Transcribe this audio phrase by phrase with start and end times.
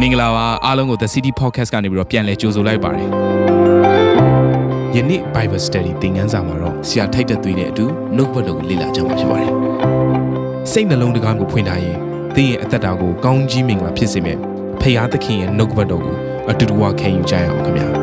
[0.00, 3.08] မင်္ဂလာပါအားလုံးကို The City Podcast ကနေပြီးတော့ပြန်လည်ကြိုဆိုလိုက်ပါတယ်
[4.96, 7.84] ယနေ့ Bible Study သင်ခန်းစာမှာတော့ဆရာထိုက်တဲ့သွေးနဲ့အတူ
[8.16, 9.52] နှုတ်ဘတ်တော်ကိုလေ့လာကြမှာဖြစ်ပါတယ်
[10.72, 11.96] စိတ်နှလုံးတကားကိုဖွင့်ထားရင်
[12.34, 14.38] သင်ရဲ့အသက်တာကိုကောင်းကြီးမင်္ဂလာဖြစ်စေမယ့်
[14.80, 16.16] ဖခင်သခင်ရဲ့နှုတ်ဘတ်တော်ကို
[16.50, 18.01] အတူတူဝခံယူကြရအောင်ခင်ဗျာ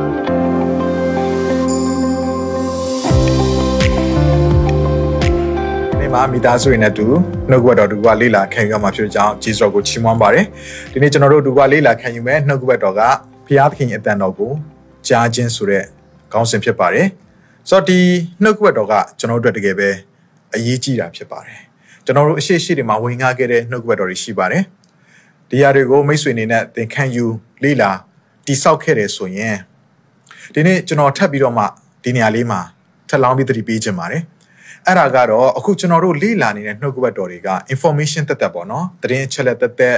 [6.09, 7.05] ဒီမှာမိသားစုတွေနဲ့တူ
[7.49, 10.45] နှုတ်ကပတ်တော်ဒုကလေးလာခံယူရမှာဖြစ်ကြောင်းဂျေဇောကိုချီးမွမ်းပါတယ်
[10.91, 13.01] ဒီနေ့ကျွန်တော်တို့ဒုကလေးလာခံယူမဲ့နှုတ်ကပတ်တော်က
[13.47, 14.51] ဖျားသခင်အတန်တော်ကို
[15.07, 15.83] ကြားခြင်းဆိုတဲ့
[16.31, 17.07] ခေါင်းစဉ်ဖြစ်ပါတယ်
[17.69, 17.99] ဆိုတော့ဒီ
[18.43, 19.89] နှုတ်ကပတ်တော်ကကျွန်တော်တို့အတွက်တကယ်ပဲ
[20.55, 21.59] အရေးကြီးတာဖြစ်ပါတယ်
[22.05, 24.63] ကျွန်တော်တို့အရှိရှိတွေမှာဝင်ငှခဲ့တဲ့နှုတ်ကပတ်တော်တွေရှိပါတယ်
[25.49, 27.25] ဒီຢာတွေကိုမိတ်ဆွေအနေနဲ့သင်ခံယူ
[27.63, 27.91] လေးလာ
[28.45, 29.57] တိဆောက်ခဲ့တယ်ဆိုရင်
[30.53, 31.63] ဒီနေ့ကျွန်တော်ထပ်ပြီးတော့မှ
[32.03, 32.59] ဒီနေရာလေးမှာ
[33.09, 34.23] ထပ်လောင်းပြီးသတိပေးခြင်းပါတယ်
[34.87, 39.97] အဲ့ဒါကတော့အခုကျွန်တော်တို့လေ့လာနေတဲ့နှုတ်ကပတ်တော်တွေက information တက်တက်ပေါ့နော်သတင်းအချက်လက်တက်တက်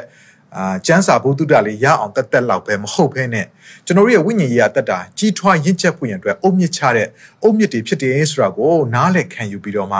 [0.58, 3.46] အာကျန်းစာဘုဒ္ဓတာလေးရအောင်တက်တက်လောက်ပဲမဟုတ်ဘဲနဲ့
[3.86, 7.08] ကျွန်တော်တို့ရဲ့ဝိညာဉ်ရေးအတက်တာကြီးထွားရင့်ကျက်ဖို့ရန်အတွက်အုတ်မြစ်ချတဲ့
[7.44, 10.00] အုတ်မြစ်တွေဖြစ်တယ်ဆိုတာကိုနားလည်ခံယူပြီးတော့မှ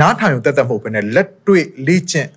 [0.00, 2.28] နားထောင်ရုံတက်တက်မဟုတ်ဘဲနဲ့လက်တွေ့လေ့ကျင့်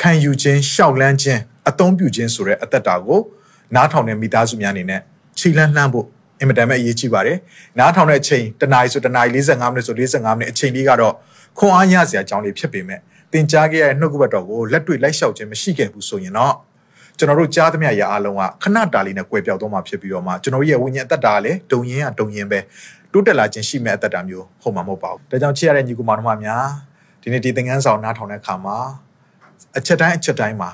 [0.00, 3.20] ခံယူခြင်းရှောက်လန်းခြင်းအသုံးပြုခြင်းဆိုတဲ့အသက်တာကို
[3.74, 5.00] နားထောင်တဲ့မိသားစုများအနေနဲ့
[5.38, 6.06] ခြေလန်းလှမ်းဖို့
[6.40, 7.38] အင်မတန်ပဲအရေးကြီးပါတယ်။
[7.78, 11.14] နားထောင်တဲ့အချိန်တနာရီဆိုတနာရီ45မိနစ်ဆို45မိနစ်အချိန်လေးကတော့
[11.58, 13.00] ခွန်အားရစရာအကြောင်းလေးဖြစ်ပေမဲ့
[13.32, 16.54] သင်ကြားခဲ့ရတဲ့နှုတ်ကပတ်တော်ကိုလက်တွေ့လိုက်လျှောက်ခြင်းမရှိခဲ့ဘူးဆိုရင်တော့
[17.18, 22.58] ကျွန်တော်တို့ကြားသမျှရာအလုံးကခဏတာလေးနဲ့ကွယ်ပြောက်သွားမှာဖြစ်ပြီးတော့မှကျွန်တော်ရဲ့ဝိညာဉ်အသက်တာကလည်းဒုံရင်ကဒုံရင်ပဲ
[23.12, 26.66] တိုးတက်လာခြင်းရှိမဲ့အသက်တာမျိုးဟုတ်မှာမဟုတ်ပါဘူး။ဒါကြောင့်ချစ်ရတဲ့ညီကူမောင်တို့များ
[27.22, 28.76] ဒီနေ့ဒီသင်ခန်းဆောင်နားထောင်တဲ့အခါမှာ
[29.76, 30.70] အချက်တိုင်းအချက်တိုင်းမှာ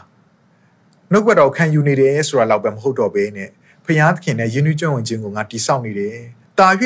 [1.12, 3.48] နှုတ်ကပတ်တော်ခံယူနေတယ်ဆိုတာလောက်ပဲမဟုတ်တော့ဘဲနဲ့
[3.90, 6.16] ဖျားသခင်နဲ့ယဉ်ကျေးကျွမ်းဝင်ခြင်းကိုငါတိဆောက်နေတယ်။
[6.58, 6.68] တာ၍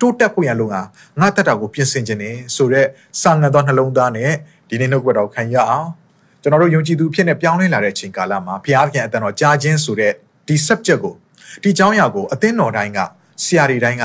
[0.00, 0.76] တိုးတက်ဖို့ရန်လုံက
[1.20, 2.88] ငါတက်တာကိုပြင်ဆင်ခြင်းနဲ့ဆိုတော့
[3.22, 4.32] စာငံသောနှလုံးသားနဲ့
[4.68, 5.88] ဒီနေ့နှုတ်ကပတ်တော်ခံရအောင်
[6.42, 10.12] ကျွန်တော်တို့ယုံကြည်သူဖြစ်နေပြောင်းလဲလာတဲ့အချိန်ကာလမှာဘုရားသခင်အတန်တော်ကြားခြင်းဆိုတဲ့
[10.48, 11.14] ဒီ subject ကို
[11.62, 12.98] ဒီအကြောင်းအရာကိုအသင်းတော်တိုင်းက
[13.44, 14.04] ဆရာတွေတိုင်းက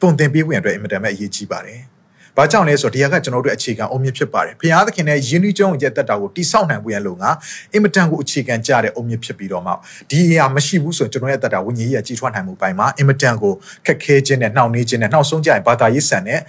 [0.00, 1.80] ပုံသင်ပေးဝင်အတွက်အင်မတန်ပဲအရေးကြီးပါတယ်။
[2.38, 7.24] ဘာကြောင့်လဲဆိုတော့ဒီကကျွန်တော်တို့အခြေခံအုံမြင့်ဖြစ်ပါတယ်။ဘုရားသခင်ရဲ့ယဉ်ကျေးကျွန်းရဲ့တက်တာကိုတိဆောက်နိုင်ဖို့ရလို့က
[7.72, 9.72] အင်မတန်ကိုအခြေခံကြတဲ့အုံမြင့်ဖြစ်ပြီးတော့မှ
[10.10, 13.52] ဒီအရာမရှိဘူးဆိုရင်ကျွန်တော်ရဲ့တက်တာဝိညာဉ်ရေးကြီးထွားနိုင်မှုပိုင်းမှာအင်မတန်ကို
[13.86, 16.40] ခက်ခဲခြင်းနဲ့နှောင့်နှေးခြင်းနဲ့နှောက်ဆုံးကြရင်ဘာသာရေးဆန်တဲ့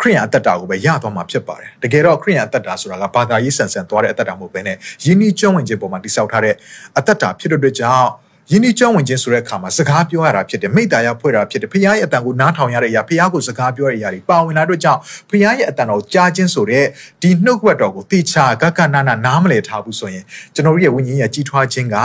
[0.00, 6.54] ခရိယံအသက်တာကိုပဲရသွားမှာဖြစ်ပါတယ်တကယ်တော့ခရိယံအသက်တာဆိုတာကဘာသာရေးဆန်ဆန်သွားတဲ့အသက်တာမဟုတ်ဘဲနဲ့ယဉ်ကျေးကျွန်းဝင်ခြင်းပေါ်မှာတိဆောက်ထားတဲ့
[6.98, 8.08] အသက်တာဖြစ်တဲ့အတွက်ကြောင့်
[8.50, 16.84] ယင်းဒီကြောင်းဝင်ခြင်းဆိုတဲ့အခါမှာစကားပြောရတာဖြစ်တယ်မိသားရဖွဲ့တာဖြစ်တယ်ဖခင်ရဲ့အတန်ကိုနားထောင်ရတဲ့အရာဖခင်ကိုစကားပြောရတဲ့အရာတွေပါဝင်လာတော့ကြောင့်ဖခင်ရဲ့အတန်တော်ကြားခြင်းဆိုတဲ့
[17.22, 20.24] ဒီနှုတ်ကပတ်တော်ကိုတေချာကကနာနာနားမလည်ထားဘူးဆိုရင်
[20.54, 21.96] ကျွန်တော်တို့ရဲ့ဝိညာဉ်ရဲ့ကြီးထွားခြင်းက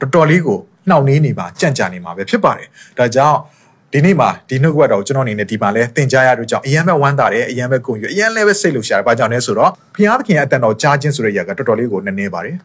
[0.00, 0.58] တော်တော်လေးကို
[0.88, 2.68] နှောင့်နှေးနေပါကြံ့ကြာနေမှာပဲဖြစ်ပါတယ်
[2.98, 3.38] ဒါကြောင့်
[3.92, 12.56] ဒီနေ့မှာဒီနှုတ်ကပတ်တော်ကိုကျွန်တော်အနေနဲ့ဒီမှာလဲသင်ကြားရတော့ကြောင့်အရန်ပဲဝမ်းသာတယ်အရန်ပဲကုန်ယူအရန်လည်းပဲစိတ်လှုပ်ရှားတယ်ဘာကြောင့်လဲဆိုတော့ဖခင်သခင်ရဲ့အတန်တော်ကြားခြင်းဆိုတဲ့အရာကတော်တော်လေးကိုနည်းနည်းပါတယ်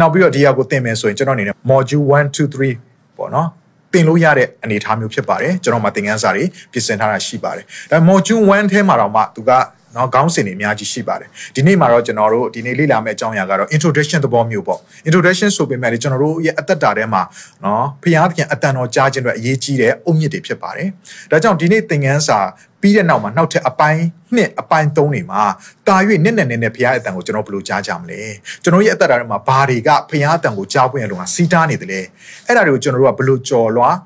[0.00, 3.48] နောက်ပြီးတော့ဒီဟာကိုသင်မယ်ဆိုရင်ကျွန်တော်အနေနဲ့ module 1 2 3ပေါ့နော်
[3.92, 9.50] သင်လို့ရတဲ့အနေအထားမျိုးဖြစ်ပါတယ်ကျွန်တော်မှာသင်ခန်းစာတွေပြင်ဆင်ထားတာရှိပါတယ်ဒါ module 1ထဲမှာတော့မှသူက
[9.96, 17.22] နော်ခေါင်းစဉ်တွေအများကြီးရှိပါတယ်ဒီနေ့မှာတော့ကျွန်တော်တို့ဒီနေ့လေ့လာမယ့်အကြောင်းအရာကတော့ introduction သဘောမျိုးပေါ့ introduction ဆိုပေမဲ့လည်းကျွန်တော်တို့ရဲ့အသက်တာထဲမှာ
[17.64, 20.88] နော်ဖျားသခင်အတန်တော်ကြားခြင်းတွေအရေးကြီးတဲ့အုတ်မြစ်တွေဖြစ်ပါတယ်
[21.30, 22.38] ဒါကြောင့်ဒီနေ့သင်ခန်းစာ
[22.80, 24.02] ပြီးတဲ့နောက်မှာနောက်ထပ်အပိုင်း
[24.34, 25.42] နှစ်အပိုင်းသုံးတွေမှာ
[25.88, 28.20] တာ၍နစ်နဲ့နစ်နဲ့ဖျားအတန်ကိုကျွန်တော်ဘယ်လိုကြားကြမလဲ
[28.62, 32.00] ကျွန်တော်ရဲ့အသက်တာထဲမှာဘာတွေကဖျားအတန်ကိုကြားပွင့်ရလို့ကစီးတားနေတယ်လေ
[32.46, 33.96] အဲ့ဒါတွေကိုကျွန်တော်တို့ကဘယ်လိုကြော်လွှား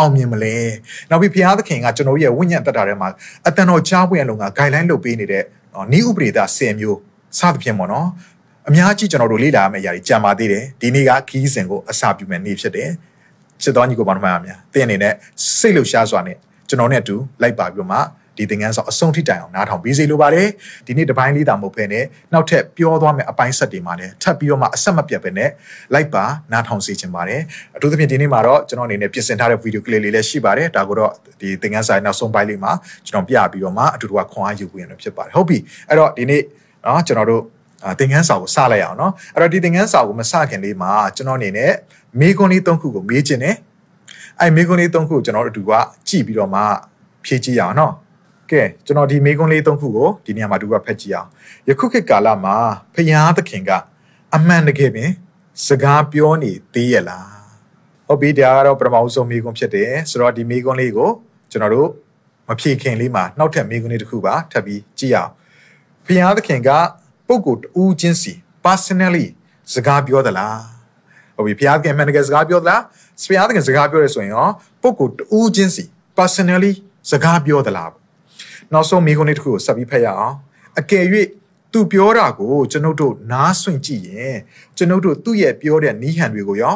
[0.00, 0.56] အောင်မြင်မလဲ
[1.10, 3.08] နောက်ပြီးဘုရားသခင်ကကျွန်တော်ရဲ့ဝိညာဉ်တက်တာထဲမှာ
[3.46, 5.44] အတန်တော်ကြားပွင့်ရလုံးက guideline လုပ်ပေးနေတဲ့
[5.92, 6.98] နီးဥပဒေသား10မျိုး
[7.38, 8.08] စသဖြင့်ပေါ့နော်
[8.68, 12.90] အများကြီးကျွန်တော်တို့လေ့လာရမယ့်အရာတွေကြံပါသေးတယ်ဒီနေ့ကခီးစဉ်ကိုအစာပြုမယ်နေ့ဖြစ်တယ်
[13.62, 15.14] ချစ်တော်ညီကိုပါတော်မှာများသင်အနေနဲ့
[15.58, 16.36] စိတ်လှရှားစွာနဲ့
[16.68, 17.98] ကျွန်တော်နဲ့အတူလိုက်ပါပြီးတော့မှ
[18.40, 20.48] ဒီသင်ခန်းဆောင်အဆုံးထိတိုင်အောင်နားထောင်ပြီးစေလိုပါတယ်
[20.86, 25.50] ဒီနေ့တပိုင်းလေးတာမဟုတ်ဘဲနဲ့နောက်ထပ်ပြောသွားမယ့်အပိုင်းဆက်တွေမှာလည်းထပ်ပြီးတော့မှအဆက်မပြတ်ပဲနဲ့
[25.94, 27.40] လိုက်ပါနားထောင်စေချင်ပါတယ်
[27.76, 32.72] အထူးသဖြင့်ဒီနေ့မှာတော့ကျွန်တော်အနေနဲ့ပြင်ဆင်ထားတဲ့ဗီဒီယိုကလစ်လေးလည်းရှိပါတယ်ဒါကိုတော့ဒီသင်ခန်းစာနောက်ဆုံးပိုင်းလေးမှာ
[33.06, 35.58] ကျွန်တော်ပြပြီးတော့မှအတူတူကခွန်အားယူခွင့်ရဖြစ်ပါတယ်ဟုတ်ပြီ
[35.88, 36.42] အဲ့တော့ဒီနေ့
[36.86, 37.42] နော်ကျွန်တော်တို့
[37.98, 41.72] သင်ခန်းစာကိုစလိုက်အောင်နော်အဲ့တော့ဒီသင်ခန်းစာကိုမစခင်လေးမှာကျွန်တော်အနေနဲ့
[42.20, 43.56] မေးခွန်းလေး၃ခုကိုမေးခြင်းနဲ့
[44.40, 45.72] အဲ့မေးခွန်းလေး၃ခုကိုကျွန်တော်တို့အတူက
[46.08, 46.60] ကြည့်ပြီးတော့မှ
[47.24, 47.92] ဖြည့်ကြည့်ရအောင်နော်
[48.52, 51.28] ကဲကျွန်တော်ဒီမေကွန်းလေးသုံးခုကိုဒီနေရာမှာတူကဖက်ကြည့်အောင်
[51.68, 52.56] ယခုခေတ်ကာလမှာ
[52.94, 53.70] ဖယားသခင်က
[54.34, 55.10] အမှန်တကယ်ပင်
[55.66, 57.30] စကားပြောနေသေးရလား
[58.06, 61.10] ဟုတ်ပြီဒါကတော့ပထမဆုံးမေကွန်းဖြစ်တယ်ဆိုတော့ဒီမေကွန်းလေးကို
[61.50, 61.88] ကျွန်တော်တို့
[62.48, 65.30] မဖြေခင်လေးမှာနောက်ထပ်မေကွန်းလေးတစ်ခုပါထပ်ပြီးကြည့်အောင်
[66.06, 66.70] ဖယားသခင်က
[67.28, 68.32] ပုဂ္ဂိုလ်တူးချင်းစီ
[68.64, 69.26] personally
[69.74, 70.60] စကားပြောသလား
[71.36, 72.82] ဟုတ်ပြီဖယားသခင်မှန်တကယ်စကားပြောသလား
[73.28, 74.48] ဖယားသခင်စကားပြောရဆိုရင်ရော
[74.82, 75.84] ပုဂ္ဂိုလ်တူးချင်းစီ
[76.18, 76.72] personally
[77.10, 77.99] စကားပြောသလား
[78.72, 80.36] နောက်ဆုံးမိခွန်းလေးတစ်ခုကိုဆက်ပြီးဖတ်ရအောင်
[80.78, 81.04] အကယ်၍
[81.72, 84.36] သူပြောတာကိုကျွန်ုပ်တို့နားဆွင့်ကြည့်ရင်
[84.76, 86.74] ကျွန်ုပ်တို့သူ့ရဲ့ပြောတဲ့နီးဟန်တွေကိုရော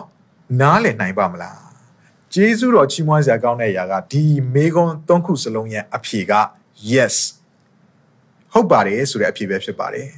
[0.60, 1.60] နားလည်နိုင်ပါမလား
[2.34, 4.22] ဂျေဇုတော်ချီးမွမ်းစရာကောင်းတဲ့အရာကဒီ
[4.54, 6.32] မေခွန်းသုံးခုစလုံးရဲ့အဖြေက
[6.90, 7.16] yes
[8.52, 10.08] ဟုတ်ပါတယ်ဆိုတဲ့အဖြေပဲဖြစ်ပါတယ်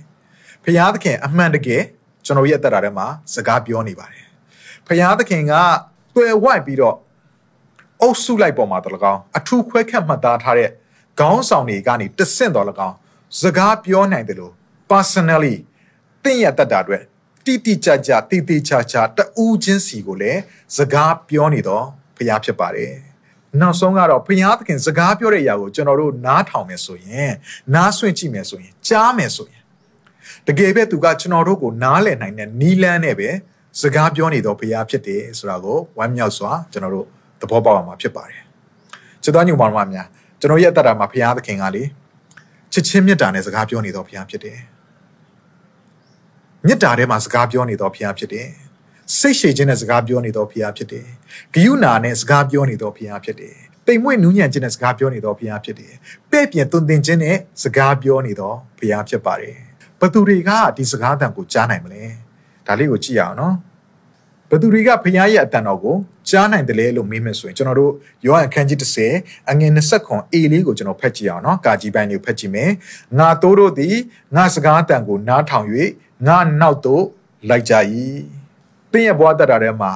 [0.65, 1.83] ဖျားသခင်အမှန်တကယ်
[2.25, 4.25] ကျွန်တော်ရဲ့အသက်တာထဲမှာစကားပြောနေပါတယ်
[4.87, 5.53] ဖျားသခင်က
[6.15, 6.97] တွေ့ဝိုက်ပြီးတော့
[8.01, 10.71] အုပ်စုလိုက်ပေါ်မှာတော်လကောင်းအထူးခွဲခတ်မှတ်သားထားတဲ့
[11.21, 12.97] ခေါင်းဆောင်တွေကနေတဆင့်တော်လကောင်း
[13.41, 14.53] စကားပြောနိုင်တယ်လို့
[14.91, 15.57] personally
[16.25, 17.03] တင့်ရတတ်တာအတွက်
[17.45, 20.41] တိတိကျကျတိတိကျကျတူးချင်းစီကိုလည်း
[20.77, 21.85] စကားပြောနေတော့
[22.17, 22.93] ဖျားဖြစ်ပါတယ်
[23.61, 27.33] နောက်ဆုံးကတော့ဘုရားသခင်စကားပြောတဲ့အရာကိုကျွန်တော်တို့နားထောင်မယ်ဆိုရင်
[27.75, 29.63] နားဆွင့်ကြည့်မယ်ဆိုရင်ကြားမယ်ဆိုရင်
[30.47, 33.29] တကယ်ပဲသူကကျွန်တော်တို့ကိုနားလည်နိုင်တဲ့နီးလန်းနဲ့ပဲ
[33.81, 37.07] စကားပြောနေတော့ဘုရားဖြစ်တယ်ဆိုတာကိုဝမ်းမြောက်စွာကျွန်တော်တို့
[37.41, 38.41] သဘောပေါက်အောင်မှာဖြစ်ပါတယ်
[39.23, 40.09] ချစ်တော်ညူမောင်မများ
[40.41, 41.83] ကျွန်တော်ရဲ့အတ္တမှာဘုရားသခင်ကလေ
[42.73, 44.59] ချစ်ချင်းမေတ္တာနဲ့စကားပြောနေတော့ဘုရားဖြစ်တယ်
[46.67, 48.49] မေတ္တာထဲမှာစကားပြောနေတော့ဘုရားဖြစ်တယ်
[49.19, 51.07] စိတ်ရှည်ခြင်းနဲ့စကားပြောနေတော့ဘုရားဖြစ်တယ်။
[51.55, 53.55] ဂယုဏနဲ့စကားပြောနေတော့ဘုရားဖြစ်တယ်။
[53.87, 55.93] တိမ်မွေ့နူးညံ့ခြင်းနဲ့စကားပြောနေတော့ဘုရားဖြစ်တယ်။
[56.31, 59.57] ပဲ့ပြင်သွန်သင်ခြင်းနဲ့စကားပြောနေတော့ဘုရားဖြစ်ပါတယ်။
[60.01, 62.03] ဘသူတွေကဒီစကားတန်ကိုကြားနိုင်မလဲ။
[62.67, 63.55] ဒါလေးကိုကြည့်ရအောင်နော်။
[64.51, 65.97] ဘသူတွေကဘုရားရဲ့အတန်တော်ကို
[66.31, 67.93] ကြားနိုင်တယ်လေလို့မေးမယ်ဆိုရင်ကျွန်တော်တို့
[68.25, 68.79] ယောဟန်ခန်းကြီး
[69.15, 72.71] 30အငယ်20ခွန်အေလေးကိုကျွန်တော်ဖတ်ကြည့်အောင်နော်။ကာကြီးပိုင်းလေးကိုဖတ်ကြည့်မယ်။
[73.19, 73.97] ငါတို့တို့သည်
[74.37, 75.67] ငါစကားတန်ကိုနားထောင်၍
[76.27, 77.05] ငါနောက်သို့
[77.49, 77.75] လိုက်ကြ၏။
[78.93, 79.93] တင်းရဲ့ဘဝတတ်တာထဲမှာ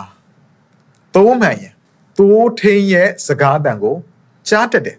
[1.14, 1.74] သုံးမှန်ရင်
[2.18, 3.96] သိုးထင်းရဲ့စကားတန်ကို
[4.48, 4.96] ကြားတတ်တယ်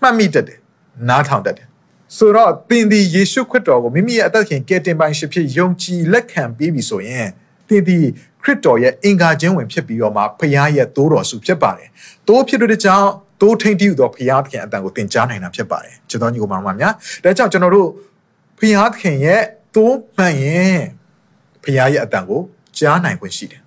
[0.00, 0.58] မှတ်မိတတ်တယ်
[1.08, 1.66] နားထောင်တတ်တယ်
[2.16, 7.28] ဆိုတော့သင်ဒီယေရှုခရစ်တော်ကိုမိမိရဲ့အသက်ခင်ကယ်တင်ပိုင်ရှင်ဖြစ်ယုံကြည်လက်ခံပြီးပြီဆိုရင်
[7.68, 7.98] သင်ဒီ
[8.42, 11.88] ခရစ်တော်ရဲ့အင်္ဂါချင်းဝင်ဖြစ်ပြီးတော့မှဖခင်ရဲ့သိုးတော်စုဖြစ်ပါတယ်
[12.28, 13.08] သိုးဖြစ်တဲ့ကြောင့်
[13.40, 16.92] သိုးထင်းတည်သောဖခင်သခင်အတန်ကိုသင်ကြားနိုင်တာဖြစ်ပါတယ်ကျွန်တော်ညီကိုမောင်မများ
[17.24, 17.88] ဒါကြောင့်ကျွန်တော်တို့
[18.58, 19.42] ဖခင်သခင်ရဲ့
[19.74, 20.80] သိုးမှန်ရင်
[21.62, 22.40] ဖခင်ရဲ့အတန်ကို
[22.78, 23.60] ကြားနိုင်ခွင့်ရှိတယ်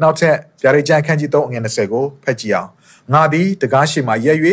[0.00, 2.70] နောက်ထပ်ဗျာဒိတ်ကျမ်းခန်းကြီး3အငယ်20ကိုဖတ်ကြည့်အောင်
[3.12, 4.38] ငါသည်တကားရှိမှရက်၍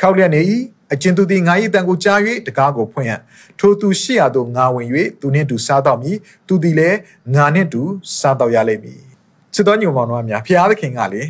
[0.00, 0.40] ခောက်လျက်နေ၏
[0.92, 3.12] အကျဉ်သူသည်ငါ၏တန်ကိုကြား၍တကားကိုဖွင့်ရ
[3.58, 4.88] ထိုသူရှိရသောငါဝင်၍
[5.20, 6.16] သူနှင့်တူစားတော့မည်
[6.48, 6.98] သူသည်လည်း
[7.34, 7.82] ငါနှင့်တူ
[8.18, 9.13] စားတော့ရလိမ့်မည်
[9.54, 11.22] ချစ်တော်ညုံမောင်တို့အများဖျားသခင်ကလေ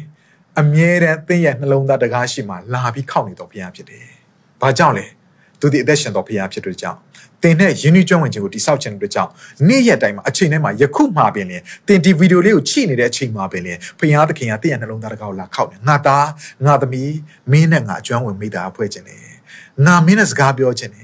[0.61, 4.07] အမြဲတမ်းသင်ရဲ့နှလုံးသားတကားရှိမှလာပြီးခောက်နေတော့ဘုရားဖြစ်တယ်။
[4.61, 5.07] ဘာကြောင့်လဲ။
[5.61, 6.99] သူဒီအသက်ရှင်တော်ဘုရားဖြစ်တဲ့ကြောင့်
[7.43, 9.31] တင်နဲ့ယဉ်ကျေးကျွမ်းဝင်ခြင်းကိုတိဆောက်ခြင်းတို့ကြောင့်
[9.69, 16.27] နေ့ရက်တိုင်းမှာအချိန်တိုင်းမှာယခုမှပင်လင်တင်ဒီဗီဒီယိုလေးကိုချိနေတဲ့အချိန်မှာပင်လင်ဖခင်သခင်ကတည့်ရနှလုံးသားတစ်ကောက်လာခောက်နေငါသား
[16.67, 17.15] ငါသမီး
[17.51, 19.23] မင်းနဲ့ငါအကျွမ်းဝင်မိသားဖွဲ့ခြင်းနဲ့
[19.87, 21.04] ငါမင်းနဲ့စကားပြောခြင်းနဲ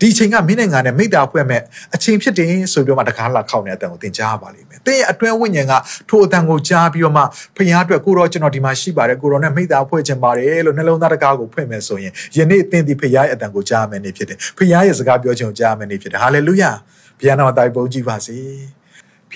[0.00, 1.62] ဒီအချိန်ကမင်းနဲ့ငါနဲ့မိသားဖွဲ့မဲ့
[1.94, 5.72] အချိန်ဖြစ်တယ်ဆိုပြီးတော့မှတကားလာခောက်နေတဲ့အတန်ကိုသင်ကြားပါလိမ့်မယ်။တင်းရဲ့အတွင်းဝိညာဉ်က
[6.10, 7.22] ထိုအတန်ကိုကြားပြီးတော့မှ
[7.56, 16.70] ဖခင်အတွက်ကိုတော့ကျွန်တော်ဒီမှာရှိပါတယ်ကိုတော့နဲ့မိသားဖွဲ့ခြင်းပါတယ်လို့နှလုံးသားတကားကိုဖွင့်မယ်ဆိုရင်ယနေ့သင်ဒီဖခင်ရဲ့အတန်ကိုကြားမယ်နေဖြစ်တယ်။ဖခင်ရဲ့စကားပြောခြင်းကိုကြားမယ်နေဖြစ်တယ်။ဟာလေလုယာ။
[17.18, 18.38] ဘုရားနာမတိုင်ပုံကြည့်ပါစေ။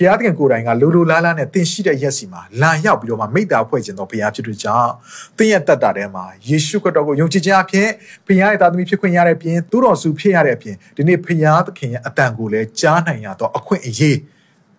[0.04, 4.90] ျားသခင်ကိုယ်တိုင်ကလိုလိုလားလားနဲ့တင်ရှိတဲ့ရက်စီမှာလာရောက်ပြီးတော့မှမိသားဖွဲ့ခြင်းတော်ဘုရားဖြစ်တဲ့ကြောင့်
[5.36, 7.88] တင်းရဲ့တက်တာထဲမှာယေရှုခရစ်တော်ကိုယုံကြည်ခြင်းအဖြစ်
[8.26, 14.18] ဘုရားရဲ့သားသမီးဖြစ်ခွင့်ရတဲ့ပြင်သူတော်စုဖြစ်ရတဲ့အပြင်ဒီနေ့ဘုရားသခင်ရဲ့အတန်ကိုလည်းကြားနိုင်ရတော့အခွင့်အရေး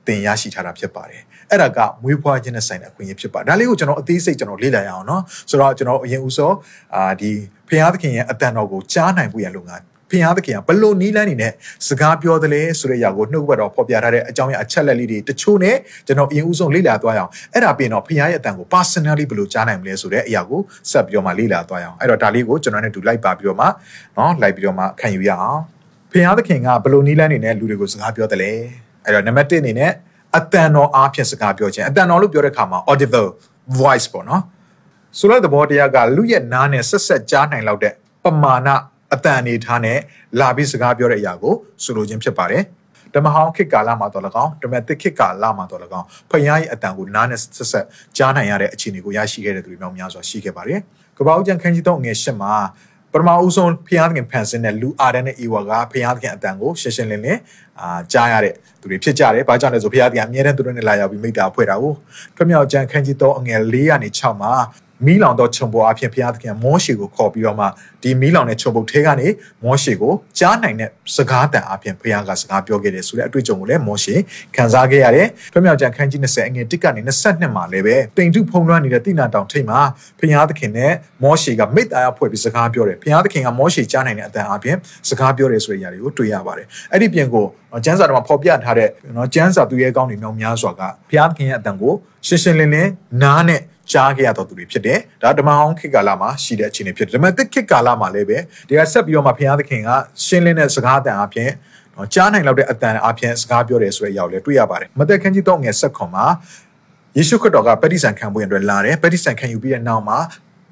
[0.07, 1.21] တင်ရရှိထားတာဖြစ်ပါတယ်
[1.51, 6.51] အဲ့ဒါကမွေးဖွားခြင်းနဲ့ဆိုင်တဲ့အခွင့်အရေးဖြစ်ပါတယ်ဒါလေးကိုကျွန်တော်အသေးစိတ်ကျွန်တော်လေ့လာရအောင်เนาะဆိုတော့ကျွန်တော်အရင်ဦးစော
[6.95, 7.31] အာဒီ
[7.67, 9.75] ဘုရားသခင်ရဲ့အတန်တော်ကိုကြားနိုင်ဖို့ရလို့ငါ
[10.12, 11.52] ဖခင်သခင်ကဘလို့နီးလန်းနေနဲ့
[11.88, 15.76] စကားပြောသလဲဆိုတဲ့အရာကိုနှုတ်ဘက်တော်ဖော်ပြထားတဲ့အကြောင်းအရာအချက်လက်လေးတွေတချို့နဲ့
[16.06, 23.66] ကျွန်တော်အရင်ဦးဆုံးလေ့လာသွားရအောင်အဲ့ဒါပြင်တော့ဖခင်ရဲ့အတန်ကို personally ဘလို့ကြားနိုင်မလဲဆိုတဲ့အရာကိုဆက်ပြီးတော့မှလေ့လာသွားရအောင်အဲ့တော့ဒါလေးကိုကျွန်တော်နဲ့တူလိုက်ပါပြီးတော့မှ
[24.16, 25.60] နော်လိုက်ပြီးတော့မှခံယူရအောင်
[26.10, 28.50] ဖခင်သခင်ကဘလို့နီးလန်းနေနဲ့လူတွေကိုစကားပြောသလဲ
[29.04, 29.92] အဲ့တော့နံပါတ်1အနေနဲ့
[30.36, 33.28] အတန်တော်အားဖြင့်စကားပြောခြင်းအတန်တော်လို့ပြောတဲ့အခါမှာ audible
[33.80, 34.42] voice ပေါ့နော်
[35.18, 37.92] ဆိုလိုတဲ့သဘောတရားကလူရဲ့နားနဲ့ဆက်ဆက်ကြားနိုင်လောက်တဲ့
[38.24, 38.68] ပမာဏ
[39.14, 39.98] အတန်အနေထားနဲ့
[40.40, 41.54] လာပြီးစကားပြောတဲ့အရာကို
[41.84, 42.62] ဆိုလိုခြင်းဖြစ်ပါတယ်
[43.14, 50.80] ဓမ္မဟောင်းခေတ်ကာလမှာတော့၎င်းဓမ္မသစ်ခေတ်ကာလမှာတော့၎င်းဖခင်ရဲ့အတန်ကိုနားနဲ့ဆက်ဆက်ကြားနိုင်ရတဲ့အခြေအနေကိုရရှိခဲ့တဲ့သူတွေများများစွာရှိခဲ့ပါတယ်။
[51.18, 52.54] ကပ္ပဦးကျန်ခန်းကြီးတော့ငယ်ရှစ်မှာ
[53.12, 57.40] ပထမဦးဆုံးဖခင်သခင်ဖန်ဆင်းတဲ့လူအာဒန်နဲ့အေဝါကဖခင်သခင်အတန်ကိုရှင်းရှင်းလင်းလင်း
[57.80, 61.92] အာကြားရတဲ့သူတွေဖြစ်ကြတယ်။ဘာကြောင့်လဲဆိုဖခင်သခင်အမြဲတမ်းသူတို့နဲ့လာရောက်ပြီးမိတ္တာဖွဲ့တာကို
[62.36, 64.52] ထွမြောက်ကျန်ခန်းကြီးတော့အငယ်၄ကနေ6မှာ
[65.06, 67.66] မီးလောင်သောခြုံပေါ်အဖြစ်ဘုရားသခင်မောရှေကိုခေါ်ပြီးတော့မှ
[68.02, 69.28] ဒီမီးလောင်တဲ့ခြုံပုတ်ထဲကနေ
[69.64, 74.14] မောရှေကိုကြားနိုင်တဲ့စကားတန်အဖြစ်ဘုရားကစကားပြောခဲ့တယ်ဆိုတဲ့အတွေ့အကြုံကိုလည်းမောရှေ
[74.56, 79.80] ခံစားခဲ့ရတယ်။ထွမြောက်ကျန်ခန်းကြီး20အငယ်1ကနေ22မှာလည်းပဲတိမ်တုဖုံးလွှမ်းနေတဲ့တိနာတောင်ထိပ်မှာ
[80.18, 80.92] ဘုရားသခင်နဲ့
[81.22, 84.76] မောရှေကမိတ္တရာဖွဲ့ပြီးစကားပြောတယ်။ဘုရားသခင်ကမောရှေကြားနိုင်တဲ့အတန်အဖြစ်
[85.08, 87.46] စကားပြောတယ်ဆိုတဲ့ຢာတွေကိုတွေ့ရပါတယ်။အဲ့ဒီပြင်ကို
[87.84, 91.92] ကျမ်းစာတော်မှာဖော်ပြထားတဲ့နော်ကျမ်းစာသူရဲ့ကောင်းတွေမြောက်များစွာကဘုရားသခင်ရဲ့အတန်ကို
[92.26, 92.90] ရှင်းရှင်းလင်းလင်း
[93.22, 93.60] နားနဲ့
[93.92, 99.90] ကြားခဲ့ရတော်သူတွေဖြစ်တယ်ဒါဓမ္မဟောင်းခေတ်ကာလမှာရှိတဲ့အခြေအနေဖြစ်တယ်ဓမ္မသစ်ခေတ်ကာလမှာလည်းပဲဒီကဆက်ပြီးတော့မှဘုရားသခင်က
[100.24, 101.50] ရှင်းလင်းတဲ့စကားအတန်အပြင်
[101.96, 106.26] နော်ကြားနိုင်လောက်တဲ့အတန်အပြင်စကားပြောတယ်ဆိုတဲ့အရာကိုလည်းတွေ့ရပါတယ်မသက်ခန်းကြီးတော့ငယ်ဆက်ခွန်မှာ
[107.16, 110.18] ယေရှုခရစ်တော်ကပဋိသင်ခံဖို့အတွက်လာတယ်ပဋိသင်ခံယူပြီးတဲ့နောက်မှာ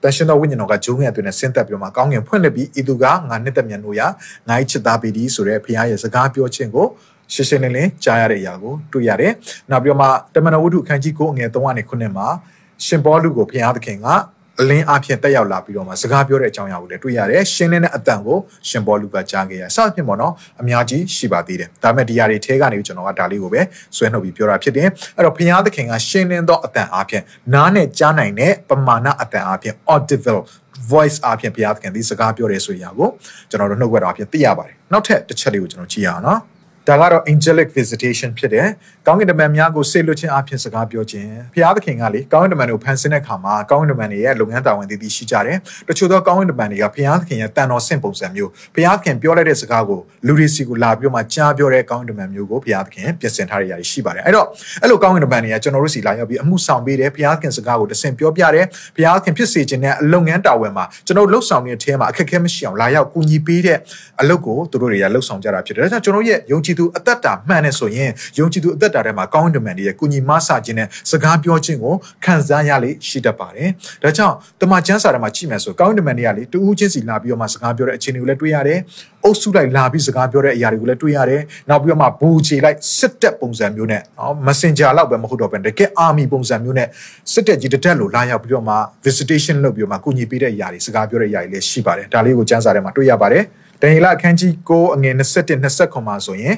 [0.02, 4.02] တန်ရှင်တော်ဝိညာဉ်တော်ကဂျုံငယ်အတွင်းနဲ့ဆင်းသက်ပြီးတော့မှကောင်းငင်ဖွင့်လက်ပြီးဤသူကငါနှစ်သက်မြတ်လို့ရ
[4.48, 6.86] ငါ့ချစ်သားပေသည်ဆိုတဲ့ဖခင်ရဲ့စကားပြောခြင်းကို
[7.32, 9.32] ရှင်းရှင်းလင်းလင်းကြားရတဲ့အရာကိုတွေ့ရတယ်။
[9.70, 12.28] နောက်ပြီးတော့မှတမန်တော်ဝတ္ထုအခန်းကြီး9အငယ်3ကနေ9မှာ
[12.86, 14.08] ရှင်ပေါလုကိုဘုရားသခင်က
[14.60, 23.60] အလင်းအဖြစ်တက်ရောက်လာပြီးတော့မှစကားပြောတဲ့အကြောင်းအရာကိုလည်းတွေ့ရတယ်။ရှင်းလင်းတဲ့အတန်ကိုရှင်ပေါလုကကြားခဲ့ရ။စသဖြင့်ပေါ့နော်အများကြီးရှိပါသေးတယ်။ဒါပေမဲ့ဒီຢာတွေထဲကနေကျွန်တော်ကဒါလေးကိုပဲ
[23.96, 27.22] ဆွဲနှုတ်ပြီးပြောတာဖြစ်တယ်။အဲ့တော့ဘုရားသခင်ကရှင်းလင်းသောအတန်အဖြစ်
[27.54, 30.40] နားနဲ့ကြားနိုင်တဲ့ပမာဏအတန်အဖြစ် audible
[30.90, 33.08] voice အဖြစ်ဘုရားသခင်ဒီစကားပြောတယ်ဆိုရကို
[33.50, 36.40] ကျွန်တော်တို့နှုတ်ခွက်တော်အဖြစ်သိရပါတယ်။နောက်ထပ်တစ်ချက်လေးကိုကျွန်တော်ကြည့်ရအောင်နော်။
[36.90, 38.66] ဒါကတော့ angelic visitation ဖြစ်တယ်။
[39.06, 54.46] ကောင်းကင်တမန်များကိုဆေလွတ်ခြင်းအပြင်စကားပြောခြင်း။ဘုရားသခင်ကလေကောင်းကင်တမန်ကိုဖန်ဆင်းတဲ့အခါမှာကောင်းကင်တမန်တွေရဲ့လုပ်ငန်းတာဝန်တည်တည်ရှိကြတယ်။တချို့သောကောင်းကင်တမန်တွေကဘုရားသခင်ရဲ့တန်တော်ဆင့်ပုံစံမျိုးဘုရားသခင်ပြောလိုက်တဲ့စကားကိုလူတွေစီကိုလာပြီးမှကြားပြောတဲ့ကောင်းကင်တမန်မျိုးကိုဘုရားသခင်ပြင်ဆင်ထားတဲ့ຢာရှိပါတယ်။အဲ့တော့
[54.82, 58.64] အဲ့လိုကောင်းကင်တမန်တွေကကျွန်တော်တို့စီလာရောက်ပြီးအမှုဆောင်ပေးတယ်ဘုရားသခင်စကားကိုတဆင့်ပြောပြတယ်။
[58.96, 63.78] ဘုရားသခင်ဖြစ်စေခြင်းနဲ့အလုပ်ငန်းတာဝန်မှာကျွန်တော်လှုပ်ဆောင်နေတဲ့အဲမှာအခက်အခဲမရှိအောင်လာရောက်ကူညီပေးတဲ့
[64.20, 71.94] အလုပ်ကိုသူတို့တွေကလှုပ်ဆောင်ကြတာဖြစ်တယ်။ဒါကြောင့်ကျွန်တော်ရဲ့ယုံကြည်သူအသက်တာမှန်တယ်ဆိုရင်ယုံကြည်သူအသက်တာထဲမှာကောင်းကင်တမန်တွေရဲ့ကုညီမဆခြင်းနဲ့စကားပြောခြင်းကို
[72.24, 73.68] ခံစားရလေရှိတတ်ပါတယ်။
[74.02, 78.78] ဒါကြောင့်တမန်ကျမ်းစာထဲမှာကြည့်မယ်ဆိုကောင်းကင်တမန်တွေကလေတူဦးချင်းစီလာပြီးတော့မှစကားပြောတဲ့အခြေအနေကိုလည်းတွေ့ရတယ်။
[79.24, 86.88] အုပ်စုလိုက်လာပြီးစကားပြောတဲ့အရာတွေကိုလည်းတွေ့ရတယ်။နောက်ပြီးတော့မှဘူချေလိုက်စစ်တပ်ပုံစံမျိုးနဲ့နော် Messenger လောက်ပဲမဟုတ်တော့ဘဲတကယ် army ပုံစံမျိုးနဲ့
[87.32, 88.74] စစ်တပ်ကြီးတစ်တက်လို့လာရောက်ပြီးတော့မှ
[89.06, 93.44] visitation လုပ်ပြီးတော့မှကုညီပေးတဲ့အရာတွေစကားပြောတဲ့အရာတွေလည်းရှိပါတယ်။ဒါလေးကိုကျမ်းစာထဲမှာတွေ့ရပါတယ်။
[93.81, 96.55] ဒန်ယေလအခန်းကြီး9အငယ်21 29မှာဆိုရင်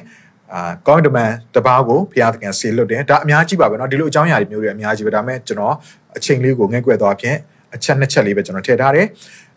[0.52, 5.74] အာကောင်းတမန်တပားကိုဘုရားသခင်ဆေလွတ်တယ်ဒါအများကြီးပါပဲเนาะဒီလိုအကြောင်းအရာတွေမျိုးတွေအများကြီးပဲဒါပေမဲ့ကျွန်တော်
[6.16, 7.38] အချိန်လေးကိုငဲ့ကွက်သွားဖြင့်
[7.74, 9.06] အချက်နှစ်ချက်လေးပဲကျွန်တော်ထည့်ထားတယ်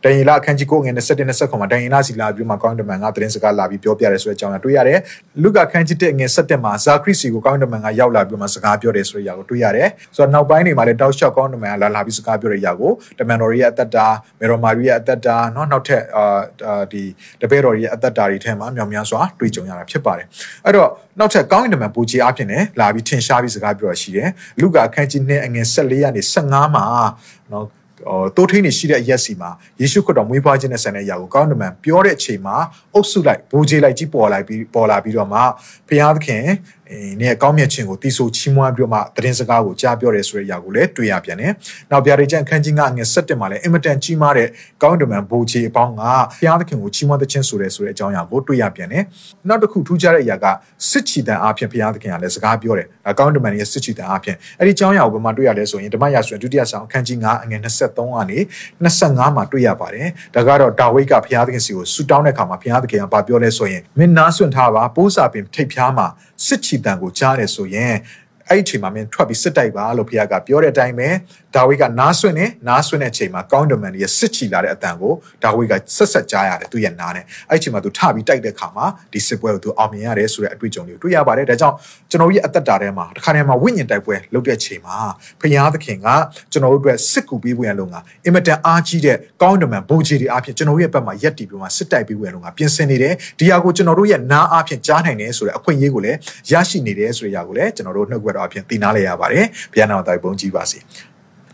[0.04, 5.00] ဒန်ယေလအခန်းကြီး9ငွေ27 29မှာဒန်ယေလစီလာပြီးမှကောင်းတမန်ကသတင်းစကားလာပြီးပြောပြတယ်ဆိုတဲ့အကြောင်းကိုတွေ့ရတယ်။
[5.44, 14.08] လုကာခန်းကြီး1ငွေ7မှာဇာခရစ်စီကိုကောင်းတမန်ကရောက်လာပြီးမှစကားပြောတယ်ဆိုတဲ့အရာကိုတွေ့ရတယ်။ဆိုတော့နောက်ပိုင်းတွေမှာလည်းတောက်လျှောက်ကောင်းတမန်ကလာလာပြီးစကားပြောတဲ့အရာကိုတမန်တော်ရဲ့အသက်တာ
[14.40, 17.04] မေရိုမာရီရဲ့အသက်တာเนาะနောက်ထပ်အာဒီ
[17.42, 20.28] တပည့်တော်ရဲ့အသက်တာတွေထဲမှာမြောင်များစွာတွေ့ကြုံရတာဖြစ်ပါတယ်။
[20.66, 20.90] အဲ့တော့
[21.20, 24.30] နောက်ထပ်ကောင်းကင်တမန်ပူချီအဖြစ်နဲ့လာပြီးထင်ရှားပြီးစကားပြောရရှိတယ်။
[24.62, 26.86] လုကာခန်းကြီး2အငွေ14ကနေ15မှာ
[27.50, 27.75] เนาะဟို
[28.37, 29.51] တိုးထိန်နေရှိတဲ့အရက်စီမှာ
[29.81, 32.57] ယေရှုခရစ်တော်မွေးဖွားခြင်းနဲ့ဆန်တဲ့အရာကိုကောင်းတမန်ပြောတဲ့အချိန်မှာ
[32.95, 35.41] အုပ်စုလိုက်ဘိုးကြီးလိုက်ကြီးပေါ်လာပြီးပေါ်လာပြီးတော့မှ
[35.89, 36.45] ဘုရားသခင်
[36.91, 41.53] အဲနေကောင်းမြတ်ခြင်းကိုတီးဆိုချီးမွမ်းပြီးတော့မှသတင်းစကားကိုကြားပြောတယ်ဆိုတဲ့အရာကိုလည်းတွေ့ရပြန်တယ်။
[41.91, 44.49] နောက်ဗျာဒိတ်ကျန်ခန်းကြီးကငွေ7မှာလည်းအင်မတန်ကြီးမားတဲ့
[44.83, 49.03] ကောင်းတမန်ဘိုးကြီးအပေါင်းကဘုရားသခင်ကိုချီးမွမ်းတဲ့ခြင်းဆိုတဲ့ဆိုတဲ့အကြောင်းအရာကိုတွေ့ရပြန်တယ်။
[49.49, 50.47] နောက်တစ်ခုထူးခြားတဲ့အရာက
[50.91, 52.87] စစ်ချီတန်အားဖြင့်ဘုရားသခင်ကလည်းစကားပြောတယ်။
[53.19, 58.39] ကောင်းတမန်ရဲ့စစ်ချီတန်အားဖြင့်အဲ့ဒီအကြောင်းအရာကိုဘယ်မှာတွေ့ရလဲဆိုရင်ဓမ္မရာဆိုရင်ဒုတိယဆောင်အခန်းကြီး9အငယ်23ကနေ
[58.85, 66.07] 25မှာတွေ့ရပါတယ်။ဒါကတော့ဒါဝိဒ်ကဘုရားသခင်စီကိုဆူတောင်းတဲ့အခါမှာဘုရားသခင်ကပြောလဲဆိုရင်မင်းနားဆွင့်ထားပါပိုးစာပင်ထိပ်ဖြားမှာ
[66.47, 67.95] စစ်ချီတန်ကိုကြားတယ်ဆိုရင်
[68.51, 71.09] အဲ့ဒီအချိန်မှာမင်းထွက်ပြီးစစ်တိုက်ပါလို့ဘုရားကပြောတဲ့အတိုင်းပဲ
[71.55, 75.13] ဒါဝိဒ်ကနားဆွင့်နေနားဆွင့်တဲ့အချိန်မှာကောင်းဒမန်ရဲ့စစ်ချီလာတဲ့အတန်ကို
[75.45, 81.77] ဒါဝိဒ်ကဆက်ဆက်ကြားရတယ်သူရဲ့နားနဲ့အဲ့ဒီအချိန်မှာသူထပြီးတိုက်တဲ့ခါမှာဒီစစ်ပွဲကိုသူအောင်မြင်ရတယ်ဆိုတဲ့အတွေ့အကြုံတွေကိုတွေ့ရပါတယ်ဒါကြောင့်
[82.11, 84.97] ကျွန်တော်ရဲ့အသက်တာထဲမှာတစ်ခါတည်းမှာဝိညာဉ်တိုက်ပွဲလုပ်တဲ့အချိန်မှာ
[85.41, 86.09] ဘုရားသခင်က
[86.53, 96.19] ကျွန်တော်တို့အတွက်စစ်ကူပေးဖို့ရလုံကအင်မတန်အားကြီးတဲ့ကောင်းဒမန်ဘိုးကြီးတွေအဖြစ်ကျွန်တော်ရဲ့ဘက်မှာရက်တီပြီးမှစစ်တိုက်ပေးဖို့ရလုံကပြင်ဆင်နေတယ်ဒီဟာကိုကျွန်တော်တို့ရဲ့နားအဖြစ်ကြားနိုင်တယ်ဆိုတဲ့အခွင့်အရေးကိုလည်း
[96.53, 100.79] ရရှိနေတယ်ဆိုတဲ့အရာကိုလည်းကျွန်တော်တို့နှုတ်ကပတ်တော်အဖြစ်သိနာလေရပါတယ်ဘုရားနာတော်တိုင်ပုံကြည့်ပါစေ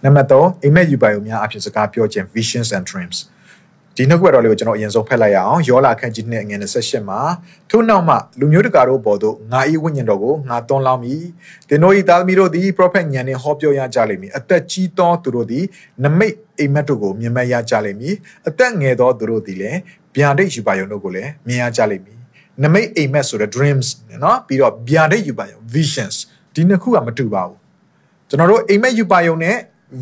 [0.04, 3.18] နံပါတ်3အိမ်မက်ယူပါယုံများအဖြစ်စကားပြောခြင်း visions and dreams
[3.96, 7.20] ဒီနှုတ်ကပတ်တော်လေးကိုကျွန်တော်အရင်ဆုံးဖတ်လိုက်ရအောင်ယောလာခန်းကြီးနဲ့အငယ်28မှာ
[7.70, 11.22] ထို့နောက်မှလူမျိုးတကာတို့ပေါ်သို့ငါ၏ဝိညာဉ်တော်ကိုငါသွန်းလောင်းမည်
[11.68, 15.64] သင်တို့၏သားသမီးတို့သည် prophet ဉာဏ်နှင့်ဟောပြောရကြလိမ့်မည်အသက်ကြီးသောသူတို့သည်
[16.04, 18.14] နမိတ်အိမ်မက်တို့ကိုမြင်မဲ့ရကြလိမ့်မည်
[18.48, 19.78] အသက်ငယ်သောသူတို့သည်လည်း
[20.16, 22.18] ဗျာဒိတ်ယူပါယုံတို့ကိုလည်းမြင်ရကြလိမ့်မည်
[22.62, 23.86] နမိတ်အိမ်မက်ဆိုတဲ့ dreams
[24.22, 26.16] နော်ပြီးတော့ဗျာဒိတ်ယူပါယုံ visions
[26.54, 27.58] ဒီနှစ်ခုကမတူပါဘူး
[28.28, 29.56] ကျွန်တော်တို့အိမ်မက်ယူပါယုံနဲ့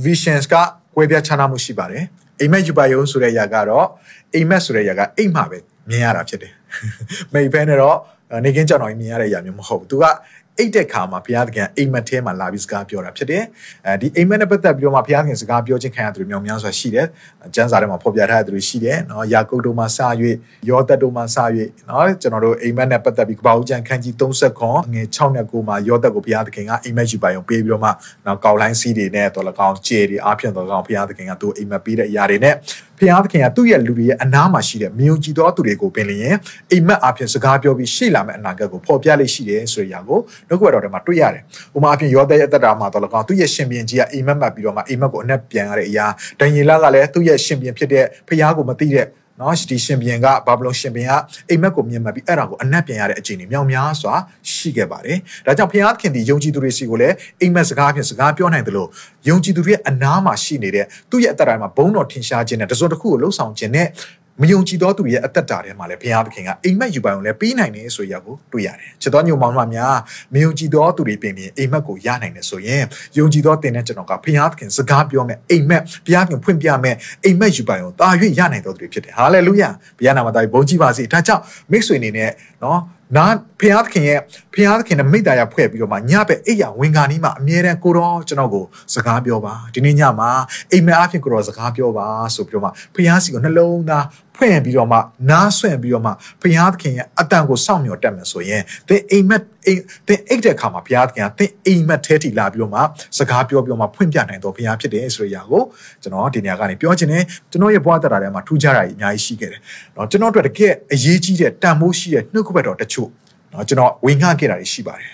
[0.05, 0.55] visions က
[0.95, 2.05] ကွဲပြားခြားနားမှုရှိပါတယ်
[2.41, 3.87] အိမ်မက်ယူပါယုံဆိုတဲ့အရာကတော့
[4.35, 6.53] အိမ်မက်ဆိုတဲ့အရာကအိမ်မှာပဲမြင်ရတာဖြစ်တယ်
[7.33, 7.97] မိတ်ဖဲနဲ့တော့
[8.45, 10.05] နေကင်းကြောင်တော်မြင်ရတဲ့အရာမျိုးမဟုတ်ဘူးသူက
[10.59, 13.45] အိတ်တဲ့ခါမှာဘုရားသခင်အိမ်မက်ထဲမှာလာပြီးစကားပြောတာဖြစ်တယ်
[13.87, 17.07] အဲဒီအိမ်မက်နဲ့ပတ်သက်ပြီးတော့မှဘုရားသခင်စကားပြောခြင်းခံရသူတွေမြောင်များစွာရှိတယ်
[17.55, 19.99] ကျမ်းစာထဲမှာဖော်ပြထားတဲ့သူတွေရှိတယ်နော်ယာကုပ်တို့မှာစ၍
[20.69, 21.37] ယောသက်တို့မှာစ၍
[21.89, 27.91] နော်ကျွန်တော်တို့အိမ်မက်နဲ့ပတ်သက်ပြီးကပ္ပဦးကျမ်းခန်းကြီး30ခွန်ငွေ6နဲ့9မှာယောသက်ကိုဘုရားသခင်ကအိမ်မက်ယူပါရုံပေးပြီးတော့မှ
[28.27, 32.55] နော်ကောက်လိုင်းစီးတွေနဲ့တော်လကောင်ကျေတွေအားဖြင့်တော်လကောင်ဘုရားသခင်ကသူ့အိမ်မက်ပေးတဲ့အရာတွေနဲ့
[33.01, 36.37] ဖျားသခင်ကသူ့ရဲ့လူတွေရဲ့အနားမှာရှိတဲ့မြုံကြည်သောသူတွေကိုပင်လျင်
[36.71, 41.43] အိမ်မက်အဖြစ်စကားပြောပြီးရှေ့လာမယ့်အနာဂတ်ကိုဖော်ပြလိမ့်ရှိတယ်ဆိုတဲ့အရာကိုနှုတ်ကပတ်တော်ထဲမှာတွေ့ရတယ်။
[41.77, 46.07] ဥပမာအဖြစ်ယောသရဲ့အသက်တာမှာတော့လကောင်သူ့ရဲ့ရှင်ပြန်ကြီးကအိမ်မက်မှတ်ပြီးတော့မှအိမ်မက်ကိုအနက်ပြန်ရတဲ့အရာ
[46.41, 49.07] ဒန်ယေလကလည်းသူ့ရဲ့ရှင်ပြန်ဖြစ်တဲ့ဖျားကိုမသိတဲ့
[49.41, 51.21] နော်ဒီရှင်ဘီယံကဘာဘလုံရှင်ဘီယံက
[51.51, 54.15] အိမ်မက်ကိုမြင်မှတ်ပြီးအဲ့ဒါကိုအနက်ပြန်ရတဲ့အချိန်တွေမြောင်များစွာ
[54.53, 58.89] ရှိခဲ့ပါတယ်ဒါကြောင့်ဘုရားသခင်ဒီယုံကြည်သူတွေစီကိုလည်းအိမ်မက်စကားဖြင့်စကားပြောနိုင်တယ်လို့
[59.29, 63.89] ယုံကြည်သူတွေရဲ့အနားမှာရှိနေတဲ့သူ့ရဲ့အသက်တာမှာဘုန်းတော်ထင်ရှားခြင်းနဲ့တစုံတစ်ခုကိုလှုပ်ဆောင်ခြင်းနဲ့
[64.43, 69.97] မယုံကြည်သောသူတွေရဲ့အသက်တာထဲမှာလည်းဘုရားသခင်ကအိမ်မက်ယူပိုင်ကိုလည်းပေးနိုင်တယ်ဆိုရကိုတွေ့ရတယ်။ချစ်တော်ညုံမောင်နှမများ
[70.35, 72.83] မယုံကြည်သောသူတွေပြင်ပြင်အိမ်မက်ကိုရနိုင်တယ်ဆိုရင်
[73.19, 79.69] ယုံကြည်သောတင်တဲ့ကျွန်တော်ကဘုရားသခင်စကားပြောမယ်အိမ်မက်ဘုရားသခင်ဖွင့်ပြမယ်အိမ်မက်ယူပိုင်ကိုတာ၍ရနိုင်သောသူတွေဖြစ်တယ်။ဟာလေလုယာ။
[79.99, 82.31] ဘုရားနာမတော်ဘုန်းကြီးပါစေ။ဒါကြောင့်မိတ်ဆွေအနေနဲ့
[82.65, 82.81] နော်
[83.17, 83.27] နာ
[83.61, 84.21] ဖျားသခင်ရဲ့
[84.55, 90.31] ဖျားသခင်နဲ့မိတ္တရာဖွဲ့ပြီးတော့မှညဘက်အိယာဝင်ကာနီးမှာအမြဲတမ်းကိုတော့ကျွန်တော်ကိုစကားပြောပါဒီနေ့ညမှာ
[90.73, 94.05] အိမ်မက်အဖြစ်ကိုတော့စကားပြောပါဆိုပြီးတော့မှဖျားစီကိုနှလုံးသား
[94.40, 94.98] ဖွင့်ပြီးတော့မှ
[95.30, 102.82] နားဆွင့်ပြီးတော့မှဖျားသခင်ရဲ့အတန်ကိုစောင့်မျှော်တက်မယ်ဆိုရင်သင်အိမ်မက်အိမ်သင်အိတ်တဲ့အခါမှာဖျားသခင်ကသင်အိမ်မက်ထဲထိလာပြီးတော့မှ
[103.18, 105.64] စကားပြောပြီးတော့မှဖွင့်ပြနိုင်တော့ဖျားဖြစ်တယ်ဆိုတဲ့အရာကို
[106.02, 109.62] ကျွန်တော်ဒီနေရာကနေပြောချင်တယ်ကျွန်တော်ရဲ့ဘဝတရားထဲမှာထူးခြားတာကြီးအများကြီးရှိခဲ့တယ်
[109.94, 113.10] เนาะကျွန်တော်တို့တကယ်အရေးကြီးတဲ့တန်ဖိုးရှိတဲ့နှုတ်ကပတ်တော်တချို့
[113.52, 115.14] เนาะကျွန်တော်ဝင်ငှခဲ့တာတွေရှိပါတယ်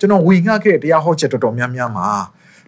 [0.00, 2.08] ကျွန်တော်ဝင်ငှခဲ့တဲ့တရားဟောချက်တော်တော်များများမှာ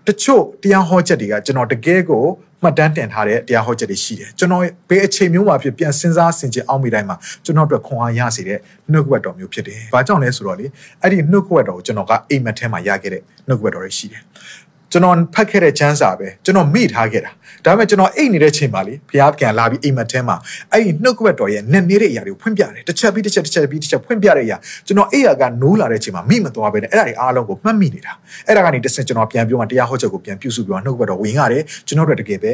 [0.07, 2.25] တချို့တရားဟောချက်တွေကကျွန်တော်တကယ်ကို
[2.64, 8.60] မှတ်တမ်းတင်ထားတဲ့တရားဟောချက်တွေရှိတယ်ကျွန်တော်ဘယ်အချိန်မျိုးမှာဖြစ်ပြန်စဉ်းစားဆင်ခြင်အောင်မိတိုင်းမှာကျွန်တော်အတွက်ခွန်အားရစေတဲ့
[8.92, 10.66] နှုတ်ကပတ်တော်မျိုးဖြစ်တယ်။ဘာကြောင့်လဲဆိုတော့လေ
[11.02, 14.22] အဲ့ဒီနှုတ်ကပတ်တော်ကိုကျွန်တော်ကအိမ်မက်ထဲမှာရခဲ့တဲ့နှုတ်ကပတ်တော်တွေရှိတယ်။
[14.92, 17.32] ကျွန်တော်ဖတ်ခဲ့တဲ့ချမ်းစာပဲကျွန်တော်မေ့ထားခဲ့တာ
[17.66, 20.36] ဒါပေမဲ့ကျွန်တော်အိတ်နေတဲ့ချိန်မှာလေဘုရားကလာပြီးအိမ်မက်ထဲမှာ
[20.72, 28.14] အဲ့ဒီနှုတ်ကပတ်တော်ရဲ့နဲ့နေတဲ့အရာတွေကိုဖွင့်ပြတယ်တစ်ချက်ပြီးတစ်ချက်တစ်ချက်ပြီးတစ်ချက်ဖွင့်ပြတဲ့အရာကျွန်တော်အိတ်ရကနိုးလာတဲ့ချိန်မှာမိမသွားပဲနဲ့အဲ့ဒါတွေအားလုံးကိုမှတ်မိနေတာ
[28.48, 32.54] အဲ့ဒါကနေတစ်ဆင့်ကျွန်တော်ပြန်ပြောမှတရားဟောချက်ကိုပြန်ပြုစုပြီးတော့နှုတ်ကပတ်တော်ဝင်ရတယ်ကျွန်တော်တို့တကယ်ပဲ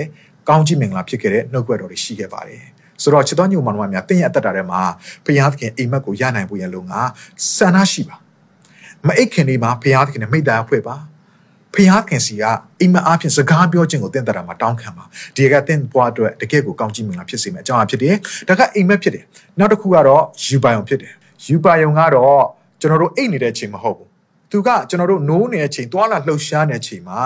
[0.50, 2.61] ကောင်းချီးမင်္ဂလာဖြစ်ခဲ့တဲ့နှုတ်ကပတ်တော်တွေရှိခဲ့ပါတယ်
[3.03, 4.81] ဆိုတော့ချစ်တော်ညုံမောင်တို့များတင်းရဲ့အသက်တာထဲမှာ
[5.25, 7.01] ဘုရားသခင်အိမ်မက်ကိုရနိုင်ဖို့ရလို့ငါ
[7.55, 8.15] စံနာရှိပါ
[9.07, 10.95] မအိတ်ခင်လေးမှာဘုရားသခင်နဲ့မိသားဖွဲ့ပါ
[11.75, 12.43] ဖျားခင်စီက
[12.79, 15.03] အိမ်မအားဖြင့်စကားပြောခြင်းကိုတင့်တရာမှာတောင်းခံပါ
[15.35, 18.15] ဒီကတင့်ဘွားအတွက်တကယ်ကိုကောင်းကြီးမင်္ဂလာဖြစ်စေမယ်အကြောင်းအဖြစ်တယ်
[18.47, 19.23] ဒါကအိမ်မက်ဖြစ်တယ်
[19.59, 21.13] နောက်တစ်ခုကတော့ယူပါယုံဖြစ်တယ်
[21.47, 22.43] ယူပါယုံကတော့
[22.81, 24.09] ကျွန်တော်တို့အိတ်နေတဲ့အချိန်မဟုတ်ဘူး
[24.51, 27.19] သူကကျွန်တော်တို့နိုးနေတဲ့အချိန်တွာလာလှုပ်ရှားနေတဲ့အချိန်မှာ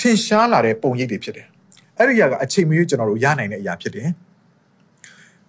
[0.00, 1.46] ထင်ရှားလာတဲ့ပုံရိပ်တွေဖြစ်တယ်
[1.98, 4.08] အဲ့ဒီအရာကအချိန်မရွေးကျွန်တော်တို့ရနိုင်တဲ့အရာဖြစ်တယ်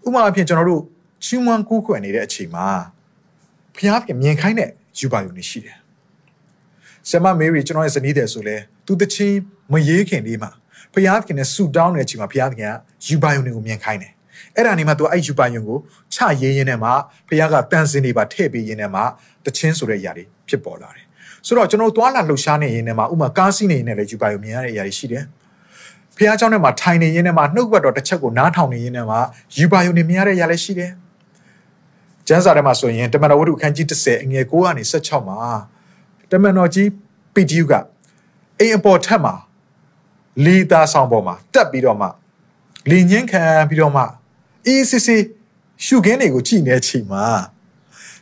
[0.06, 0.82] ဥပမာအဖြစ်ကျွန်တော်တို့
[1.26, 2.68] ချီးမွမ်းကူးကွယ်နေတဲ့အချိန်မှာ
[3.76, 5.81] ဖျားပြင်မြင်ခိုင်းတဲ့ယူပါယုံတွေရှိတယ်
[7.09, 9.39] ဆရာမမေရီကျွန်တော်ရဲ့ဇနီးတဲ့ဆိုလဲသူတချင်း
[9.73, 10.51] မရေးခင်လေးမှာ
[10.95, 14.13] ဖျားသခင်နဲ့ဆူတောင်းတဲ့အချိန်မှာဖျားသခင်ကယူပါယုံတွေကိုမြင်ခိုင်းတယ်
[14.57, 15.79] အဲ့ဒါနေမှသူအဲ့ယူပါယုံကို
[16.15, 16.91] ချရေးရင်းနဲ့မှ
[17.29, 19.01] ဖျားကတန်စင်တွေပါထည့်ပေးရင်းနဲ့မှ
[19.45, 21.05] တချင်းဆိုတဲ့အရာတွေဖြစ်ပေါ်လာတယ်
[21.47, 25.25] ဆိုတော့ကျွန်တော်သွားလာလှုပ်ရှားနေရင်းနဲ့မှဥမာကားစီးနေရင်းနဲ့လည်းယူပါယုံမြင်ရတဲ့အရာတွေရှိတယ်
[26.17, 29.21] ဖះเจ้าနဲ့မှာထိုင်နေရင်းနဲ့မှာနှုတ်ဘတ်တော်တစ်ချက်ကိုနားထောင်နေရင်းနဲ့မှာ
[29.59, 30.93] ယူပါယုံနေမြင်ရတဲ့အရာလည်းရှိတယ်
[32.29, 35.39] ကျမ်းစာထဲမှာဆိုရင်တမန်တော်ဝတ္ထုခန်းကြီး30အငယ်9ကနေ16မှာ
[36.32, 36.88] တမန်တော်ကြီး
[37.34, 37.74] PTU က
[38.60, 39.34] အိမ်အပေါ်ထက်မှာ
[40.46, 42.08] လီတာဆောင်ပေါ်မှာတက်ပြီးတော့မှ
[42.90, 44.04] လင်းငင်းခံပြီးတော့မှ
[44.74, 45.10] ECC
[45.86, 47.26] ရှုခင်းတွေကိုကြည်နေချိန်မှာ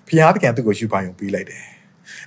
[0.07, 1.65] ဘုရားသခင်သူ့ကိုယူပါယုံပေးလိုက်တယ်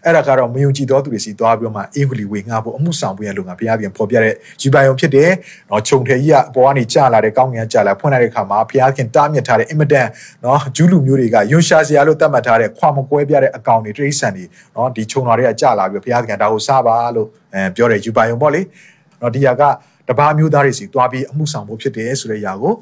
[0.04, 5.30] အဲ့ဒါကတော့မယုံကြည်သောသူတွေစီသွားပြီးတော့မှအင်္ဂလိပ်ဝေငှဖို့အမှုဆောင်ပေးရလို့ငါဘုရားပြန်ဖော်ပြတဲ့ယူပါယုံဖြစ်တယ်။
[5.70, 10.08] နော်ခြုံထဲကြီးကအပေါ်ကနေကျလာတဲ့ကောင်းငင်ကျလာဖွင့်လိုက်တဲ့အခါမှာဘုရားခင်တားမြစ်ထားတဲ့အင်မတန်
[10.44, 18.60] နော်ဂျူးလူမျိုးတွေကယွန်ရှာစရာလို့သတ်မှတ်ထားတဲ့ခွာမကွဲပြတဲ့အကောင်တွေတိရစ္ဆာန်တွေနော်ဒီခြုံတော်တွေကကျလာပြီးဘုရားခင်ဒါကိုစားပါလို့အဲပြောတဲ့ယူပါယုံပေါ့လေ။
[19.20, 19.62] နော်ဒီဟာက
[20.08, 22.74] တပါးမျိုးသားတွေစီသွားပြီးအမှုဆောင်ဖို့ဖြစ်တယ်ဆိုတဲ့အရာကို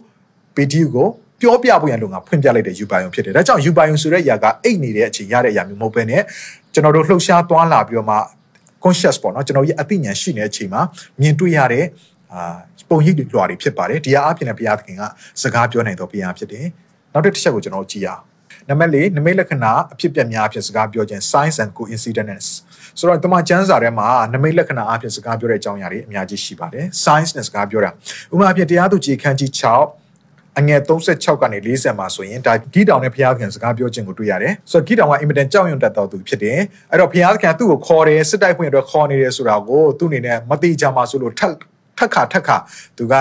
[0.55, 1.09] PTU ကို
[1.41, 6.23] ပြောပြဖို့ရန်လို့ငါဖွင့်ပြလိုက်တဲ့ယူပါယုံဖြစ်တယ်။ဒါကြောင့်ယူပါယုံဆိုတဲ့အရာကအိတ်နေတဲ့အချိန်ရတဲ့အရာမျိုးမဟုတ်ဘဲနဲ့
[6.75, 8.17] ကျွန်တော်တို့လှုပ်ရှားသွားလာပြီးတော့မှ
[8.85, 10.83] conscious ပေါ့နော်ကျွန်တော်ရဲ့အသိဉာဏ်ရှိနေတဲ့အချိန်မှာ
[11.21, 11.85] မြင်တွေ့ရတဲ့
[12.33, 12.57] အာ
[12.91, 15.03] ပုံရိပ်တွေလွှာတွေဖြစ်ပါတယ်ဒီအားအဖြစ်နဲ့ဘုရားသခင်က
[15.43, 16.67] စကားပြောနိုင်တော့ဘုရားဖြစ်တယ်
[17.13, 18.23] နောက်တစ်ချက်ကိုကျွန်တော်ကြည့်ရအောင်
[18.69, 22.49] နံပါတ်၄နမိတ်လက္ခဏာအဖြစ်ပြက်များအဖြစ်စကားပြောခြင်း signs and coincidence
[22.99, 27.91] ဆိုတော့တမန်ကျမ်းစာထဲမှာနမိတ်လက္ခဏာအဖြစ်စကားပြောတဲ့အကြောင်းအရာတွေအများကြီးရှိပါတယ် signs နဲ့စကားပြောတာ
[28.33, 30.00] ဥပမာအဖြစ်တရားသူကြီးခန်းကြီး6
[30.61, 36.59] အငယ်36ကနေ40မှာဆိုရင်ဒါဂီတောင်နဲ့ဘုရားသခင်စကားပြောခြင်းကိုတွေ့ရတယ်။ဆိုတော့ဂီတောင်ကအင်မတန်ကြောက်ရွံ့တတ်တော်သူဖြစ်တယ်။
[36.91, 41.53] အဲ့တော့ဘုရားသခင်သူ့ကိုခေါ်တယ်စစ်တိုက်ဖွင့်အတွက်ခေါ်နေတယ်ဆိုတာကိုသူ့အနေနဲ့မသိကြမှာဆိုလို့ထက်
[41.99, 42.57] ထက်ခါထက်ခါ
[42.99, 43.15] သူက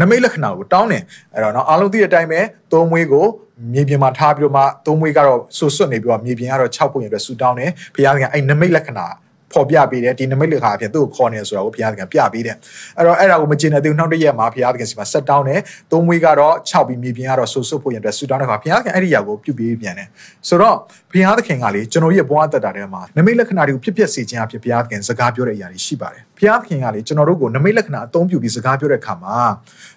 [0.00, 1.02] နမိတ်လက္ခဏာကိုတောင်းတယ်
[1.34, 2.40] အဲ့တော့နော်အားလုံးသိတဲ့အတိုင်းပဲ
[2.72, 3.26] သုံးမွေးကို
[3.74, 9.06] မြေပြင်မှာထားပြီးတော့မှသုံးမွေးကတော့ဆွဆွနေပြီးတော့မြေပြင်ကတော့6ပုံရအတွက်ဆူတောင်းတယ်ဘုရားသခင်အဲ့နမိတ်လက္ခဏာ
[9.54, 12.56] ဖော်ပြပေးတယ်ဒီနမိတ်လက္ခဏာအဖြစ်သူ့ကိုခေါ်နေဆိုတာကိုဘုရားသခင်ပြပေးတယ်
[12.98, 15.60] အဲ့တော့အဲ့ဒါကိုမကျင်တဲ့သူနောက်တစ်ရက်မှာဘုရားသခင်စီမှာဆက်တောင်းတယ်
[15.92, 20.08] သုံးမွေးကတော့6ပြီးမြေပြင်ကတော့ဆူဆွဖို့ရတဲ့ဆူတောင်းတဲ့ခါဘုရားသခင်အဲ့ဒီຢာကိုပြုပေးပြန်တယ်
[20.48, 20.76] ဆိုတော့
[21.12, 29.36] ဘုရားသခင်ကလေကျွန်တော်ရဲ့ဘဝတက်တာထဲမှာနမိတ်လက္ခဏာတွေကိုဖြစ်ဖြစ်စေခြင်းအဖြစ်ဘုရားသခင်စကားပြောတဲ့အရာတွေရှိပါတယ်ဘုရားသခင်ကလေကျွန်တော်တို့ကိုနမိတ်လက္ခဏာအသုံးပြုပြီးစကားပြောတဲ့အခါမှာ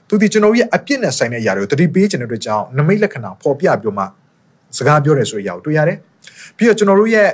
[0.09, 4.05] သူဒီကျွန်တော်ရဲ့အပြစ်နဲ့ဆိုင်တဲ့အရာတွေကိုတတိပေးခြင်းတဲ့အတွက်ကြောင့်နမိတ်လက္ခဏာပေါ်ပြပြီးတော့မှ
[4.77, 5.97] စကားပြောတယ်ဆိုတဲ့အရာကိုတွေ့ရတယ်
[6.57, 7.29] ပြီးတော့ကျွန်တော်တို့ရဲ့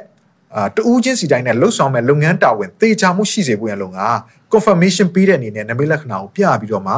[0.56, 4.02] အာတူးချင်းစီတိုင်းနဲ့လှုပ်ဆောင်မဲ့လုပ်ငန်းတာဝန်သေချာမှုရှိစေဖို့ရလုံက
[4.54, 6.96] confirmation ပေးတဲ့အနေနဲ့နမိတ်လက္ခဏာကိုပြပြီးတော့မှ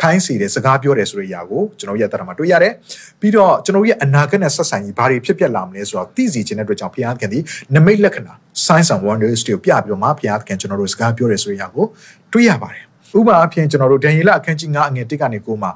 [0.00, 2.72] ခိုင်းစီတဲ့စကားပြောတယ်ဆိုတဲ့အရာကိုကျွန်တော်ရတဲ့မှာတွေ့ရတယ်
[3.20, 7.38] ပြီးတော့ကျွန်တော်ရဲ့အနာဂတ်နဲ့ဆက်ဆိုင်ရေးဘာတွေဖြစ်ပျက်လာမလဲဆိုတော့သိစီခြင်းတဲ့အတွက်ကြောင့်ဘုရားသခင်ဒီ
[7.74, 8.32] နမိတ်လက္ခဏာ
[8.64, 11.84] signs and wonders တွေကိုပြပြီးတော့မှဘုရားသခင်ကျွန်တော်တို့စကားပြောတယ်ဆိုတဲ့အရာကို
[12.32, 12.84] တွေ့ရပါတယ်
[13.18, 15.70] ဥပမာအဖြစ်ကျွန်တော်တို့ဒန်ယေလအခန်းကြီး9အငယ်1ကနေ9မှာ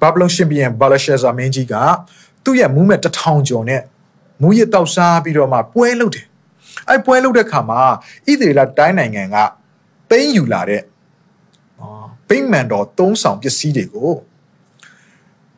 [0.00, 1.74] ဘာဘလုန်ရှင်ဘီယံဘာလရှေဇာမင်းကြီးက
[2.44, 3.82] သူ့ရဲ့မူးမဲ့တထောင်ကျော်နဲ့
[4.42, 6.26] မူးရတောက်စားပြီးတော့မှပွဲလုပ်တယ်
[6.88, 7.80] အဲပွဲလုပ်တဲ့ခါမှာ
[8.26, 9.36] ဣသရေလတိုင်းနိုင်ငံက
[10.10, 10.82] သိမ်းယူလာတဲ့
[12.28, 14.12] ဗိမ္မာန်တော်သုံးဆောင်ပစ္စည်းတွေကို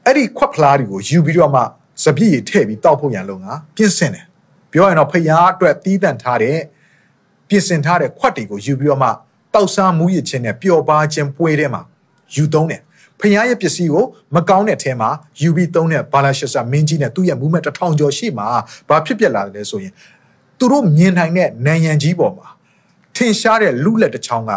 [0.05, 1.63] အဲ့ဒီခွက်ဖလားတွေကိုယူပြီးတော့မှ
[2.05, 4.27] စပြည့်ရထည့်ပြီးတောက်ဖို့ရန်လုံကပြင်ဆင်တယ်
[4.73, 6.59] ပြောရင်တော့ဖျားအတွက်တီးတန့်ထားတဲ့
[7.49, 9.09] ပြင်ဆင်ထားတဲ့ခွက်တွေကိုယူပြီးတော့မှ
[9.55, 11.83] တောက်စားမူရခြင်းနဲ့ပျော်ပါခြင်းပွဲထဲမှာ
[12.35, 12.83] ယူသုံးတယ်
[13.21, 14.05] ဖျားရဲ့ပစ္စည်းကို
[14.35, 18.47] မကောင်းတဲ့ထဲမှာယူပြီးသုံးတဲ့ဘာလာရှက်ဆာမင်းကြီးနဲ့သူ့ရဲ့မူးမက်တစ်ထောင်ကျော်ရှိမှာ
[18.89, 19.93] ဘာဖြစ်ပျက်လာတယ်ဆိုရင်
[20.63, 22.49] သူတို့မြင်နိုင်တဲ့နံရံကြီးပေါ်မှာ
[23.17, 24.53] ထင်ရှားတဲ့လူလက်တစ်ချောင်းက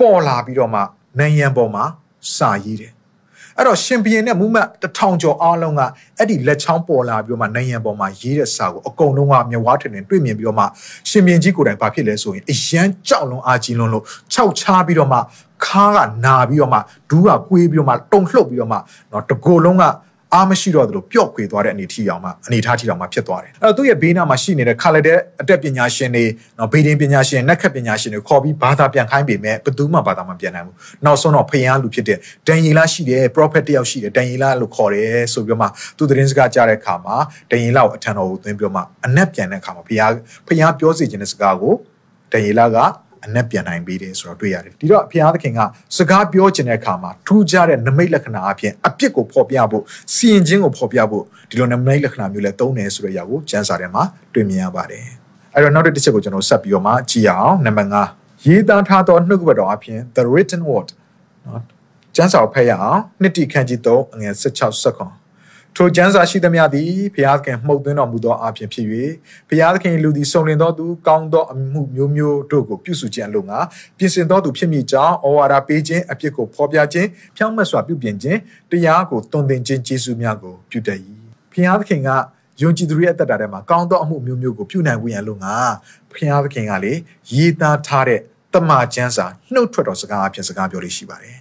[0.00, 0.80] ပေါ်လာပြီးတော့မှ
[1.18, 1.84] နံရံပေါ်မှာ
[2.36, 2.92] စာရေးတယ်
[3.56, 5.80] အဲ့တော့ရှင်ဘီရင်နဲ့မူမတ်တထောင်ကျော်အားလုံးက
[6.18, 10.64] အဲ့ဒီလက်ချောင်းပေါ်လာပြီးတော့မှနိုင်ရန်ပေါ်မှာရေးတဲ့စာကိုအကုန်လုံးကမြဝါထင်ထင်တွေ့မြင်ပြီးတော့မှ
[11.10, 15.18] ရှင်ဘီရင်ကြီးကိုယ်တိုင်ဘာဖြစ်လဲဆိုရင်အရန်ကြောက်လွန်အာကြီးလွန်လို့ခြောက်ချပြီးတော့မှ
[15.64, 16.78] ခါးကနာပြီးတော့မှ
[17.10, 18.78] ဒူးကကွေးပြီးတော့မှတုံလှုပ်ပြီးတော့မှ
[19.12, 19.84] နော်တကိုယ်လုံးက
[20.34, 26.24] အားမရှိတော့သလိုပျော့ခွေသွားတဲ့အနေထီအောင်မှအနေထားထီအောင်မှဖြစ်သွားတယ်အဲ့တော့သူ့ရဲ့ဘေးနားမှာရှိနေတဲ့ခါလက်တဲ့အတက်ပညာရှင်တွေ
[26.58, 37.16] နော်ဘေးဒင်းပညာရှင်နက်ခတ်ပညာရှင်တွေခေါ်ပြီးဘာသာပြန်ခိုင်းပေမဲ့ဘယ်သူမှဘာသာမပြန်နိုင်ဘူးနောက်ဆုံးတော့ဖျားလူဖြစ်တဲ့ဒန်ယေလရှိတယ် prophet တယောက်ရှိတယ်ဒန်ယေလလို့ခေါ်တယ်ဆိုပြီးတော့မှသူသတင်းစကားကြားတဲ့အခါမှာ
[37.50, 40.12] ဒန်ယေလကိုအထံတော်ကိုသွင်းပြီးတော့မှအနက်ပြန်တဲ့အခါမှာဖျား
[40.46, 41.74] ဖျားပြောစီခြင်းတဲ့စကားကို
[42.32, 42.76] ဒန်ယေလက
[43.26, 45.60] အနက်ပြန်နိုင်ပေးတယ်ဆိုတော့တွေ့ရတယ်ဒီတော့ဘုရားသခင်က
[45.96, 49.82] စကားပြောခြင်းတဲ့အခါမှာထူးခြားတဲ့နမိတ်လက္ခဏာအပြင်အပြစ်ကိုဖော်ပြဖို့
[50.14, 54.02] စီရင်ခြင်းကိုဖော်ပြဖို့ဒီလိုနမိတ်လက္ခဏာမျိုးလဲသုံးတယ်ဆိုတဲ့အရာကိုကျမ်းစာထဲမှာ
[54.34, 55.04] တွေ့မြင်ရပါတယ်
[55.54, 60.88] အဲ့တော့နောက်တစ်ချက်ကိုကျွန်တော်ဆက်ပြီးတော့မှကြည့်ရအောင်နံပါတ်5ရေးသားထားသောနှုတ်ကပတ်တော်အပြင် the written word
[61.46, 61.62] နော်
[62.16, 65.10] ကျမ်းစာကိုဖတ်ရအောင်နှစ်တိခန်းကြီး3အငယ်16 second
[65.78, 68.86] ထိုကျမ်းစာရှိသမျှသည်ဘုရားသခင်မှုတ်သွင်းတော်မူသောအဖြစ်ဖြစ်၍
[69.48, 73.58] ဘုရားသခင်လူသည်စုံလင်သောသူကောင်းသောအမှုမျိုးမျိုးတို့ကိုပြုစုခြင်းအလို့ငါ
[73.98, 78.38] ပြင်ဆင်သောသူဖြစ်မိကြောင်းဩဝါဒပေးခြင်းအဖြစ်ကိုဖော်ပြခြင်းဖြောင့်မတ်စွာပြုပြင်ခြင်း
[78.70, 80.98] တရားကိုတုံသင်ခြင်းကျေးဇူးများကိုပြုတတ်၏
[81.52, 82.10] ဘုရားသခင်က
[82.62, 85.54] ယုံကြည်သူရဲ့အသက်တာထဲမှာကောင်းသောအမှုမျိုးမျိုးကိုပြုနိုင်ဝင်ရလို့ငါ
[86.10, 86.92] ဘုရားသခင်ကလေ
[87.34, 88.20] ရေးသားထားတဲ့
[88.54, 91.38] တမန်ကျမ်းစာနှုတ်ထွက်တော်စကားအဖြစ်စကားပြောလို့ရှိပါတယ်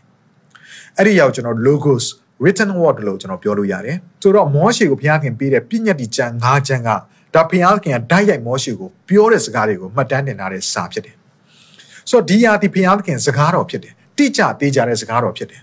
[0.97, 2.05] အဲ့ဒီရောက်ကျွန်တော် logos
[2.43, 6.89] written word လို့ကျွန်တော်ပြောလို့ရတယ်ဆိုတော့မောရှေကိုဘုရားခင်ပေးတဲ့ပြည့်ညတ်ဒီကျမ်း၅ကျမ်းက
[7.35, 11.15] ဒါဘုရားခင်ကဓာတ်ရိုက်မောရှေကိုပြောတဲ့စကားတွေကိုမှတ်တမ်းတင်ထားတဲ့စာဖြစ်တယ်
[12.09, 15.61] ဆိုတော့ဒီဟာဒီဘုရားခင်စကားတော်ဖြစ်တယ်တိကျသေးကြတဲ့စကားတော်ဖြစ်တယ်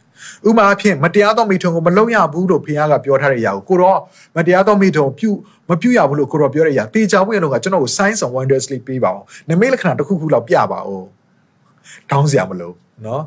[0.48, 3.98] ဥမာအဖြစ်မတရားသောမိထုံကိုမလုံရဘူးလို့ဘုရားကပြောထားတဲ့အရာကိုကိုတော့
[4.36, 5.30] မတရားသောမိထုံပြု
[5.68, 11.06] မပြုရဘူးလို့ကိုတော့ပြောတဲ့အရာတေချာဖို့ရလို့ကကျွန်တော်ကို signs and wonders လေးပေးပါအောင်နမိတ်လက္ခဏာတစ်ခုခုလောက်ပြပါဦး
[12.10, 12.72] တောင်းစရာမလို
[13.06, 13.22] နော်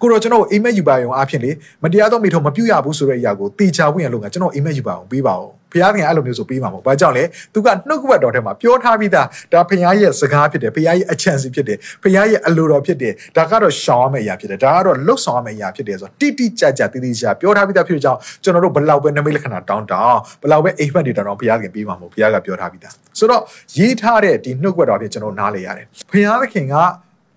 [0.00, 1.50] ကိုတော့ကျွန်တော်အိမ်မက်ယူပါရုံအဖြစ်လေ
[1.82, 23.42] မတရားသောမိထုံမပြုတ်ရဘူးဆိုတဲ့အရာကိုတေချာဝင်ရလို့ကကျွန်တော်အိမ်မက်ယူပါအောင်ပေးပါအောင်ဘုရားခင်အဲ့လိုမျိုးဆိုပေးမှာမဟုတ်ဘာကြောင့်လဲသူကနှုတ်ကပတ်တော်ထဲမှာပြောထားပြီးသားဒါဘုရားရဲ့စကားဖြစ်တယ်ဘုရားရဲ့အချမ်းစီဖြစ်တယ်ဘုရားရဲ့အလိုတော်ဖြစ်တယ်ဒါကတော့ရှောင်ရမယ့်အရာဖြစ်တယ်ဒါကတော့လှုပ်ဆောင်ရမယ့်အရာဖြစ်တယ်ဆိုတော့တိတိကျကျတည်တည်ကျပြောထားပြီးသားဖြစ်ကြောင်းကျွန်တော်တို့ဘလောက်ပဲနမိတ်လက္ခဏာတောင်းတောင်းဘလောက်ပဲအိမ်မက်တွေတောင်းတောင်းဘုရားခင်ပေးမှာမဟုတ်ဘုရားကပြောထားပြီးသားဆိုတော့
[23.78, 26.76] ရေးထားတဲ့ဒီနှုတ်ကပတ်တော်ဖြစ်ကျွန်တော်နားလေရတယ်ဘုရားခင်က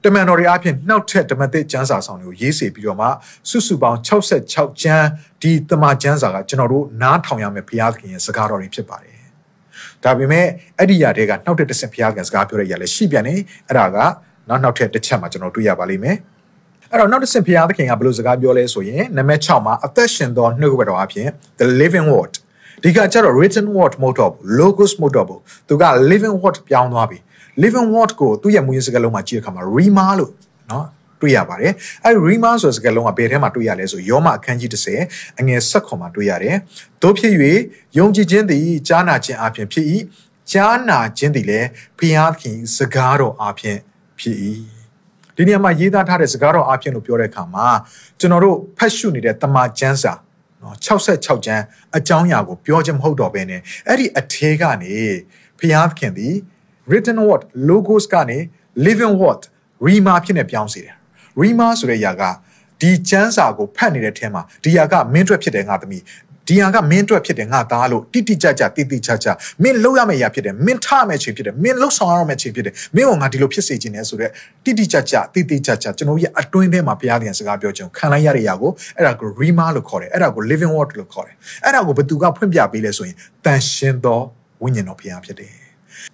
[0.03, 3.07] တမန်တော်တွေအဖြစ်နှောက်ထက်ဓမ္မသစ်ကျမ်းစာဆောင်တွေကိုရေးစေပြီးတော့မှ
[3.49, 5.07] စုစုပေါင်း66ကျမ်း
[5.41, 9.19] ဒီတမန်ကျမ်းစာကကျွန်တော်တို့နားထောင်ရမယ့်ဘုရားသခင်ရဲ့စကားတော်တွေဖြစ်ပါတယ်။
[10.03, 10.45] ဒါပေမဲ့
[10.77, 13.35] အဲ့ဒီຢာတွေကနှောက်ထက်တစ်ဆင့်ဘုရားခင်စကားပြောတဲ့ຢာလည်းရှိပြန်နေ
[13.67, 13.97] အဲ့ဒါက
[14.49, 16.17] နောက်နောက်ထက်တစ်ချက်မှကျွန်တော်တွေ့ရပါလိမ့်မယ်။
[16.91, 21.27] အဲ့တော့နောက်တစ်ဆင့်ဘုရားသခင်ကဘယ်လိုစကားပြောလဲဆိုရင်နံပါတ်6မှာအသက်ရှင်သောနှုတ်ကပတ်တော်အဖြစ်
[21.59, 22.33] the living word
[22.82, 27.18] ဒီကကျတော့ written word မဟုတ်တော့ဘူး logos မဟုတ်တော့ဘူးသူက living word ပြောင်းသွားပြီ။
[27.62, 30.32] living word ကိုသူ့ရဲ့မူရင်းစကားလုံးမှာကြည့်တဲ့အခါမှာ rima လို့
[30.68, 30.84] เนาะ
[31.20, 31.72] တွေ့ရပါတယ်
[32.04, 34.70] အဲ rima ဆိုတဲ့စကားလုံးကဘယ်ထဲမှာတွေ့ရလဲဆိုယောမအခန်းကြီး
[35.04, 36.56] 30အငယ်7ခွန်မှာတွေ့ရတယ်
[37.02, 37.32] တို့ဖြစ်၍
[37.98, 39.86] ယုံကြည်ခြင်းသည်ကြားနာခြင်းအပြင်ဖြစ်၏
[40.52, 43.78] ကြားနာခြင်းသည်လည်းဘုရားခင်စကားတော်အပြင်
[44.18, 44.36] ဖြစ်၏
[45.36, 47.68] ဒီနေရာမှာရေးသားထားတဲ့စကားတော်အပြင်လို့ပြောတဲ့အခါမှာ
[48.18, 50.12] ကျွန်တော်တို့ဖတ်ရှုနေတဲ့တမန်ကျမ်းစာ
[50.63, 51.63] နော်66ကျမ်း
[51.97, 54.95] အကြောင်းအရာကိုပြောခြင်းမဟုတ်တော့ဘဲနဲ့အဲ့ဒီအထေးကနေ
[55.59, 56.35] ဘုရားခင်သည်
[56.89, 58.37] written word logos ကနေ
[58.85, 59.41] living word
[59.85, 60.95] rima ဖြစ်နေပြောင်းစေတယ်
[61.41, 62.23] rima ဆိုတဲ့ຢာက
[62.81, 66.03] ဒီကျမ်းစာကိုဖတ်နေတဲ့ထဲမှာဒီຢာကမင်းအတွက်ဖြစ်တယ်ငါသမီး
[66.47, 69.27] ဒီဟာကမင်းအတွက်ဖြစ်တယ်ငါသားလို့တိတိကျကျတိတိကျကျ
[69.63, 74.31] မင်းလုပ်ရမယ့်အရာဖြစ်တယ်မင်းထားမယ့်ချိန်ဖြစ်တယ်မင်းလှုပ်ဆောင်ရမယ့်ချိန်ဖြစ်တယ်မင်းကငါဒီလိုဖြစ်စေခြင်းနဲ့ဆိုတော့
[74.65, 84.19] တိတိကျကျတိတိကျကျကျွန်တော်ရဲ့အတွင်းထဲမှာဘုရားသခင်စကားပြောခြင်းခံလိုက်ရတဲ့အရာကိုအဲ့ဒါကို rima လို့ခေါ်တယ်အဲ့ဒါကို living word လို့ခေါ်တယ်အဲ့ဒါကိုဘယ်သူကဖွင့်ပြပေးလဲဆိုရင်တန်ရှင်သော
[84.63, 85.53] ဝိညာဉ်တော်ဘုရားဖြစ်တယ်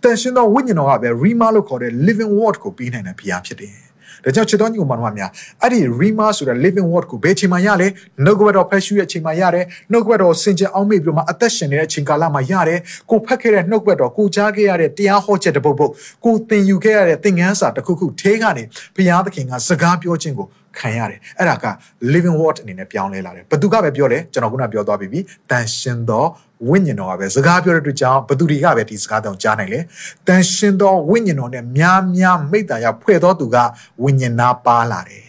[0.03, 3.88] တန်ရှင်သောဝိညာဉ်တော်ကပဲ Rima လို့ခေါ်တဲ့ living word ကိုပေးနိုင်တဲ့ဘုရားဖြစ်တယ်
[4.25, 7.87] ဒါကြောင့်ချစ်တော်ညီကိုမတော်များအဲ့ဒီ Rima ဆိုတဲ့ living word ကိုဘယ်ချိန်မှရလဲ
[8.25, 12.79] နှုတ်ကပတ်တော်ဖတ်ရှုရဲ့ချိန်မှရတယ်နှုတ်ကပတ်တော်စင်ကြယ်အောင်မေ့ပြီးမှအသက်ရှင်နေတဲ့အချိန်ကာလမှာရတယ်
[13.09, 15.91] ကိုဖတ်ခဲ့တဲ့နှုတ်ကပတ်တော်ကိုကြားခဲ့ရတဲ့တရားဟောချက်တစ်ပုဒ်ပုဒ်
[16.25, 18.63] ကိုသင်ယူခဲ့ရတဲ့သင်ခန်းစာတစ်ခုခုထဲကနေ
[18.95, 21.65] ဘုရားသခင်ကစကားပြောခြင်းကိုခံရတယ်အဲ့ဒါက
[22.13, 26.25] living word အနေနဲ့ပြောင်းလဲလာတယ်ဘသူကပဲပြောတယ်ကျွန်တော်ခုနပြောသွားပြီတန်ရှင်သော
[26.67, 29.79] ဝိညာဉ်တော်ကပဲစကားပြောတဲ့အတွက်ကြောင့်ဘသူတွေကပဲဒီစကားတောင်ကြားနိုင်လေ
[30.27, 33.57] တန်ရှင်သောဝိညာဉ်တော်နဲ့များများမိတ္တရာဖွဲ့သောသူက
[34.03, 35.25] ဝိညာဉ်နာပါလာတယ်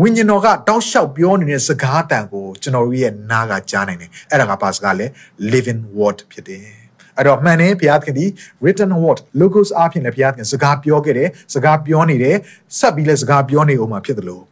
[0.00, 5.06] ဝိညာဉ်တော်ကတောက်လျှောက်ပြောနေတဲ့စကားတန်ကိုကျွန်တော်တို့ရဲ့နားကကြားနိုင်တယ်အဲ့ဒါကပါစကားလဲ
[5.52, 6.62] living word ဖြစ်တယ်
[7.16, 8.26] အဲ့တော့မှန်တယ်ဘုရားသခင်ဒီ
[8.62, 12.36] written word logos အဖြစ်လည်းဘုရားသခင်စကားပြောခဲ့တယ်စကားပြောနေတယ်
[12.78, 14.44] ဆက်ပြီးလည်းစကားပြောနေအောင်မှာဖြစ်တယ်လို့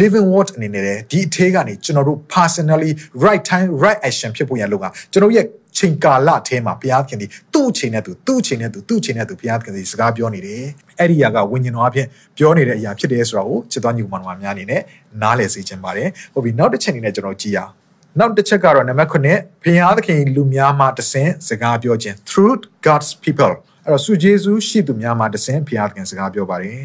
[0.00, 2.92] living word အနေနဲ့ဒီအထဲကနေကျွန်တော်တို့ personally
[3.24, 5.46] right time right action ဖြစ်ဖို့ရလို့ကကျွန်တော်ရဲ့
[5.78, 10.62] ချိန်ကာလအထဲမှာဘုရားခင်ဒီသူ့အချိန်နဲ့သူသူ့အချိန်နဲ့သူသူ့အချိန်နဲ့သူဘုရားခင်ဒီစကားပြောနေတယ်
[10.98, 14.82] အဲ့ဒီအရာကဝိညာဉ်တော်အဖြစ်ပြောနေတဲ့အရာဖြစ်တယ်ဆိုတာကိုချစ်တော်ညီမတော်များအနေနဲ့
[15.22, 17.72] နားလည်စေချင်ပါတယ်ဟုတ်ပြီနောက်တစ်ချက်အနေနဲ့ကျွန်တော်ကြည့်ရအောင်
[18.18, 22.54] နောက်တစ်ချက်ကတော့နံပါတ်9ဘုရားသခင်လူများမှတဆင့်စကားပြောခြင်း through
[22.86, 26.82] God's people အဲ့တော့ဆုဂျေဇုရှိသူများမှတဆင့်ဘုရားသခင်စကားပြောပါတယ်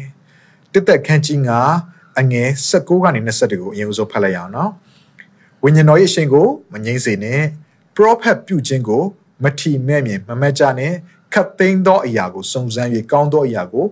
[0.72, 1.50] တစ်သက်ခန်းကြီးက
[2.20, 4.70] အငယ်16ကနေ21ကိုအရင်ဆုံးဖတ်လိုက်ရအောင်နော်
[5.64, 7.40] ဝိညာဉ်တော်ရဲ့အရှင်ကိုမငြိမ့်စေနဲ့
[7.96, 9.02] prophet ပြုခြင်းကို
[9.44, 10.92] မထီမဲ့မြင်မမက်ကြနဲ့
[11.34, 13.86] ခတ်သိမ်းသောအရာကိုစုံစမ်း၍ကောင်းသောအရာကို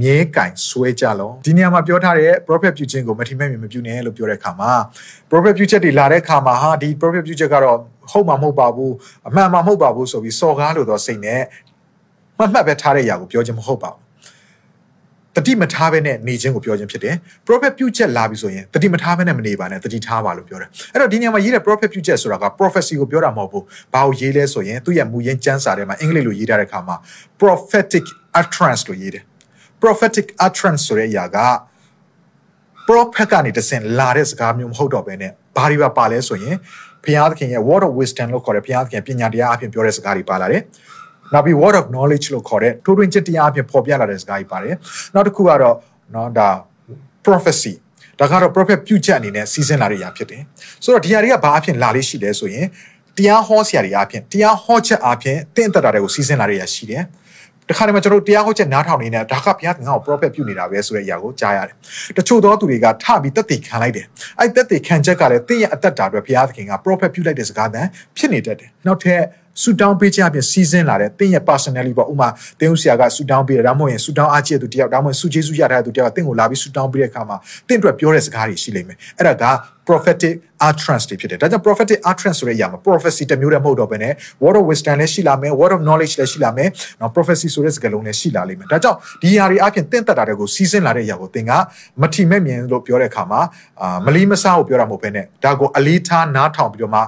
[0.00, 4.72] မြဲကင်ဆွဲကြလောဒီနေရာမှာပြောထားတဲ့ prophet ပြုခြင်းကိုမထီမဲ့မြင်မပြုနဲ့လို့ပြောတဲ့အခါမှာ
[5.30, 7.78] prophet ပြုချက်တွေလာတဲ့အခါမှာဟာဒီ prophet ပြုချက်ကတော့
[8.10, 8.94] ဟုတ်မှာမဟုတ်ပါဘူး
[9.28, 11.42] အမှန်မှမဟုတ်ပါဘူးဆိုပြီးစော်ကားလို့တော့စိတ်နဲ့
[12.38, 14.07] မှတ်မှတ်ပဲထားတဲ့အရာကိုပြောခြင်းမဟုတ်ပါဘူး
[15.38, 26.96] တတိမထားဘဲနဲ့နေခြင်းကိုပြောခြင်းဖြစ်တယ် prophet ပြုချက်လာပြီဆိုရင်တတိမထားဘဲနဲ့မနေပါနဲ့တတိထားပါလို့ပြောတယ်အဲ့တော့ဒီနေရာမှာရေးတဲ့ prophet ပြုချက်ဆိုတာက prophecy ကိုပြောတာမဟုတ်ဘူးဘာကိုရေးလဲဆိုရင်သူ့ရဲ့မူရင်းကျမ်းစာထဲမှာအင်္ဂလိပ်လိုရေးထားတဲ့အခါမှာ
[27.40, 28.04] prophetic
[28.40, 29.24] utterance လို့ရေးတယ်
[29.82, 31.38] prophetic utterance ဆိုတဲ့အရာက
[32.88, 36.56] prophet ကနေတဆင့်လာတဲ့စကားမျိုးမဟုတ်တော့ဘဲနဲ့ဘာတွေပါပါလဲဆိုရင်
[37.04, 40.62] ဘုရားသခင်ရဲ့ word of wisdom လို့ခေါ်တဲ့ဘုရားသခင်ပညာတရားအပြင်ပြောတဲ့စကားတွေပါလာတယ်
[41.32, 44.74] နောက်ပြီး word of knowledge လို့ခေါ်တဲ့ထိုးထွင်းချက်တရားအဖြစ်ပေါ်ပြလာတဲ့စကားကြီးပါတယ်
[45.14, 45.76] နောက်တစ်ခုကတော့
[46.14, 46.48] နော်ဒါ
[47.24, 47.74] prophecy
[48.20, 50.42] ဒါကတော့ prophet ပြုချက်အနေနဲ့စီစဉ်လာတဲ့အရာဖြစ်တယ်
[50.84, 52.66] ဆိုတော့ဒီဟာတွေကဘာအဖြစ်လာလေးရှိလဲဆိုရင်
[53.16, 57.02] တရားဟောဆရာတွေအဖြစ်တရားဟောချက်အဖြစ်တင့်တက်တာတွေကိုစီစဉ်လာတဲ့အရာရှိတယ်
[57.68, 61.76] တခါတည်းမှာကျွန်တော်တို့တရားဟောချက်နားထောင်နေတာဒါကဘုရားသခင်ကို prophet ပြုနေတာပဲဆိုတဲ့အရာကိုကြားရတယ်။
[62.16, 64.06] တချို့သောသူတွေကထပြီးတက်တည်ခံလိုက်တယ်။
[64.38, 67.82] အဲ့တက်တည်ခံချက်ကလည်းတင့်ရဲ့အသက်တာအတွက်ဘုရားသခင်က prophet ပြုလိုက်တဲ့စကားသံ
[68.16, 69.20] ဖြစ်နေတတ်တယ်။နောက်ထပ်
[69.62, 72.28] ဆူတောင်းပေးခြင်းအပြင်စီစဉ်လာတဲ့တင်းရဲ့ personality ပေါ့ဥမာ
[72.60, 77.36] တင်းဦးဆရာကဆူတောင်းပေးတယ်ဒါမှမဟုတ်ရင်ဆူတောင်းအားကြီးတဲ့သူတယောက်ဒါမှမဟုတ်ဆူကျေးဇူးရတဲ့သူတယောက်ကတင်းကိုလာပြီးဆူတောင်းပေးတဲ့အခါမှာ
[77.68, 79.54] တင်းအတွက်ပြောတဲ့စကားတွေရှိလိမ့်မယ်အဲ့ဒါက
[79.88, 80.34] prophetic
[80.68, 86.68] utterance တွေဖြစ်တယ်ဒါကြောင့် prophetic utterance ဆိုတဲ့အရာမှာ prophecy တစ်မျိုးတည်းမဟုတ်တော့ဘဲနဲ့ word of wisdom လည်းရှိလာမယ် word of knowledge လည်းရှိလာမယ်
[87.00, 91.52] နော် prophecy ဆိုတဲ့စကားလုံးလည်းရှိလာလိမ့်မယ်ဒါကြောင့်ဒီຢာတွေအပြင်တင်းတက်တာတွေကိုစီစဉ်လာတဲ့အရာကိုသင်က
[92.02, 93.40] မထီမဲ့မြင်လို့ပြောတဲ့အခါမှာ
[93.82, 97.00] အာမလီမစားကိုပြောတာမဟုတ်ဘဲနဲ့ဒါကိုအလေးထားနားထောင်ပြီးတော့မှ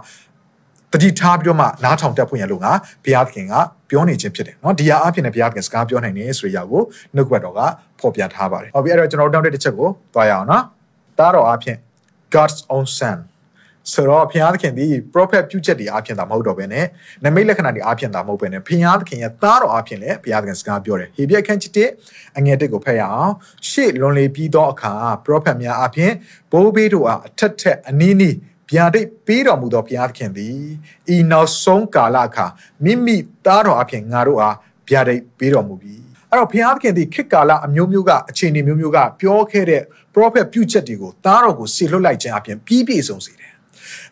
[0.93, 2.71] တတိထားပြီးတော့မှနားထောင်တက်ဖွင့်ရလို့ငါ
[3.05, 3.53] ဘုရားသခင်က
[3.89, 6.81] ပြောနေခြင်းဖြစ်တယ်เนาะဒီဟာအဖြစ်နဲ့ဘုရားသခင်စကားပြောနိုင်တယ်ဆိုတဲ့အရာကို
[7.15, 7.59] နှုတ်ကပတ်တော်က
[7.99, 10.63] ဖော်ပြထားပါတယ်ဟုတ်ပြီအဲ့တော့ကျွန်တော်တို့တောင်းတဲ့တစ်ချက်ကိုသွားရအောင်เนาะ
[11.19, 11.77] တားတော်အဖြစ်
[12.33, 13.17] God's own son
[13.93, 16.85] ဆိုတော့ဘုရားသခင်ဒီ prophet ပြုချက်တွေအဖြစ်သာမဟုတ်တော့ဘဲနဲ့
[17.23, 21.89] နမိတ်လက္ခဏာတွေအဖြစ်သာမဟုတ်ဘဲနဲ့ဘုရားသခင်ရဲ့သားတော်အဖြစ်လည်းဘုရားသခင်စကားပြောတယ်ဟေဘရဲခန်းချစ်တဲ့
[22.37, 23.33] အငယ်တစ်ကိုဖတ်ရအောင်
[23.69, 24.93] ရှေ့လွန်လေပြီးသောအခါ
[25.25, 26.11] prophet များအဖြစ်
[26.51, 28.37] ဘိုးဘေးတို့အားအထက်ထက်အနည်းနည်း
[28.70, 30.58] ဗျာဒိတ်ပေးတော်မူသောဘုရားသခင်သည်
[31.14, 32.46] ဤနောက်ဆုံးကာလအခါ
[32.84, 34.56] မိမိသားတော်အဖြစ်ငါတို့အား
[34.88, 35.94] ဗျာဒိတ်ပေးတော်မူပြီ
[36.30, 39.82] အဲ့တော့ဘုရားသခင်ဒီခေတ်ကာလအမျိုးမျိုးကအခြေအနေမျိုးမျိုးကပြောခဲ့တဲ့
[40.14, 43.52] prophet ပြုချက်တွေကိုသားတော်ကိုဆေလွတ်လိုက်ခြင်းအပြင်ပြီးပြည့်စုံစေတယ်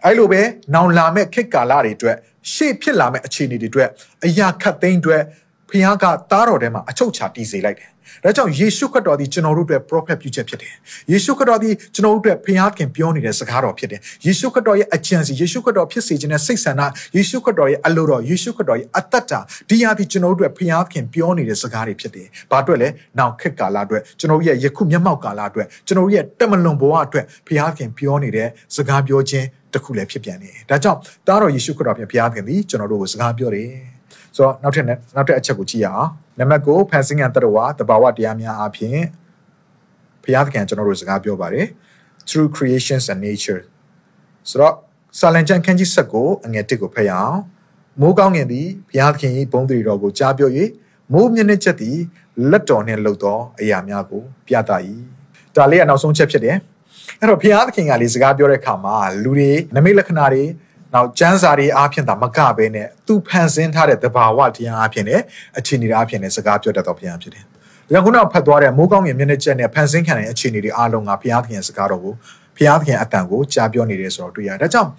[0.04, 0.40] အဲ့လိုပဲ
[0.74, 2.16] နောင်လာမဲ့ခေတ်ကာလတွေအတွက်
[2.52, 3.88] ရှေ့ဖြစ်လာမဲ့အခြေအနေတွေအတွက်
[4.24, 5.22] အရာခတ်သိမ်းအတွက်
[5.68, 7.88] ဖခင်ကသားတော်ထဲမှာအချုပ်ချတည်စေလိုက်တယ်။
[8.24, 10.72] ဒါကြောင့်ယေရှုခရစ်တော်သည်ကျွန်တော်တို့အတွက် prophet ပြုချက်ဖြစ်တယ်။
[11.12, 12.46] ယေရှုခရစ်တော်သည်ကျွန်တော်တို့အတွက်ဖ
[12.78, 16.82] ခင်ပြောနေတဲ့စကားတော်ဖြစ်တယ်။ယေရှုခရစ်တော်ရဲ့အကြံစီယေရှုခရစ်တော်ဖြစ်စေခြင်းနဲ့စိတ်ဆန္ဒ
[17.16, 20.60] ယေရှုခရစ်တော်ရဲ့အလိုတော်ယေရှုခရစ်တော်ရဲ့အသက်တာဒီဟာသည်ကျွန်တော်တို့အတွက်ဖ
[20.92, 33.72] ခင်ပြောနေတဲ့စကားတွေဖြစ်တယ်။ဘာအတွက်လဲ။နောက်ခေတ်ကာလအတွက်ကျွန်တော်တို့ရဲ့ယခုမျက်မှောက်ကာလအတွက်ကျွန်တော်တို့ရဲ့တက်မလွန်ဘဝအတွက်ဖခင်ပြောနေတဲ့စကားပြောခြင်းတစ်ခုလည်းဖြစ်ပြန်နေ။ဒါကြောင့်သားတော်ယေရှုခရစ်တော်ဖြစ်ဖခင်သည်ကျွန်တော်တို့ကိုစကားပြောတယ်။
[34.36, 38.98] ဆိုတော့နောက်ထပ်နောက်ထပ်အချက်ကိုကြည့်ရအောင်နံပါတ်9ဖန်ဆင်းငံတရဝတဘာဝတရားများအပြင်
[40.22, 41.66] ဘုရားသခင်ကျွန်တော်တို့စကားပြောပါတယ်
[42.28, 43.60] through creations and nature
[44.50, 44.74] ဆိုတော့
[45.18, 47.38] စာလံကျမ်းခန်းကြီး7ကိုအငယ်1ကိုဖတ်ရအောင်
[48.00, 50.50] မိုးကောင်းငင်သည်ဘုရားသခင်၏ဘုန်းတည်တော်ကိုကြားပြော၍
[51.12, 51.96] မိုးမျက်နှာချက်သည်
[52.50, 54.70] လက်တော်နှင့်လှုပ်သောအရာများကိုပြသ၏
[55.56, 56.56] ဒါလေးကနောက်ဆုံးချက်ဖြစ်တယ်
[57.20, 60.44] အဲ့တော့ဘုရားသခင်ကလေစကားပြောတဲ့အခါမှာလူတွေနမိတ်လက္ခဏာတွေ
[60.94, 65.22] နောက်ကျမ်းစာတွေအားဖြင့်သာမကဘဲနဲ့သူဖန်ဆင်းထားတဲ့တဘာဝတရားအားဖြင့်လည်း
[65.58, 72.14] အခြေအနေတွေအားဖြင့်လည်းစကားပြောတတ်တော်ဘုရားဖြစ်တယ်။ဒါကြောင့်ခုနကဖတ်သွားတဲ့မိုးကောင်းငင်မျက်နှာချက်နဲ့ဖန်ဆင်းခံတဲ့အခြေအနေတွေအားလုံးကဘုရားသခင်စကားတော်ကို
[72.56, 74.90] ဘုရားသခင်အတန်ကိုကြားပြောနေတယ်ဆိုတော့တွေ့ရတယ်။ဒါကြောင့်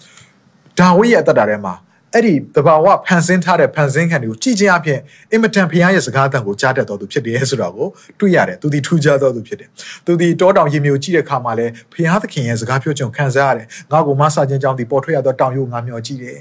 [0.80, 1.73] ဒါဝိရဲ့အသက်တာထဲမှာ
[2.13, 4.99] အဲ့ဒီတဘာဝဖန်ဆင်းထားတဲ့ဖန်ဆင်းခံတွေကိုကြည်ချင်းအဖြစ်
[5.31, 7.87] အင်မတန်ဘုရားရဲ့စကားအတန်ကိုကြားတတ်တော်သူဖြစ်တယ်ဆိုတော့ကို
[8.19, 9.69] တွေ့ရတယ်။သူဒီထူးခြားတော်သူဖြစ်တယ်။
[10.05, 16.39] သူဒီတောတောင်ရေမျိုးကြည့်တဲ့အခါမှာလည်းဘုရားသခင်ရဲ့စကားပြောခြင်းခံစားရတယ်။ငါ့ကိုမဆာခြင်းကြောင့်ဒီပေါ်ထွက်ရသောတောင်ရုပ်ငါမျှော်ကြည့်တယ်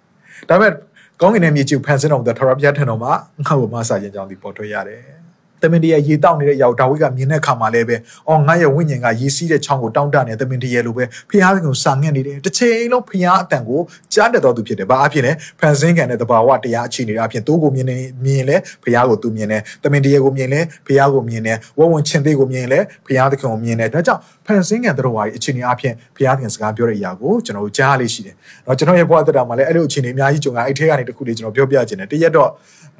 [0.48, 0.72] ။ဒါပေမဲ့
[1.20, 3.12] ကောင်းကင်ရဲ့မြေကြီးဖန်ဆင်းတော်မူတဲ့ထာဝရဘုရားထံတော်မှာ
[3.44, 5.02] ငါ့ကိုမဆာခြင်းကြောင့်ဒီပေါ်ထွက်ရတယ်။
[5.64, 7.96] သမင်တရရေတောက်နေတဲ့ရောက်ဒါဝိကမြင်တဲ့အခါမှာလည်းပဲ
[8.28, 13.80] အော်ငါရဲ့ဝိညာဉ်ကရေစီးတဲ့ချောင်းကိုတောင်းတနေသမင်တရလိုပဲဖျားကိုစာငတ်နေတယ်တစ်ချိန်လုံးဖျားအတန်ကို
[14.14, 28.34] ကြားတတ်တော်သူဖြစ်တယ်ဘာအဖြစ်လဲဖန်ဆင်းခံတဲ့တဘာဝတရားအခြေအနေအဖြစ်တိုးကိုမြင်နေမြင်လဲဖျားကိုသူမြင်တယ်သမင်တရကိုမြင်လဲဖျားကိုမြင်တယ်ဝဝံချင်းသေးကိုမြင်လဲဖျားသခင်ကိုမြင်တယ်ဒါကြောင့်ဖန်ဆင်းခံတဲ့တော်ဝါကြီးအခြေအနေအဖြစ်ဖျားသခင်စကားပြောတဲ့အရာကိုကျွန်တော်တို့ကြားလေးရှိတယ်။
[28.66, 32.50] တော့ကျွန်တော်ရဲ့ဘဝတက်တာမှာလည်းအဲ့လိုအခြေအနေအများကြီးကြုံတာအဲ့ထဲကနေတခုလေးကျွန်တော်ပြောပြခြင်းတယ်တရက်တော့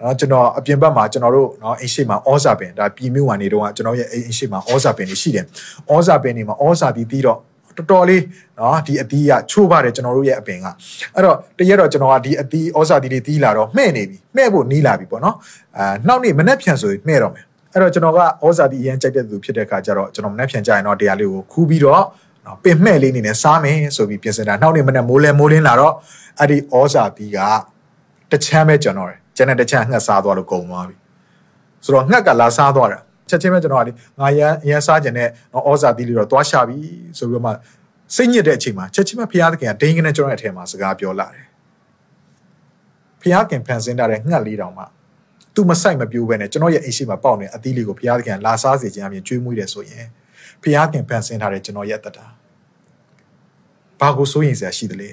[0.03, 5.45] နော်ကျွန်တော်အပြင်ဘက်မှာကျွန်တော်တို့နော်အိမ်ရှိမှာဩဇာပင်ဒါပြည်မြို့ဝင်နေတော့ကျွန်တော်ရဲ့အိမ်ရှိမှာဩဇာပင်တွေရှိတယ်
[5.91, 7.39] ဩဇာပင်တွေမှာဩဇာပြီးပြီးတော့
[7.77, 8.23] တော်တော်လေး
[8.59, 10.67] နော်ဒီအသီးကချိုးပါတယ်ကျွန်တော်တို့ရဲ့အပင်က
[11.15, 15.37] အဲ့တော့တရက်တော့ကျွန်တော်ကဒီအသီးဩဇာသီးတွေတီးလာတော့မှဲ့နေပြီမှဲ့ဖို့နီးလာပြီပေါ့နော်
[15.77, 22.03] အာနောက်နေ့မနေ့ဖြန်ဆိုရင်မှဲ့တော့မယ်အဲ့တော့ကျွန်တော်ကဩဇာသီးအရင်ကြိုက်တဲ့သူဖြစ်တဲ့အခါကျတော့ကျွန်တော်မနေ့ဖြန်ကြရင်တော့တရားလေးကိုခူးပြီးတော့
[22.47, 25.95] နော်ပင်မှဲ့လေးနေနဲ့စားမယ်ဆိုပြီးပြင်ဆင်တာနောက်နေ့မနေ့မိုးလဲမိုးလင်းလာတော့
[26.39, 27.39] အဲ့ဒီဩဇာသီးက
[28.33, 30.95] တချမ်းပဲကျွန်တော်တယ်ကျန်တဲ့တချမ်းငှက်စားသွားလို့ကုန်သွားပြီ
[31.85, 35.29] ဆိုတော့ငှက်ကလာစားသွားတာချက်ချင်းပဲကျွန်တော်ကလေငါရန်ရန်စားကျင်တဲ့
[35.69, 36.79] ဩဇာသီးလေးတော့သွားရှာပြီ
[37.19, 37.51] ဆိုပြီးတော့မှ
[38.15, 41.47] စိတ်ညစ်တဲ့အချိန်မှာချက်ချင်းပဲဘုရားသခင်ကဒိန်းကနေကျွန်တော်ရဲ့အထက်မှာစကားပြောလာတယ်
[43.21, 44.85] ဘုရားခင်ဖန်ဆင်းထားတဲ့ငှက်လေးတောင်မှ
[45.55, 50.07] သူမဆိုင်မပြိုးပဲနဲ့ကျွန်တော်ရဲ့အိမ်ရှိမှာပေါက်နေအသီးလေးကိုဘုရားသခင်လာစားစေခြင်းအပြင်ကျွေးမွေးတယ်ဆိုရင်
[50.63, 52.19] ဘုရားခင်ဖန်ဆင်းထားတဲ့ကျွန်တော်ရဲ့တတ
[54.01, 55.11] ဘာကိုစိုးရင်စရာရှိသလဲ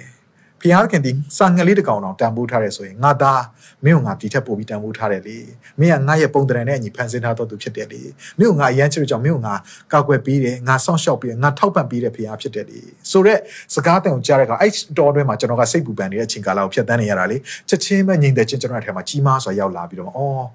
[0.63, 3.43] ဖျားခင်ဒီစာငယ်လေးတစ်ကောင်တောင်တန်ဖိုးထားတယ်ဆိုရင်ငါသား
[3.85, 5.37] မင်းကငါဒီထက်ပိုပြီးတန်ဖိုးထားတယ်လေ
[5.79, 8.01] မင်းကငါရဲ့ပုံတရံနဲ့အညီဖန်ဆင်းထားတော့သူဖြစ်တယ်လေ
[8.39, 9.55] မင်းကငါအရန်ချစ်ကြောင့်မင်းကငါ
[9.91, 12.79] ကောက်ွယ်ပေးတယ်ငါစောင့်ရှောက်ပေးတယ်ငါထောက်ပံ့ပေးတယ်ဖျားဖြစ်တယ်လေ
[13.11, 13.39] ဆိုတော့
[13.75, 17.37] စကားတန်ကိုကြားတဲ့အခါအဲ့တော်တွဲမှာကျွန်တော်ကစိတ်ပူပန်နေတဲ့အချိန်ကာလကိုဖြတ်တန်းနေရတာလေ
[17.69, 20.45] ချက်ချင်းပဲငြိမ်သက်ချင်းကျွန်တော်ရဲ့ထဲမှာကြီးမားစွာရောက်လာပြီးတော့အော်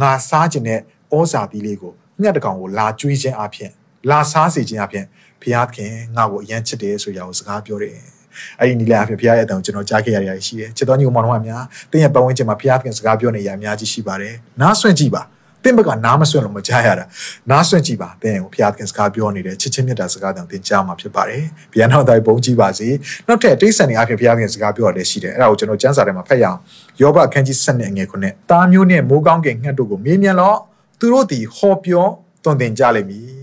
[0.00, 0.80] ငါစားခြင်းနဲ့
[1.16, 3.70] ဩဇာသီးလေးကိုငှက်တကောင်ကိုလာကျွေးခြင်းအပြင်
[4.10, 5.04] လာစားစေခြင်းအပြင်
[5.42, 8.17] ဖျားခင်ငါ့ကိုအရန်ချစ်တယ်ဆိုရအောင်စကားပြောတယ်
[8.60, 15.22] အဲ့ဒီနီလာအဖြစ်ဘုရားရဲ့အတန်ကိုကျွန်တော်ကြားခဲ့ရတဲ့အရာရှိတယ်ချစ်တော်ညီကောင်မောင်တို့ကများတင်းရဲ့ပတ်ဝန်းကျင်မှာဘုရားခင်စကားပြောနေရအများကြီးရှိပါတယ်နားဆွင့်ကြည့်ပါ
[15.64, 17.04] တင်းဘက်ကနားမဆွင့်လို့မကြားရတာ
[17.50, 22.88] နားဆွင့်ကြည့်ပါတင်းကိုဘုရားခင်စကားပြောနေတယ်ချစ်ချင်းမြတ်တာစကားတောင်တင်ကြားမှာဖြစ်ပါတယ်ဘုရားနောက်တိုင်းဘုန်းကြီးပါစေ
[23.26, 26.58] နောက်ထပ်တိတ်ဆန်နေအဖြစ်ဘုရားခင်စကားပြောရတဲ့ရှိတယ်အဲ့ဒါကိုကျွန်တော်ကျမ်းစာထဲမှာဖတ်ရအောင်
[27.00, 30.58] ယောဘအခန်းကြီး7နဲ့ငယ်9နဲ့တားမျိုးနဲ့မိုးကောင်းကင်ငှက်တို့ကိုမေးမြန်းတော့
[30.98, 32.06] သူတို့သည်ဟောပြော
[32.44, 33.37] တွင်တင်ကြလိမ့်မည်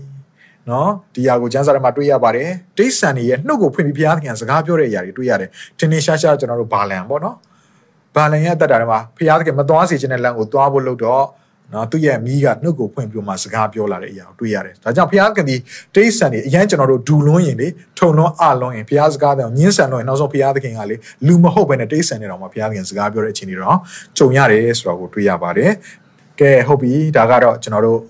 [0.70, 2.48] နော်ဒီຢာကိုကျမ်းစာထဲမှာတွေ့ရပါတယ်
[2.78, 7.36] ဒိဋ္ဌံတွေရဲ့နှုတ်ကိုဖွင့်ပြီးဘုရားသခင်စကားပြောတဲ့အရာတွေတွေ့ရတယ်ထင်ထင်ရှားရှားကျွန်တော်တို့ဘာလန်ပေါ့နော်
[8.16, 11.24] ဘာလန်ရဲ့အသက်တာထဲမှာဘုရားသခင်မသွားစေခြင်းတဲ့လမ်းကိုသွားဖို့လုပ်တော့
[11.72, 15.56] နော်သူ့ရဲ့မိကနှုတ်ကိုဖွင့်ပြီးမှစကားပြောလာတဲ့အရာကိုတွေ့ရတယ်ဒါကြောင့်ဘုရားခင်ဒီ
[15.94, 23.78] ဒိဋ္ဌံတွေအရင်ကျွန်တော်တို့ဒူလွန်းရင်လေထုံလွန်းအလွန်းရင်ဘုရားစကားတောင်ညှင်းဆန်တော့ရင်နောက်ဆုံးဘုရားသခင်ကလေလူမဟုတ်ဘဲနဲ့ဒိဋ္ဌံတွေတောင်မှဘုရားသခင်စကားပြောတဲ့အချိန်တွေတော့
[24.18, 25.70] ကြုံရတယ်ဆိုတော့ကိုတွေ့ရပါတယ်
[26.40, 28.00] ကဲဟုတ်ပြီဒါကတော့ကျွန်တော်တို့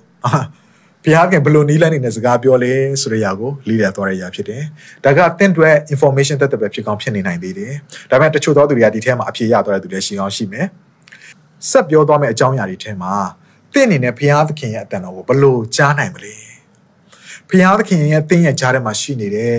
[1.08, 4.62] ဘုရားခင်ဘလို့နီးလန်းနေတဲ့စကားပြောလဲဆိုတဲ့အရာကိုလေ့လာသွားတဲ့အရာဖြစ်တယ်။
[5.04, 7.72] ဒါကတင့်အတွက် information တက်တဲ့ပဲဖြစ်ကောင်းဖြစ်နေနိုင်သေးတယ်။
[8.10, 10.66] ဒါပေမဲ့တချို့သောသူတွေကဒီထဲမှာအဖြေရသွားတဲ့သူတွေရှိအောင်ရှိမယ်။
[11.70, 13.14] ဆက်ပြောသွားမယ့်အကြောင်းအရာတွေထဲမှာ
[13.72, 16.34] တင့်အနေနဲ့ဘုရားသခင်ရဲ့အတန်တော်ကိုဘလို့ကြားနိုင်မလဲ။
[17.48, 19.54] ဘုရားသခင်ရဲ့တင်းရဲ့ကြားထဲမှာရှိနေတဲ့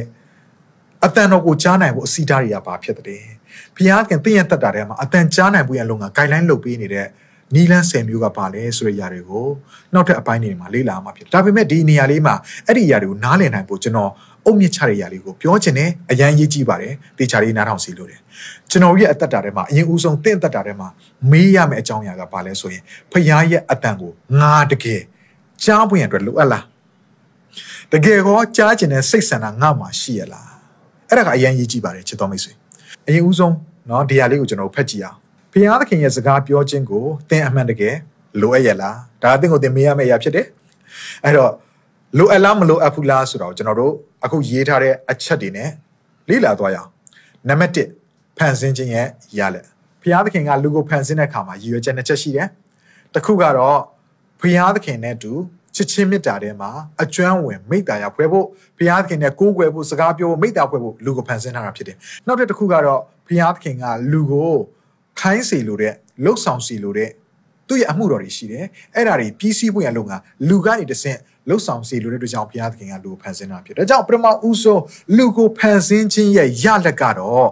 [1.05, 3.23] အတန်တော်ကိုကြားနိုင်ဖို့အစီအတားတွေကဘာဖြစ်တယ်။
[3.75, 7.07] ဘုရားခင်တင်းရဲ့တက်တာထဲမှာအတန်ကြားနိုင်ဖို့ရလုံက guideline လုပ်ပေးနေတဲ့
[7.54, 9.48] နီလန်း10မျိုးကပါလဲဆိုတဲ့ຢာတွေကို
[9.94, 12.34] နောက်ထပ်အပိုင်းတွေမှာလေ့လာမှာဖြစ်ဒါပေမဲ့ဒီနေရာလေးမှာ
[12.66, 14.10] အဲ့ဒီຢာတွေကိုနားလည်နိုင်ဖို့ကျွန်တော်
[14.46, 18.20] အုတ်မြစ်ချတဲ့ຢာလေးကိုပြောချင်တယ်အရန်ရေးကြည့်ပါတယ်တေချာလေးနားထောင်စီလို့တယ်
[18.70, 20.88] ကျွန်တော်ရဲ့အသက်တာထဲမှာအရင်ဦးဆုံးတင့်အသက်တာထဲမှာ
[21.30, 25.02] မေးရမယ့်အကြောင်းအရာကပါလဲဆိုရင်ဖခင်ရဲ့အတန်ကိုငါတကယ်
[25.64, 26.64] ကြားပွင့်ရအတွက်လိုအပ်လား
[27.92, 30.50] တကယ်ကောကြားကျင်တဲ့စိတ်ဆန္ဒငါမှာရှိရလား
[31.08, 32.52] အဲ့ဒါကအရန်ရေးကြည့်ပါတယ်ချစ်တော်မိတ်ဆွေ
[33.06, 33.54] အရင်ဦးဆုံး
[33.86, 35.18] เนาะဒီဟာလေးကိုကျွန်တော်ဖတ်ကြည့်အောင်
[35.57, 37.95] ဘုရားသခင်ရဲ့စကားပြောခြင်းကိုသင်အမှန်တကယ်
[38.41, 40.47] လိုအပ်ရလားဒါအသင်ကိုသင်မေးရမယ့်အရာဖြစ်တယ်
[41.23, 41.51] အဲ့တော့
[42.17, 43.93] လိုအပ်လားမလိုအပ်ဘူးလားဆိုတော့ကျွန်တော်တို့
[44.25, 45.69] အခုရေးထားတဲ့အချက်တွေနဲ့
[46.29, 46.89] လေ့လာသွားရအောင်
[47.49, 47.71] နံပါတ်
[48.07, 49.65] 1ဖန်ဆင်းခြင်းရဲ့ရလက်
[50.01, 52.47] ဘုရားသခင်ကလူကိုဖန်ဆင်းတဲ့အခါမှာရည်ရွယ်ချက်နှစ်ချက်ရှိတယ်
[53.13, 53.79] တစ်ခုကတော့
[54.41, 55.31] ဘုရားသခင်နဲ့တူ
[55.75, 56.69] ချစ်ချင်းမေတ္တာထဲမှာ
[57.01, 58.45] အကျွမ်းဝင်မိတ္တာရဖွဲ့ဖို့
[58.77, 61.97] ဘုရားသခင်နဲ့ကိုးကွယ်ဖို့စကားပြောဖို့မိတ္တာဖွဲ့ဖို့လူကိုဖန်ဆင်းထားတာဖြစ်တယ်
[62.27, 64.53] နောက်တစ်ခုကတော့ဘုရားသခင်ကလူကို
[65.21, 65.93] ခိုင်းစီလိုတဲ့
[66.23, 67.09] လှုပ်ဆောင်စီလိုတဲ့
[67.67, 68.65] သူ့ရဲ့အမှုတော်တွေရှိတယ်
[68.95, 70.11] အဲ့ဒါတွေပြီးစီးဖို့ရလုံက
[70.49, 74.81] လူကနေတဆင့်လှုပ်ဆောင်စီလိုတဲ့အတွက်ကြောင့်ဘုရားသခင်ကလူကိုဖန်ဆင်းတာဖြစ်ဒါကြောင့်ပထမဦးဆုံး
[75.17, 77.49] လူကိုဖန်ဆင်းခြင်းရဲ့ရလက်ကတော့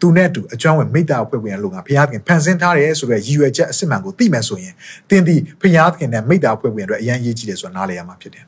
[0.00, 4.74] သူနဲ့အတူအကျွမ်းဝင်မိသားဖွဲ့ဝင်လို့ငါဘုရားသခင်ဖန်ဆင်းထားတယ်ဆိုတော့ရည်ရွယ်ချက်အစစ်မှန်ကိုသိမှန်ဆိုရင်
[5.10, 8.44] တင်းဒီဘုရားသခင်နဲ့မိသားဖွဲ့ဝင်အတွက်အရန်ရေးကြည့်တယ်ဆိုတာနားလည်ရမှာဖြစ်တယ်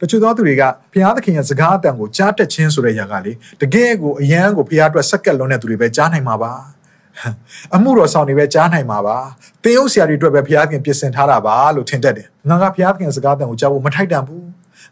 [0.00, 0.62] တချို့သောသူတွေက
[0.92, 6.52] ဘုရားသခင်ရဲ့စကားအတန်ကိုကြားတက်ခြင်းဆိုတဲ့ຢာကလေတကယ်ကိုအရန်ကိုဘုရားအတွက်စက္ကက်လုံးတဲ့သူတွေပဲကြားနိုင်မှာပါ
[7.74, 9.18] အမှုတော်ဆောင်တွေပဲကြားနိုင်မှာပါ
[9.62, 14.46] သင်ရုပ်ဆရာတွေအတွက်ပဲဘုရားသခင်ပြင်ဆင်ထားတာပါလို့ထင်တတ်တယ်ငါကဘုရားသခင်စကားအတန်ကိုကြားဖို့မထိုက်တန်ဘူး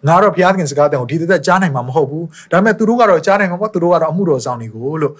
[0.06, 5.12] ငါတော့ဘုရားသခင်စကားအတန်ကိုဒီသက်ကြားနိုင်မှာမဟုတ်ဘူးဒါပေမဲ့သူတို့ကတော့ကြားနိုင်မှာပေါ့သူတို့ကတော့အမှုတော်ဆောင်တွေကိုလို့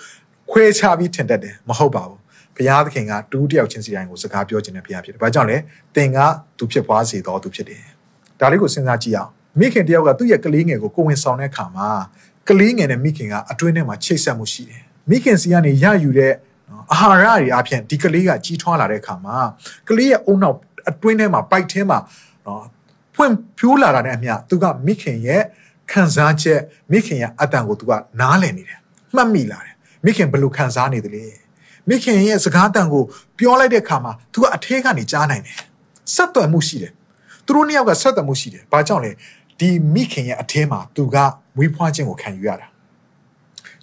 [0.50, 2.18] ခွဲခြားပြီးထင်တတ်တယ်မဟုတ်ပါဘူး
[2.56, 5.56] ဘုရားသခင်ကတူးတယောက်ချင်းစီတိုင်းကိုစကားပြောခြင်းနဲ့ဘုရားဖြစ်တယ်။ဘာကြောင့်လဲ။
[5.94, 6.18] သင်က
[6.58, 7.82] သူဖြစ်ပွားစေတော်သူဖြစ်တယ်။
[8.40, 11.88] ဒါလေးကိုစဉ်းစားကြည့်အောင်။မိခင်တယောက်ကသူ့ရဲ့ကလေးငယ်ကိုကိုဝင်ဆောင်တဲ့အခါမှာ
[12.48, 16.32] ကလေးငယ်နဲ့မိခင်ကအတွင်းထဲမှာချိတ်ဆက်မှုရှိတယ်။မိခင်စီကနေရယူတဲ့
[16.92, 19.36] အာဟာရတွေအပြင်ဒီကလေးကကြီးထွားလာတဲ့အခါမှာ
[19.88, 20.56] ကလေးရဲ့အုံနောက်
[20.88, 21.98] အတွင်းထဲမှာပိုက်ထဲမှာ
[22.46, 22.62] နော်
[23.14, 25.42] ဖွင့်ဖြိုးလာတာနဲ့အမျှသူကမိခင်ရဲ့
[25.90, 26.60] ခံစားချက်
[26.92, 28.78] မိခင်ရဲ့အတန်ကိုသူကနားလည်နေတယ်။
[29.14, 29.74] မှတ်မိလာတယ်။
[30.04, 31.24] မိခင်ဘယ်လိုခံစားနေသလဲ။
[31.88, 33.02] မိခင်ရဲ့စကားတန်ကို
[33.38, 35.56] ပြောလိုက်တဲ့အခါမှာသူကအထဲကနေကြားနိုင်တယ်
[36.14, 36.92] ဆက်သွယ်မှုရှိတယ်
[37.44, 39.10] သူတို့နှစ်ယောက်ကဆက်သွယ်မှုရှိတယ်ဘာကြောင့်လဲ
[39.60, 41.16] ဒီမိခင်ရဲ့အထဲမှာသူက
[41.56, 42.66] မွေးဖွားခြင်းကိုခံယူရတာ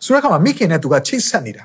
[0.03, 1.64] ဆိုတဲ့အခါမှာမိခင်နဲ့သူကချိတ်ဆက်နေတာ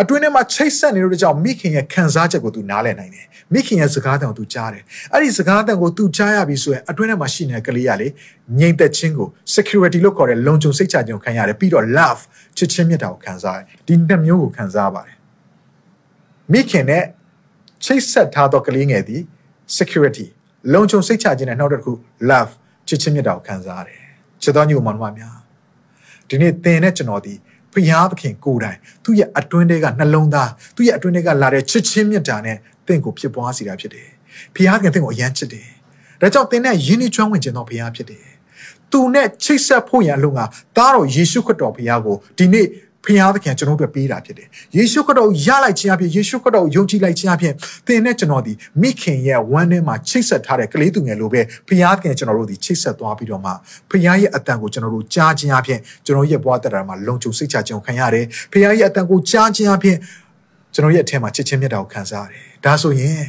[0.00, 4.82] အတွင်းထဲမှာချိတ်ဆက်နေလို့ကြောင့်မိခင်ရဲ့ခံစားချက်ကိုသူနားလည်နိုင်တယ်မိခင်ရဲ့စကားတန်ကိုသူကြားတယ်
[5.12, 8.08] အဲ့ဒီစကားတန်ကိုသူကြားရပြီဆိုရင်အတွင်းထဲမှာရှိနေတဲ့ကလေးကလေ
[8.58, 12.20] ငြိမ်သက်ခြင်းကို security လို့ခေါ်တဲ့လုံခြုံစိတ်ချခြင်းကိုခံရတယ်ပြီးတော့ love
[12.56, 15.16] ချစ်ချင်းမြတ်တာကိုခံစားရတယ်ဒီနှစ်မျိုးကိုခံစားပါတယ်
[16.52, 17.04] မိခင်နဲ့
[17.84, 19.22] ချိတ်ဆက်ထားသောကလေးငယ်သည်
[19.78, 20.26] security
[20.72, 21.92] လုံခြုံစိတ်ချခြင်းနဲ့နောက်တစ်ခု
[22.30, 22.52] love
[22.88, 24.00] ချစ်ချင်းမြတ်တာကိုခံစားရတယ်
[24.42, 25.36] ချစ်တော်ညီကိုမောင်နှမများ
[26.28, 27.34] ဒီနေ့သင်နဲ့ကျွန်တော်ဒီ
[27.76, 32.56] ဖျားသခင်ကိုယ်တိုင်သူ့ရဲ့အတွင်းထဲကနှလုံးသားသူ့ရဲ့အတွင်းထဲကလာတဲ့ချစ်ချင်းမြတ်တာနဲ့
[32.86, 34.08] သင်ကိုဖြစ်ပွားစေတာဖြစ်တယ်
[34.54, 35.68] ဖျားသခင်သင်ကိုအယမ်းချစ်တယ်
[36.20, 38.26] ဒါကြောင့်သင်နဲ့ယဉ်ကျေးကျွမ်းဝင်ခြင်းတော်ဖျားဖြစ်တယ်
[38.92, 40.44] သူနဲ့ချိတ်ဆက်ဖို့ရန်အလို့ငါ
[40.76, 42.66] သားတော်ယေရှုခရစ်တော်ဖျားကိုဒီနေ့
[43.06, 47.54] ဖခင်သခင်ကျွန်တော်တို့ပေးတာဖြစ်တယ်။ယေရှုခရစ်တော်ရလိုက်ခြင်းအပြင်ယေရှုခရစ်တော်ကိုယုံကြည်လိုက်ခြင်းအပြင်
[47.86, 48.52] သင်နဲ့ကျွန်တော်ဒီ
[48.82, 53.50] မိခင်ရဲ့ဝမ်းထဲမှာချိတ်ဆက်ထားတဲ့ကလေးသူငယ်လိုပဲဖခင်သခင်ကျွန်တော်တို့ဒီချိတ်ဆက်သွားပြီးတော့မှ
[53.90, 59.96] ဖခင်ရဲ့အတန်ကိုကျွန်တော်တို့ကြားခြင်းအပြင်ကျွန်တော်ရဲ့ဘဝတက်တာမှာလုံခြုံစိတ်ချခြင်းကိုခံရတယ်။ဖခင်ရဲ့အတန်ကိုကြားခြင်းအပြင်
[60.74, 63.22] ကျွန်တော်ရဲ့အထက်မှာချစ်ချင်းမြတ်တာကိုခံစားရတယ်။ဒါဆိုရင်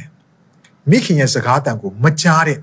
[0.90, 2.58] မိခင်ရဲ့စကားတန်ကိုမကြားတဲ့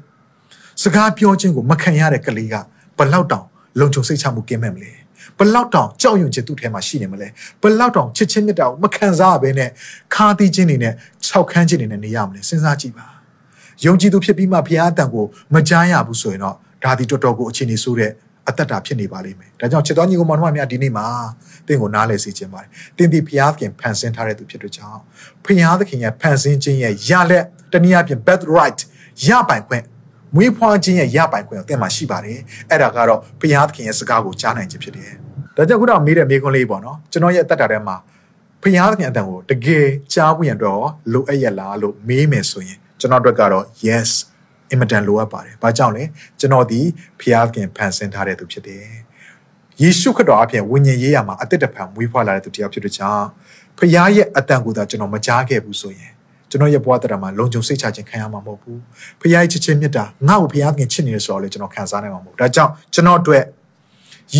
[0.83, 2.55] စကားပြောခြင်းကိုမခံရတဲ့ကလေးက
[2.97, 3.45] ဘလောက်တောင်
[3.79, 4.93] လုံခြုံစိတ်ချမှုကင်းမဲ့မလဲ။
[5.37, 7.27] ဘလောက်တောင်ကြောက်ရွံ့ခြင်းသူ့ထဲမှာရှိနေမလဲ
[7.61, 9.69] ဘလောက်တောင်ချစ်ချင်းမြတ်တာကိုမခံစားရဘဲနဲ့
[10.15, 10.93] ခါသီးခြင်းတွေနဲ့
[11.25, 13.07] ခြောက်ခန်းခြင်းတွေနဲ့နေရမလဲစဉ်းစားကြည့်ပါ
[13.85, 18.11] ယုံကြည်သူဖြစ်ပြီးမှဘုရားအတန်ကိုမကြားရဘူးဆိုရင်တော့ဒါဒီတော်တော်ကိုအခြေအနေဆိုးတဲ့
[18.49, 21.05] အသက်တာဖြစ်နေပါလိမ့်မယ်ဒါကြောင့်ချစ်တော်ညီကိုမောင်နှမများဒီနေ့မှာ
[21.67, 25.01] သင်ကိုနားလည်စေခြင်းပါတယ်သင်ဒီဘုရားသခင်ဖန်ဆင်းထားတဲ့သူဖြစ်တဲ့ကြောင့်
[25.45, 28.79] ဘုရားသခင်ရဲ့ဖန်ဆင်းခြင်းရဲ့ရလက်တနည်းအားဖြင့် birth right
[29.27, 29.83] ရပိုင်ခွင့်
[30.35, 35.11] မွေးဖွားခြင်းရဲ့ရပိုင်ခွင့်ကိုသင်မှာရှိပါတယ်အဲ့ဒါကတော့ဘုရားသခင်ရဲ့စကားကိုကြားနိုင်ခြင်းဖြစ်တယ်
[35.55, 37.95] ဒါကြောင့်ခုနကမေးတဲ့မေးခွန်းလေးပေါ့နော်ကျွန်တော်ရဲ့အသက်တာထဲမှာ
[38.63, 44.09] ဘုရားသခင်အတန်ကိုတကယ်ကြားဖို့ရန်တော့လိုအပ်ရလားလို့မေးမယ်ဆိုရင်ကျွန်တော်တို့ကတော့ yes
[44.71, 46.03] အင်မတန်လိုအပ်ပါတယ်။ဘာကြောင့်လဲ
[46.39, 46.79] ကျွန်တော်ဒီ
[47.19, 48.85] ဘုရားသခင်ဖန်ဆင်းထားတဲ့သူဖြစ်တယ်။
[49.81, 53.27] ယေရှုခရစ်တော်အပြင်ဝိညာဉ်ရေးရမှာအသက်တဖန်မွေးဖွားလာတဲ့သူတစ်ယောက်ဖြစ်တဲ့ကြောင့်
[53.77, 56.11] ဘုရားရဲ့အတန်ကိုသာကျွန်တော်မကြားခဲ့ဘူးဆိုရင်
[56.55, 58.77] ကျွန်တော်ရဲ့ဘဝတရားမှာလုံခြုံစိတ်ချခြင်းခံရမှာမဟုတ်ဘူး။
[59.21, 63.43] ဘုရားရဲ့ချစ်ခြင်းမြတ်တာငါ့ကိုဘုရားသခင်ချစ်နေတယ်ဆိုတော့လေကျွန်တော်ခံစားနိုင်မှာမဟုတ်ဘူး။ဒါကြောင့်ကျွန်တော်အတွက်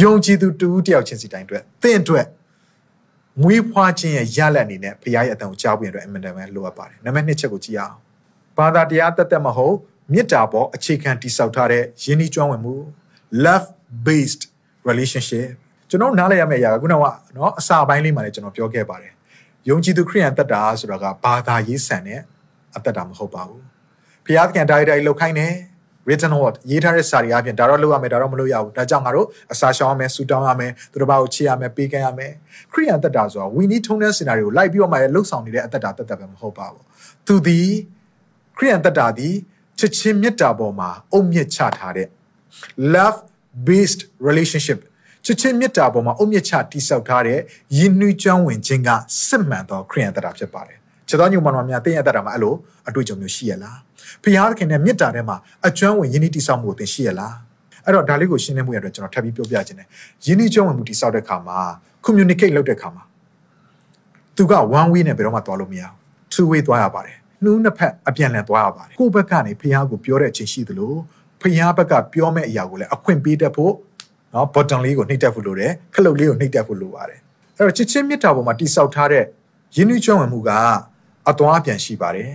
[0.01, 2.25] ယုံကြည်သူတူတယောက်ချင်းစီတိုင်းအတွက်သင်အတွက်
[3.41, 7.95] မွေးဖွားခြင်းရဲ့ရလဒ်အနေနဲ့ဘုရားရဲ့အတန်ကိုကြားဖို့ရတဲ့အမှန်တမ်းလိုအပ်ပါတယ်။နံပါတ်1ချက်ကိုကြည့်အောင်။
[8.57, 9.75] ဘာသာတရားတသက်မဟုတ်
[10.11, 12.75] မေတ္တာပေါ်အခြေခံတည်ဆောက်ထားတဲ့ယဉ်ဤကျွမ်းဝင်မှု
[13.45, 13.67] love
[14.07, 14.43] based
[14.89, 15.47] relationship
[15.89, 16.97] ကျွန်တော်နားလည်ရမယ့်အရာကခုနက
[17.35, 19.13] နော်အစာပိုင်းလေးမှာလည်းကျွန်တော်ပြောခဲ့ပါတယ်။
[19.69, 22.21] ယုံကြည်သူခရိယန်တက်တာဆိုတာကဘာသာရေးဆန်တဲ့
[22.75, 23.61] အသက်တာမဟုတ်ပါဘူး။
[24.25, 25.53] ဘုရားသခင်တိုင်းတိုင်းလောက်ခိုင်းတယ်
[26.07, 32.31] written word ရေးထားတဲ့စာတွေအပြင်ဒါတော့လုပ်ရမယ်ဒါတော့မလုပ်ရဘူးဒါကြောင့်ငါတို့အစာရှောင်ရမယ်ဆူတောင်းရမယ်သူတို့ဘာကိုချေရမယ်ပေးကမ်းရမယ်
[32.73, 36.83] ခရိယန်တက်တာဆိုတာ we need ထုံးတဲ့စင်နာတွေကိုလိုက်ပြီးတော့မှလှုပ်ဆောင်နေတဲ့အသက်တာတက်တာပဲမဟုတ်ပါဘူး
[37.27, 37.69] သူသည်
[38.57, 39.35] ခရိယန်တက်တာသည်
[39.79, 42.07] ချစ်ချင်းမေတ္တာပေါ်မှာအုံမြင့်ချထားတဲ့
[42.93, 43.19] love
[43.67, 44.79] based relationship
[45.25, 47.39] ချစ်ချင်းမေတ္တာပေါ်မှာအုံမြင့်ချတိဆောက်ထားတဲ့
[47.77, 48.89] ယဉ်နှွေးကျွမ်းဝင်ခြင်းက
[49.27, 52.53] စစ်မှန်သောခရိယန်တက်တာဖြစ်ပါတယ်ခြေတော်ညုံမတော်များတင်းရတက်တာမှာအဲ့လို
[52.87, 53.77] အတွေ့အကြုံမျိုးရှိရလား
[54.23, 57.35] ဖခင်သခင်နဲ့မေတ္တာထဲမှာအကျွမ်းဝင်ယဉ်ဤတိဆောက်မှုကိုသင်ရှိရလား
[57.85, 59.87] အဲ့တော့ဒါလေးကိုရှင်းလင်းမှုရတော့ကျွန်တော်ထပ်ပြီးပြောပြခြင်းတယ်
[60.25, 61.57] ယဉ်ဤကျွမ်းဝင်မှုတိဆောက်တဲ့အခါမှာ
[62.05, 63.03] communicate လုပ်တဲ့အခါမှာ
[64.35, 65.91] သူက one way နဲ့ဘယ်တော့မှသွားလို့မရဘူး
[66.33, 70.93] two way သွားရပါတယ်နှူးနှစ်ဖက်အပြန်လည်သွားရပါတယ်ကိုယ့်ဘက်ကနေဖခင်ကိုပြောတဲ့အချိန်ရှိသလို
[71.41, 73.73] ဖခင်ဘက်ကပြောမဲ့အရာကိုလည်းအခွင့်ပေးတတ်ဖို့
[74.35, 77.19] နော် button လေးကိုနှိပ်တက်ဖို့လိုတယ်ခလုတ်လေးကိုနှိပ်တက်ဖို့လိုပါတယ်
[77.57, 79.23] အဲ့တော့ချစ်ချင်းမေတ္တာပေါ်မှာတိဆောက်ထားတဲ့
[79.75, 80.49] ယဉ်ဤကျွမ်းဝင်မှုက
[81.29, 82.31] အသွားအပြန်ရှိပါတယ်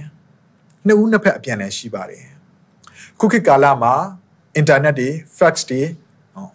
[0.86, 2.24] နှစ်ဦးနှစ်ဖက်အပြန်လည်ရှိပါတယ်
[3.18, 3.94] ခုခေတ်ကာလမှာ
[4.56, 5.82] အင်တာနက်တွေ fax တွေ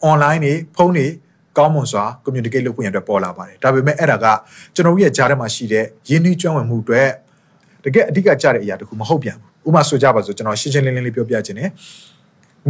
[0.09, 1.07] online တွေဖုန်းတွေ
[1.57, 4.25] ကောင်းမွန်စွာ communicate လုပ်ခွင့်ရတဲ့ပေါ်လာပါတယ်ဒါပေမဲ့အဲ့ဒါက
[4.75, 7.01] ကျွန်တော်တို့ရဲ့ကြားထဲမှာရှိတဲ့ရင်းနှီးကျွမ်းဝင်မှုတွေ
[7.83, 11.69] တကယ်အဓိကကြတဲ့အရာတခုမဟုတ်ပြန်ဘူးဥပမာဆိုကြပါစို့ကျွန်တော်ရှင်းရှင်းလင်းလင်းလေးပြောပြခြင်းနဲ့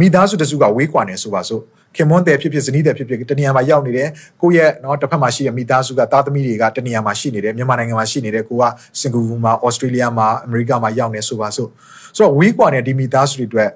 [0.00, 1.62] မိသားစုတစုကဝေးကွာနေဆိုပါစို့
[1.96, 4.08] ခင်မွန်းတယ်ဖြစ်ဖြစ်ဇနီးတယ်ဖြစ်ဖြစ်တနေရာမှာရောက်နေတယ်
[4.42, 8.64] ကိုယ့်ရဲ့နော်တစ်ဖက်မှာရှိတဲ့မိသားစုကသားသမီးတွေကတနေရာမှာရှိနေတယ်မြန်မာနိုင်ငံမှာရှိနေတယ်ကိုက
[9.00, 11.68] စင်ကာပူမှာဩစတြေးလျမှာအမေရိကမှာရောက်နေဆိုပါစို့
[12.16, 13.70] ဆိုတော့ဝီးကွာတဲ့ဒီမိသားစုတွေအတွက်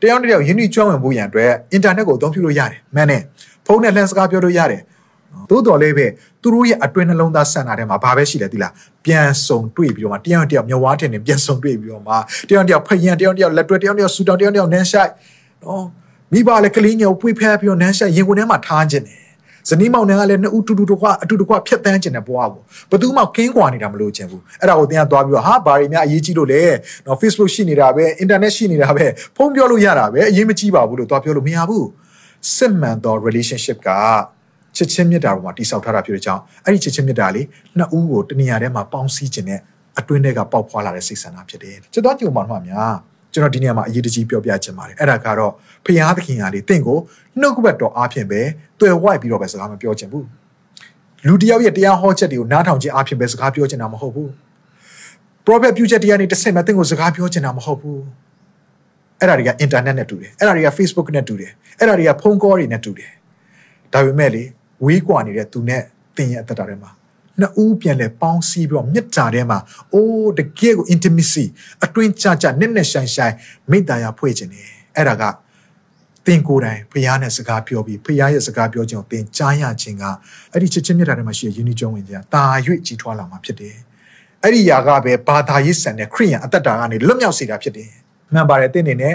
[0.00, 3.22] တယောက်တစ်ယောက်ယဉ်ကျေးကျွမ်းဝင်ဖို့ရန်အတွက်အင်တာနက်ကိုအသုံးပြုလို့ရတယ်မှန်တယ်
[3.66, 4.82] ဖုန်းနဲ့လန်စကားပြောလို့ရတယ်
[5.50, 6.06] သို့တော်လည်းပဲ
[6.42, 8.72] သူတို့ရဲ့အတွင်းနှလုံးသားဆန္ဒထဲမှာဘာပဲရှိလဲသိလား
[9.04, 12.14] ပြန်ဆုံတွေ့ပြီးတော့မှတယောက်တယောက်မျက်ဝါးထင်နေပြန်ဆုံတွေ့ပြီးတော့မှ
[12.48, 15.10] တယောက်တယောက်ဖယံတယောက်တယောက်လက်တွဲတယောက်တယောက်ဆူတောင်းတယောက်တယောက်နန်းရှိုက်
[15.64, 15.84] နော်
[16.32, 19.20] မိဘလည်းကလေးငယ်ကိုပွေးဖဲပြီးတော့နန်းဆိုင်ရင်ကုန်ထဲမှာထားခြင်းတယ်
[19.68, 26.62] ဇနီးမောင်နှံကလည်းနှစ်ဦးတူတူတကွအတူတကွဖြတ်တန်းခြင်းတဲ့ဘဝကိုဘယ်သူမှကင်းကွာနေတာမလို့ခြင်းဘူးအဲ့ဒါကိုတင်ကသွားပြီးတော့ဟာဘာတွေများအရေးကြီးလို့လဲ
[27.06, 29.06] နော် Facebook ရှိနေတာပဲ internet ရှိနေတာပဲ
[29.36, 31.86] ဖုန်းပြောလို့ရတာပဲအရေးမကြီးပါဘူးလို့သွားပြောလို့မရဘူး
[32.56, 33.90] စစ်မှန်သော relationship က
[34.76, 37.46] ချစ်ချင်းမြတ်တာပေါ်မှာတိဆောက်ထားတာဖြစ်တဲ့ကြောင့်အဲ့ဒီချစ်ချင်းမြတ်တာလေး
[37.78, 39.60] နှစ်ဦးကိုတနေရာထဲမှာပေါင်းစည်းခြင်းနဲ့
[39.98, 42.94] အတွင်းထဲကပေါက်ဖွာလာတဲ့စိတ်ဆန္ဒဖြစ်တယ်ချစ်တော်ကြုံမှာမှများ
[43.32, 45.52] ကျွန်တော်ဒီနေရာမှာအရေးတကြီးပြောပြချင်ပါတယ်အဲ့ဒါကတော့
[45.84, 46.98] ဖျားသခင်ကလေတင့်ကို
[47.40, 48.40] နှုတ်ကပတ်တော်အားဖြင့်ပဲ
[48.80, 50.26] တွေ့ဝိုက်ပြီးတော့ပဲစကားမပြောချင်ဘူး
[51.26, 54.30] လူတယောက်ရဲ့တရားဟောချက်တွေကိုနားထောင်ခြင်းအားဖြင့်ပဲစကားပြောချင်တာမဟုတ်ဘူး
[55.44, 58.00] prophet ပြုချက်တရားနေတစ်ဆင့်မဲ့တင့်ကိုစကားပြောချင်တာမဟုတ်ဘူး
[59.18, 63.10] အဲ့ဒါတွေက internet နဲ့တူတယ်အဲ့ဒါတွေက Facebook နဲ့တူတယ်အဲ့ဒါတွေကဖုန်း call တွေနဲ့တူတယ်
[63.92, 64.42] ဒါပေမဲ့လေ
[64.84, 65.82] ဝေးကွာနေတဲ့သူနဲ့
[66.16, 66.90] တင်ရဲ့အသက်တာထဲမှာ
[67.40, 69.58] နှစ်ဦးပြန်လဲပေါင်းစည်းပြီးတော့မြစ်တာထဲမှာ
[69.94, 71.44] အိုးတကယ်ကို intimacy
[71.84, 73.34] အတွင်းကြကြနက်နက်ရှိုင်ရှိုင်
[73.70, 75.24] မိတ္တရာဖွဲ့ခြင်းတယ်အဲ့ဒါက
[76.26, 80.04] တင်ကိုယ်တိုင်ဖရားနဲ့စကားပြောပြီးဖရားရဲ့စကားပြောခြင်းကိုတင်ကြားရခြင်းက
[80.52, 82.44] အဲ့ဒီချစ်ချင်းမြတ်တာထဲမှာရှိတဲ့ယဉ်ကျေးကျွမ်းဝင်ခြင်းကတာ၍
[82.86, 83.76] ကြီးထွားလာမှာဖြစ်တယ်
[84.42, 87.90] အဲ့ဒီຢာကပဲဘာသာရေးဆန်တဲ့ခရိယန်အသက်တာကနေလွတ်မြောက်စေတာဖြစ်တယ်
[88.34, 89.14] မှန်ပါတယ်တင်းနေနဲ့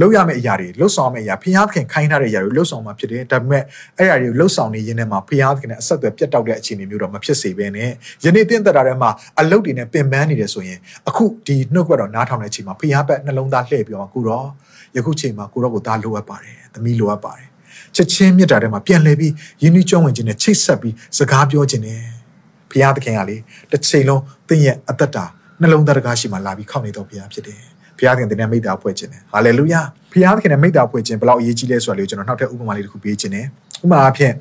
[0.00, 3.62] လှုပ်ရမယ့်အရာတွေလှုပ်ဆောင်မယ့်အရာဖျားသခင်ခိုင်းထားတဲ့အရာတွေလှုပ်ဆောင်မှာဖြစ်တယ်ဒါပေမဲ့
[3.98, 7.90] အဲ့အရာတွေကိုလှုပ်ဆောင်နေရင်းနဲ့မှာဖျားသခင်နဲ့အဆက်အသွယ်ပြတ်တောက်တဲ့အခြေအနေမျိုးတော့မဖြစ်စေဘဲနဲ့
[8.24, 9.10] ယနေ့တင်းသက်တာထဲမှာ
[9.40, 10.78] အလုတ်တွေနဲ့ပင်ပန်းနေတယ်ဆိုရင်
[11.08, 14.46] အခုဒီနှုတ်ကပတ်တော်နားထောင်တဲ့အချိန်မှာဖျားဘက်နှလုံးသားလှည့်ပြီးတော့ကိုတော့
[14.96, 17.48] ယခုချိန်မှာကိုတော့ကိုသားလိုအပ်ပါတယ်သမီးလိုအပ်ပါတယ်
[17.94, 19.32] ချက်ချင်းမြတ်တာထဲမှာပြန်လဲပြီး
[19.62, 22.00] ယဉ်ကျေးကျွမ်းဝင်ခြင်းနဲ့ချိတ်ဆက်ပြီးစကားပြောခြင်းနဲ့
[22.70, 23.36] ဖျားသခင်ကလေ
[23.70, 25.24] တစ်ချိန်လုံးသင်ရဲ့အသက်တာ
[25.60, 29.80] နှလုံးသားတကားရှိမှလာပြီးခောက်နေတော့ဖျားဖြစ်တယ် ဘုရားသခင်တင်တဲ့မိသားဖွဲ့ခြင်းတယ်ဟာလေလုယာ
[30.12, 33.46] ဘုရားသခင်နဲ့မိသားဖွဲ့ခြင်းဘယ်လောက်အရေးကြီးလဲဆိုတာလေးကိုကျွန်တော်နောက်ထပ်ဥပမာလေးတစ်ခုပေးခြင်းတယ်
[33.84, 34.32] ဥပမာအဖြစ်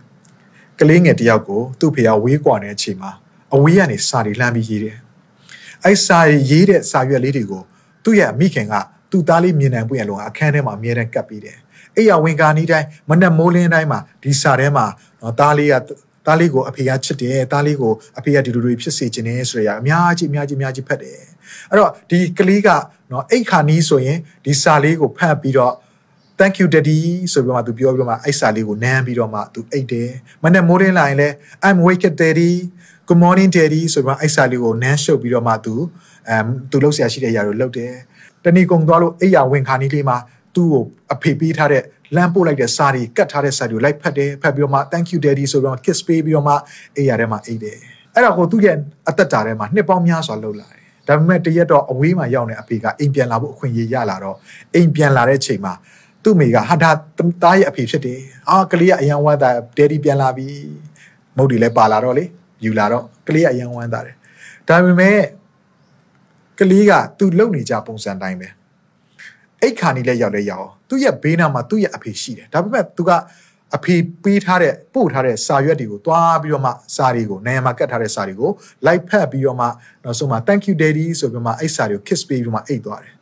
[0.80, 3.12] ကလေးငယ်တယောက်ကိုသူ့ဖေကဝေးကွာတဲ့အချိန်မှာ
[3.56, 4.98] အဝေးကနေစာတွေလှမ်းပြီးရေးတယ်
[5.84, 7.64] အဲ့စာရေးတဲ့စာရွက်လေးတွေကို
[8.04, 8.74] သူ့ရဲ့မိခင်က
[9.12, 11.58] သူ့သားလေးမြင်နိုင်ပွင့်ရလို့အခန်းထဲမှာအမြဲတမ်းကပ်ပြီးတယ်
[11.96, 14.86] အဲ့ရဝင်ကာနီးတိုင်းမနဲ့မိုးလင်းတိုင်းမှာဒီစာထဲမှာ
[15.22, 15.76] တော့သားလေးက
[16.26, 21.20] သားလေးကိုအဖေကချစ်တယ်သားလေးကိုအဖေကဒီလိုတွေဖြစ်စေခြင်းနဲ့ဆိုရအများကြီးအများကြီးအများကြီးဖတ်တယ်
[21.70, 22.70] အဲ့တော့ဒီကလေးက
[23.12, 25.74] နော်အိတ်ခါနီးဆိုရင်ဒီစာလေးကိုဖတ်ပြီးတော့
[26.40, 27.00] thank you daddy
[27.34, 30.12] ဆိုပြီးမှသူပြောပြီးမှအဲ့စာလေးကိုနမ်းပြီးတော့မှသူအိတ်တယ်
[30.44, 31.30] မနေ့မိုးရင်းလာရင်လဲ
[31.68, 32.52] i'm wake daddy
[33.08, 35.76] good morning daddy ဆိုပြီးမှအဲ့စာလေးကိုနမ်းရှုပ်ပြီးတော့မှသူ
[36.30, 37.94] အမ်သူလှုပ်ရှားရှိတဲ့ຢာကိုလှုပ်တယ်
[38.44, 40.18] တဏီကုံသွားလို့အိယာဝင်ခါနီးလေးမှာ
[40.56, 40.84] သူ့ကို
[41.14, 41.84] အဖေပေးထားတဲ့
[42.16, 46.56] လမ်းပို့လိုက်တဲ့စာတွေကတ်ထားတဲ့စာတွေကိုလိုက်ဖတ်တယ်ဖတ်ပြီးတော့မှ thank you daddy ဆိုပြီးတော့ kiss ပေးပြီးတော့မှ
[46.98, 47.78] အိယာထဲမှာအိတ်တယ်
[48.14, 48.78] အဲ့ဒါကိုသူ့ရဲ့
[49.10, 54.38] အသက်တာထဲမှာနှစ်ပေါင်းများစွာလှုပ်လာတယ် ဒါပေမဲ့တရက်တော့အဝေးမှာရောက်နေအဖေကအိမ်ပြန်လာဖို့အခွင့်အရေးရလာတော့
[54.74, 55.74] အိမ်ပြန်လာတဲ့ချိန်မှာ
[56.24, 56.92] သူ့မိကဟာဒါ
[57.44, 60.48] သားရဲ့အဖေဖြစ်တယ်အာကလေးကအယံဝမ်းသားဒယ်ဒီပြန်လာပြီ
[61.38, 62.26] မုတ်ဒီလည်းပါလာတော့လေ
[62.64, 64.16] ယူလာတော့ကလေးကအယံဝမ်းသားတယ်
[64.68, 65.20] ဒါပေမဲ့
[66.60, 68.48] ကလေးကသူ့လုံနေကြပုံစံတိုင်းပဲ
[69.62, 73.12] အိတ်ခါနီလည်းရောက်လဲရောက်သူ့ရဲ့ဘေးနားမှာသူ့ရဲ့အဖေရှိတယ်ဒါပေမဲ့သူက
[73.76, 78.52] အဖေပေးထားတဲ့ပို့ထားတဲ့စာရွက်တွေကိုတွားပြီးတော့မှစာတွေကိုနိုင်ရမှာကတ်ထားတဲ့စာတွေကို
[78.86, 79.68] လိုက်ဖတ်ပြီးတော့မှ
[80.04, 83.14] နောက်ဆုံးမှာ thank you daddy ဆိုပြီးမှအဲ့စာတွေကို kiss ပေးပြီးတော့မှအိတ်သွားတယ်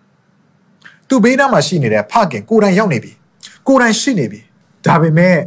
[1.08, 3.12] သူဘေးနားမှာရှိနေတဲ့ဖခင်ကိုယ်တိုင်ရောက်နေပြီ
[3.68, 4.40] ကိုယ်တိုင်ရှိနေပြီ
[4.86, 5.38] ဒါပေမဲ့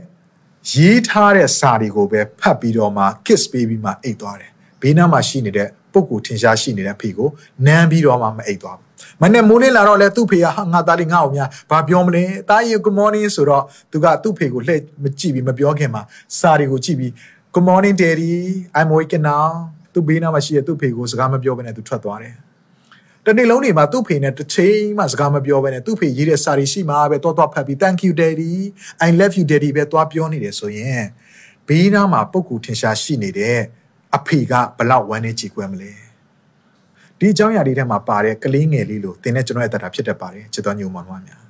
[0.72, 4.50] ရေးထားတဲ့စာတွေကိုပဲဖတ်ပြီးတော့မှ kiss ပေးပြီးမှအိတ်သွားတယ်
[4.80, 7.28] ဘေးနားမှာရှိနေတဲ့ပုဂ္ဂိုလ်ထင်ရှားရှိနေတဲ့ဖေကို
[7.66, 8.85] နမ်းပြီးတော့မှမအိတ်သွားဘူး
[9.22, 16.02] မနေ့မိုးလင်းလာတော့လဲသူ့ဖေကဟာငါသားလေးငါ့အောင်များဘာပြောမလဲတားရီ good morning ဆိုတော့သူကသူ့ဖေကိုလှည့်မကြည့်ပြီးမပြောခင်မှာ
[16.38, 17.12] စာတွေကိုကြည့်ပြီး
[17.54, 18.32] good morning daddy
[18.78, 19.48] i'm waking now
[19.92, 22.34] သူဘေးနားမှာရှိတဲ့သူ့ဖေကိုစကားမပြောဘဲနဲ့သူထွက်သွားတယ်
[23.26, 28.52] တနေ့လုံးနေမှာသူ့ဖေနဲ့တစ်ချိန်မှစကားမပြောဘဲနဲ့သူ့ဖေရေးတဲ့စာတွေရှိမှာပဲတော့တော့ဖတ်ပြီး thank you daddy
[29.06, 31.04] i love you daddy ပဲသွားပြောနေတယ်ဆိုရင်
[31.68, 33.58] ဘေးနားမှာပုံကူထင်ရှားရှိနေတဲ့
[34.16, 36.05] အဖေကဘလောက်ဝမ်းနေကြည်ကွယ်မလဲ
[37.20, 41.40] ဒီအကြောင်းအရာတွေထဲမှာပါတဲ့ကလေးငယ်လေးလို့သင်တဲ့ကျွန်တော်ရဲ့အသက်တာဖြစ်တတ်ပါတယ်ချစ်တော်ညုံမောင်တို့များ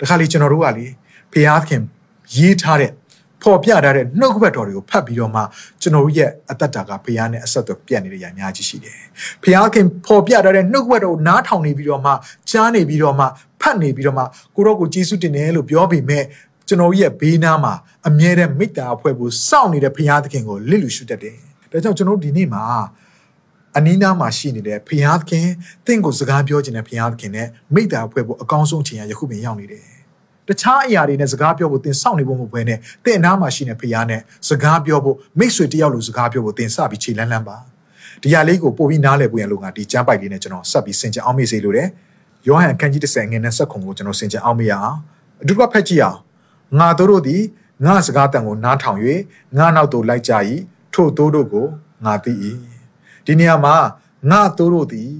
[0.00, 0.86] တခါလေကျွန်တော်တို့ကလေ
[1.32, 1.80] ဖျားခင်
[2.36, 2.90] ရေးထားတဲ့
[3.42, 5.42] ပေါ်ပြထားတဲ့နှုတ်ကပတ်တော်တွေကိုဖတ်ပြီးတော့မှ
[5.82, 8.98] ကျွန်တော်တို့ရဲ့အသက်တာကဖျားနဲ့အဆက်အသွယ်ပြတ်နေတဲ့အများကြီးရှိတယ်
[9.42, 12.12] ဖျားခင်ပေါ်ပြထားတဲ့နှုတ်ကပတ်တော်ကိုနားထောင်နေပြီးတော့မှ
[12.50, 13.26] ကြားနေပြီးတော့မှ
[13.60, 14.24] ဖတ်နေပြီးတော့မှ
[14.56, 16.24] ကိုရောကိုကျေးဇူးတင်တယ်လို့ပြောပြီးမဲ့
[16.68, 17.74] ကျွန်တော်ရဲ့ဘေးနားမှာ
[18.08, 21.36] အမြဲတမ်းမိတ္တာအဖွဲ့ကိုစောင့်နေတဲ့ဖရာသခင်ကိုလစ်လူရှုတတ်တယ်
[21.70, 22.64] ဒါကြောင့်ကျွန်တော်တို့ဒီနေ့မှာ
[23.76, 25.46] အနီးနားမှာရှိနေတဲ့ဖရာသခင်
[25.86, 29.84] တင့်ကိုစကားပြောခြင်းနဲ့ဖရာသခင်နဲ့မိတ္တာအဖွဲ့ကိုအကောင်းဆုံးချိန်ရယခုပင်ရောက်နေတယ်
[30.48, 37.58] တခြားအရာတွေနဲ့စကားပြောဖို့သင်စောင့်နေဖို့မဟုတ်ဘဲနဲ့သင်အနားမှာရှိနေဖရာနဲ့စကားပြောဖို့မိတ်ဆွေတယောက်လိုစကားပြောဖို့သင်စပြီးခြေလန်းလန်းပါ
[38.22, 41.88] ဒီဟာလေးကိုပို့ပြီးနားလည်ဖို့ရလို့ငါဒီကျမ်းပိုက်လေးနဲ့ကျွန်တော်ဆက်ပြီးစင်ကြအောင်မေ့စေလိုတယ်
[42.46, 44.98] ယောဟန်အခန်းကြီး30ငွေနဲ့ဆက်ခုံကိုကျွန်တော်စင်ကြအောင်မေ့ရအောင်
[45.42, 46.18] အတူတူဖတ်ကြည့်အောင်
[46.78, 47.42] ငါတို့တို့သည်
[47.84, 48.98] ငါစကားတန်ကိုနားထောင်၍
[49.58, 50.32] ငါနောက်သို့လိုက်ကြ၏
[50.94, 51.66] ထို့တို့တို့ကို
[52.04, 52.32] ငါသိ၏
[53.26, 53.76] ဒီနေရာမှာ
[54.30, 55.12] ငါတို့တို့သည်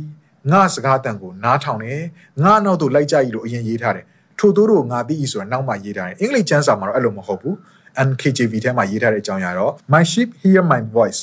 [0.53, 2.03] ငါစကားတန်ကိုနားထောင်တယ်
[2.43, 4.05] ငါနောက်သို့လိုက်ကြ၏လို့အရင်ရေးထားတယ်
[4.39, 7.55] ထို့တို့တို့ငါသိ၏ဆိုတာနောက်မှရေးထားတယ်အင်္ဂလိပ်ကျမ်းစာမှာတော့အဲ့လိုမဟုတ်ဘူး
[8.09, 11.21] NKJV ထဲမှာရေးထားတဲ့အကြောင်းအရာတော့ my sheep hear my voice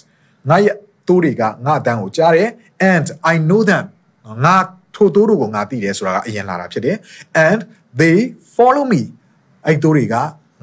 [0.50, 0.76] ငါရဲ့
[1.08, 2.50] တိုးတွေကငါအတန်းကိုကြားတယ်
[2.94, 3.86] and I know them
[4.46, 4.56] ငါ
[4.96, 6.98] ထိုတိုးတို့ကိုငါသိတယ်ဆိုတာကအရင်လာတာဖြစ်တယ်
[7.48, 7.60] and
[8.00, 8.18] they
[8.56, 9.02] follow me
[9.66, 10.16] အဲ့တိုးတွေက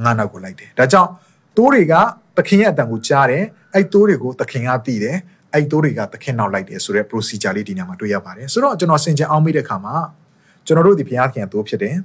[0.05, 1.11] ငါနောက်ကိုလိုက်တယ်ဒါကြောင့်
[1.57, 1.95] တိုးတွေက
[2.37, 3.45] သခင်ရဲ့အတန်ကိုကြားတယ်
[3.75, 5.17] အဲ့တိုးတွေကိုသခင်ကသိတယ်
[5.57, 9.95] အဲ့တိုးတွေကသခင်နောက်လိုက်တယ်ဆိုတဲ့ procedure လေးဒီညမှာတွေ့ရပါတယ်ဆိုတော့ကျွန်တော်ဆင်ခြင်အောင်မိတဲ့ခါမှာ
[10.67, 11.97] ကျွန်တော်တို့ဒီဘုရားသခင်အတိုးဖြစ်တယ်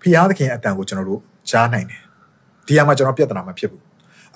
[0.00, 1.20] ဘုရားသခင်အတန်ကိုကျွန်တော်တို့
[1.50, 2.00] ကြားနိုင်တယ်
[2.66, 3.82] ဒီအမှာကျွန်တော်ပြဿနာမဖြစ်ဘူး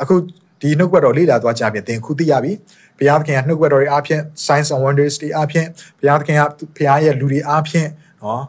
[0.03, 0.15] အခု
[0.61, 2.53] ဒီနှုတ်ကပတ်တော်လေ့လာသွားကြပြီသင်ခုသိရပြီ
[2.99, 5.67] ဘုရားသခင်ကနှုတ်ကပတ်တော်တွေအားဖြင့် signs and wonders တွေအားဖြင့်
[5.99, 6.43] ဘုရားသခင်က
[6.77, 7.89] ဘုရားရဲ့လူတွေအားဖြင့်
[8.23, 8.43] နော်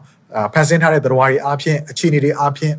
[0.52, 2.74] ဖန်ဆင်းထားတဲ့သတော်ဝါတွေအားဖြင့်အခြေအနေတွေအားဖြင့်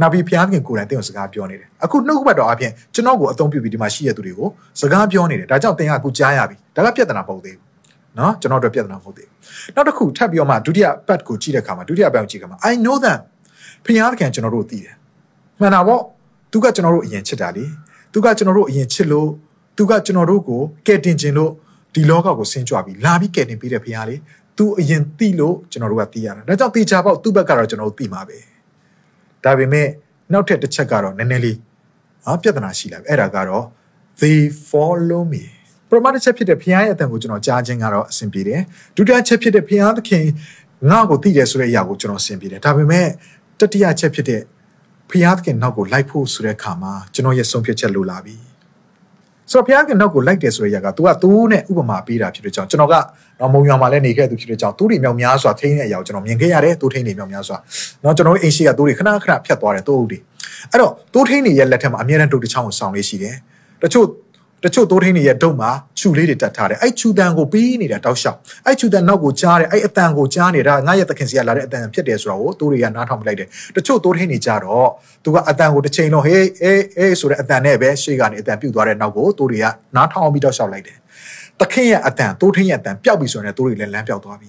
[0.00, 4.48] နောက်ပြီးဘုရားသခင်ကိုယ်တိုင်သင်ကိုစကားပြောနေတယ်အခုနှုတ်ကပတ်တော်အားဖြင့်ကျွန်တော်ကိုအသုံးပြုပြီးဒီမှာရှိရတဲ့သူတွေကို
[4.80, 7.64] စကားပြောနေတယ်ဒါကြောင့်သင်ကအခုကြားရပြီဒါကပြဿနာမဟုတ်သေးဘူး
[8.18, 13.18] နော်ကျွန်တော်တို့ပြဿနာမဟုတ်သေးဘူးနောက်တစ်ခုထပ်ပြီးတော့မှဒုတိယပတ်ကိုကြည့်တဲ့အခါမှာဒုတိယပတ်ကိုကြည့်တဲ့အခါမှာ I know that
[13.84, 14.94] ဘုရားသခင်ကျွန်တော်တို့သိတယ်
[15.60, 16.00] မှန်တာပေါ့
[16.52, 17.64] သူကကျွန်တော်တို့အရင်ချစ်တာလေ
[18.12, 19.28] သူကကျွန်တော်တို့အရင်ချစ်လို့
[19.76, 21.50] သူကကျွန်တော်တို့ကိုကယ်တင်ခြင်းလို့
[21.94, 24.16] ဒီလောကကိုဆင်းကြွပြီးလာပြီးကယ်တင်ပေးတဲ့ဘုရားလေ
[24.58, 28.38] သူအရင်သိလို့ကျွန်တော်တို့ကသိရတာဒါကြောင့်တေချာပေါ့သူ့ဘက်ကတော့ကျွန်တော်တို့သိမှာပဲ
[29.44, 29.88] ဒါပေမဲ့
[30.32, 31.58] နောက်ထပ်တစ်ချက်ကတော့နည်းနည်းလေး
[32.24, 33.64] ဟာပြဿနာရှိလာပြီအဲ့ဒါကတော့
[34.20, 34.38] they
[34.70, 35.42] follow me
[35.88, 38.60] ပရမတ်ချက်ဖြစ်တဲ့ဘုရားရဲ့အတန်ကိုကျွန်တော်ကြားခြင်းကတော့အဆင်ပြေတယ်
[38.96, 40.24] ဒုတိယချက်ဖြစ်တဲ့ဘုရားသခင်
[40.90, 43.08] ငါ့ကိုသိတယ်ဆိုတဲ့အရာကိုကျွန်တော်အဆင်ပြေတယ်ဒါပေမဲ့
[43.60, 44.40] တတိယချက်ဖြစ်တဲ့
[45.10, 48.36] ဖျားသခင်နောက်ကိုလိုက်ဖို့ဆိုတဲ့အခါမှာကျွန်တော်ရဲ့ဆုံးဖြတ်ချက်လိုလာပြီ
[49.51, 52.95] ဆိုတော့ဖျားသခင်နောက်ကိုလိုက်တယ်ဆိုတဲ့ຢာက तू ကသူနဲ့ဥပမာပေးတာဖြစ်တဲ့ကြောင့်ကျွန်တော်က
[53.39, 57.57] တော့မုံရွာမှာလည်းနေခဲ့သူဖြစ်တဲ့ကြောင့်သူတွေမြောက်များစွာထိန်းတဲ့အရာကိုကျွန်တော်မြင်ခဲ့ရတယ်သူထိန်းနေမြောက်များစွာ
[58.01, 60.17] เนาะကျွန်တော်အိမ်ရှိကသူတွေခဏခဏဖြတ်သွားတယ်သူ့ဥတွေ
[60.71, 63.35] အဲ့တော့သူထိန်းနေရဲ့လက်ထက်မှာအမြဲတမ်းဒုတ်တစ်ချောင်းကိုဆောင်လေးရှိတယ်
[63.81, 64.05] တချို့
[64.64, 74.88] တချို့တိုးထင်းတွေရဲ့ဒုတ်မှာခြူလေးတွေတက်ထားတယ်အဲ့ခြူတန်ကိုပြီးနေတာတောက်လျှောက်အဲ့ခြူတန်နောက်ကိုကြားတယ်အဲ့အတန်ကိုကြားနေတာငါရဲ့သခင်စီကလာတဲ့အတန်ဖြစ်တယ်ဆိုတော့တိုးတွေကနားထောင်ပလိုက်တယ်တချို့တိုးထင်းတွေကြတော့
[75.24, 80.98] သူကအတန်ကိုတစ်ချိန်လုံးဟေးအေးအေးဆိုတဲ့အတန်နဲ့ပဲရှေ့ကနေအတန်ပြုတ်သွားတဲ့နောက်ကိုတိုးတွေကနားထောင်ပြီးတောက်လျှောက်လိုက်တယ်
[81.60, 84.48] သခင်ရဲ့အတန်တိုးထင်းရဲ့အတန်ပျောက်ပြီဆိုရင်တိုးတွေလည်းလမ်းပျောက်သွားပြီ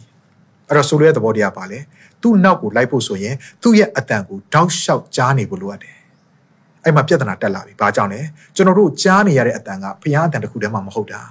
[0.69, 1.79] အဲ့တော့ဆိုလိုတဲ့သဘောတရားပါလေ
[2.21, 5.95] သူ့နောက်ကိုလိုက်ဖို့ဆိုရင်သူ့ရဲ့အတန်ကိုတောက်လျှောက်ကြားနေဖို့လိုအပ်တယ်
[6.85, 8.21] အဲ့မှာပြဿနာတက်လာပြီ။ဘာကြောင့်လဲ။
[8.55, 11.21] ကျွန်တော်တို့ကြားနေရတဲ့အတန်ကဘုရားအတန်တစ်ခုတည်းမှမဟုတ်တာ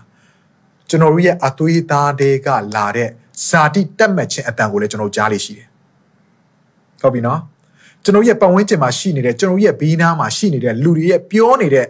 [0.89, 3.09] ။ကျွန်တော်တို့ရဲ့အသွေးသားတွေကလာတဲ့
[3.49, 5.67] ဇာတိတက်မှတ်ခြင်းအတန်ကိုလည်းကျွန်တော်ကြားလိရှိတယ်။
[7.03, 7.41] ဟုတ်ပြီနော်။
[8.05, 11.87] ကျွန်တော်ရဲ့ပတ်ဝန်းကျင်မှာရှိနေတဲ့ကျွန်တော်ရဲ့ဘေးနားမှာရှိနေတဲ့လူတွေရဲ့ပြောနေတဲ့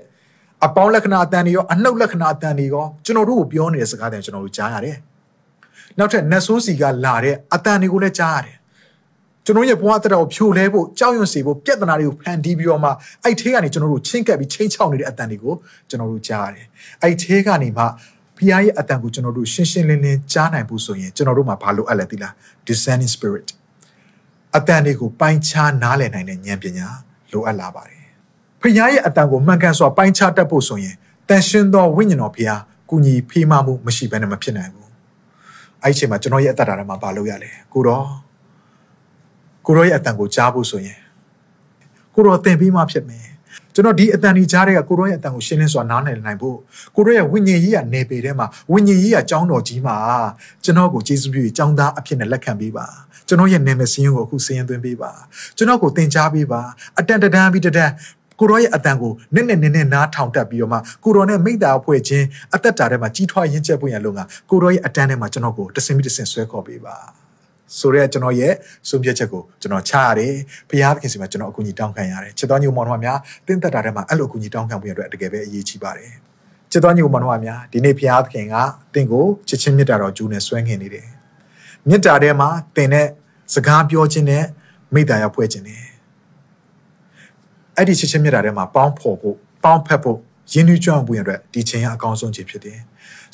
[0.65, 4.97] အပေါင်းလက္ခဏာအတန်တွေရောအနှုတ်လက္ခဏာအတန်တွေရောကျွန်တော်တို့ကိုပြောနေတဲ့စကားတွေကျွန်တော်တို့ကြားရတယ်။
[5.99, 8.57] နောက်ထပ်နတ်ဆိုးစီကလာတဲ့အတန်တွေကိုလည်းကြားရတယ်
[9.45, 12.91] ကျွန်တော်ရဲ့ဘဝတက်တော်ဖြိုလဲဖို့ကြောက်ရွံ့စေဖို့ပြဿနာတွေကိုဖန်တီးပြီးတော့မှ
[13.25, 15.55] အဲ့ထဲကနေကျွန်တော်တို့ချင်းကပ်ပြီးချင်းချောက်နေတဲ့အတန်တွေကို
[15.89, 16.67] ကျွန်တော်တို့ကြားရတယ်
[17.03, 17.85] အဲ့ထဲကနေမှ
[18.37, 22.33] ဖီးယားရဲ့အတန်ကိုကျွန်တော်တို့ရှင်းရှင်းလင်းလင်းကြားနိုင်ဖို့ဆိုရင်ကျွန်တော်တို့မှာဘာလို့အပ်လဲသိလား
[22.69, 23.47] discerning spirit
[24.57, 26.89] အတန်တွေကိုပိုင်းခြားနားလည်နိုင်တဲ့ဉာဏ်ပညာ
[27.33, 28.05] လိုအပ်လာပါတယ်
[28.61, 30.97] ဖီးယားရဲ့အတန်ကိုမှန်ကန်စွာပိုင်းခြားတတ်ဖို့ဆိုရင်
[31.29, 34.91] တန်ရှင်းသောဝိညာဉ်တော်ဖီးယားကူညီဖေးမမှုမရှိဘဲနဲ့မဖြစ်နိုင်ဘူး
[35.83, 38.24] အဲ့ဒီအချိန်မှာကျွန်တော်ရဲ့အတ္တတာထဲမှာဘာလုပ်ရလဲကိုတော့
[39.67, 40.99] ကိုရောရဲ့အတန်ကိုကြားဖို့ဆိုရင်
[42.15, 43.27] ကိုရောသင်ပြီးမှဖြစ်မယ်
[43.75, 46.57] ကျွန်တော်ဒီအတန်ကြီးကြားတဲ့ကကိုရောရဲ့အတန်ကိုရှင်းလင်းစွာနားလည်နိုင်ဖို့
[46.97, 49.97] ကိုရောရဲ့ဝိညာဉ်ရေးကနေပေထဲမှာဝိညာဉ်ရေးကចောင်းတော်ကြီးမှာ
[50.65, 52.87] ကျွန်တော်ကိုကျေးဇူးပြုပြီးចောင်းသားအဖြစ်နဲ့လက်ခံပေးပါ
[53.29, 55.13] ကျွန်တော်ရဲ့နာမည်စင်းကိုအခုစင်းသွင်းပေးပါ
[55.57, 56.61] ကျွန်တော်ကိုသင်ကြားပေးပါ
[56.99, 57.93] အတန်တဒန်းပြီးတဒန်း
[58.41, 67.24] ကိုရောရဲ့အတန်ကိုနက်နက်နက်နက်နားထောင်တက်ပြီးတော့မှကိုရောနဲ့မိတ္တာအဖွဲ့ချင်းအသက်တာထဲမှာကြီးထွားရင်းချက်ပွင့်ရလို့ငါကိုရောရဲ့အတန်ထဲမှာကျွန်တော်ကိုတစင်ပြီးတစင်ဆွဲခေါ်ပေးပါ
[67.79, 68.53] ဆိုတော့ကျွန်တော်ရဲ့
[68.89, 70.35] ဆုံးဖြတ်ချက်ကိုကျွန်တော်ချရတယ်
[70.69, 76.11] ဘုရားသခင်စီမှာကျွန်တော်အကူအညီတောင်းခံရတယ်ချစ်တော်ညီမောင်နှမများတင်းသက်တာထဲမှာအဲ့လိုအကူအညီတောင်းခံဖို့ရတဲ့တကယ်ပဲအရေးကြီးပါတယ်
[76.71, 78.55] ချစ်တော်ညီမောင်နှမများဒီနေ့ဘုရားသခင်က
[78.95, 81.09] တင့်ကိုချစ်ချင်းမြတ်တာတော်ဂျူးနဲ့ဆွဲငင်နေတယ်
[81.89, 83.07] မြတ်တာထဲမှာတင်တဲ့
[83.55, 84.45] စကားပြောခြင်းနဲ့
[84.95, 85.83] မိတ္တာရောက်ဖွဲ့ခြင်းနဲ့
[87.77, 90.19] အဲ့ဒီချစ်ချင်းမြတ်တာထဲမှာပေါင်းဖော်ဖို့ပေါင်းဖက်ဖို့
[90.53, 92.79] ရင်းနှီးကြွအောင်ဖို့ရတဲ့ဒီချိန်ကအကောင်းဆုံးချိန်ဖြစ်တယ်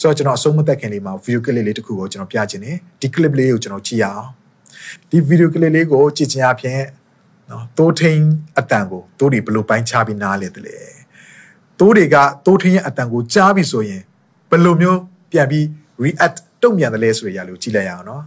[0.01, 4.27] ဆိုတော့ကျွန်တော်အဆုံးမသက်ခင်လေးမှာ video clip လေးတစ်ခုကိုကျွန်တော်ပြချင်တယ်ဒီ clip လေးကိုကျွန်တော်ကြည့်ရအောင်
[5.11, 6.81] ဒီ video clip လေးကိုကြည့်ခြင်းအပြင်
[7.51, 8.25] နော်တိုးထင်း
[8.59, 10.77] အတန်ကိုတိုးတွေဘယ်လိုပိုင်းခြားပြီးနားလဲတလဲ
[11.79, 14.03] တိုးတွေကတိုးထင်းရဲ့အတန်ကိုကြားပြီဆိုရင်
[14.51, 15.01] ဘယ်လိုမျိုး
[15.33, 15.65] ပြန်ပြီး
[16.03, 18.23] react တုံ့ပြန်တယ်လဲဆိုရရလို့ကြည့်လိုက်ရအောင်နော်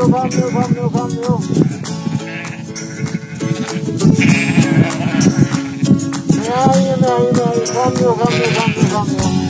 [0.00, 1.40] nhiều phong nhiều phong nhiều phong nhiều
[6.48, 9.40] này này này phong nhiều phong nhiều phong nhiều phong nhiều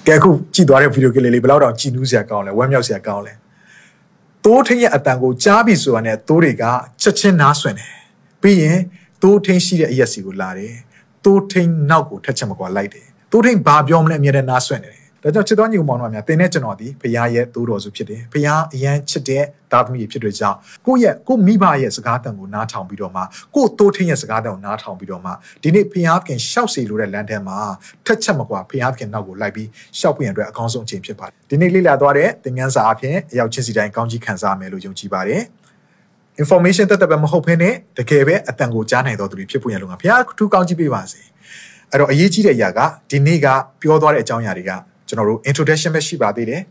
[0.07, 3.35] ကဲအခုကြည့်သွားတဲ့ဗီဒီယိုကလေးလေးဘယ်လောက်တောင်ကြည်နူးစရာကောင်းလဲဝမ်းမြောက်စရာကောင်းလဲ
[4.45, 6.65] တိုးထင်းရဲ့အတန်ကိုကြားပြီဆိုတာနဲ့တိုးတွေက
[7.03, 7.93] ချက်ချင်းနားဆွင်တယ်
[8.43, 8.79] ပြီးရင်
[9.23, 10.75] တိုးထင်းရှိတဲ့အရက်စီကိုလာတယ်
[11.25, 20.57] တိုးထင်းနောက်ကိုထက်ချက်မကွာလိုက်တယ်တိုးထင်းဘာပြောမလဲအမြဲတမ်းနားဆွင်တယ် ဒါကြောင့်ချစ်တော်ညီကောင်မောင်တို့များတင်းတဲ့ကျွန်တော်ဒီဖရားရဲ့တိုးတော်စုဖြစ်တယ်ဖရားအရန်ချစ်တဲ့သားသမီးဖြစ်တဲ့ကြောင့်
[20.87, 23.23] ကိုယ့်ရဲ့ကိုယ့်မိဘရဲ့စကားတန်ကိုနားထောင်ပြီးတော့မှ
[23.55, 25.31] ကိုယ့်တိုးထင်းရဲ့စကားတန်ကိုနားထောင်ပြီးတော့မှ
[25.63, 27.59] ဒီနေ့ဖရားခင်ရှောက်စီလိုတဲ့လမ်းထဲမှာ
[28.07, 29.69] ထက်ချက်မကွာဖရားခင်နောက်ကိုလိုက်ပြီး
[29.99, 35.43] ရှောက်ပြရင်အတွက်အကောင်းဆုံးအချိန်ဖြစ်ပါတယ်ဒီနေ့လေ့လာသွားတဲ့သင်ခန်းစာအဖြစ်အရောက်ချင်းစီတိုင်းကောင်းကြီးခံစားမယ်လို့ယုံကြည်ပါတယ်
[36.43, 41.21] information တက်တက်ပဲမဟုတ်ဘဲနဲ့တကယ်ပဲအတန်ကိုကြားနိုင်တော်သူတွေဖြစ်ဖို့ရလုံကဘုရားထူးကောင်းကြီးပေးပါစေ
[41.91, 43.47] အဲ့တော့အရေးကြီးတဲ့အရာကဒီနေ့က
[43.81, 44.73] ပြောသွားတဲ့အကြောင်းအရာတွေက
[45.15, 46.63] ကျွန်တော်တို့ introduction ပဲရှိပါသေးတယ်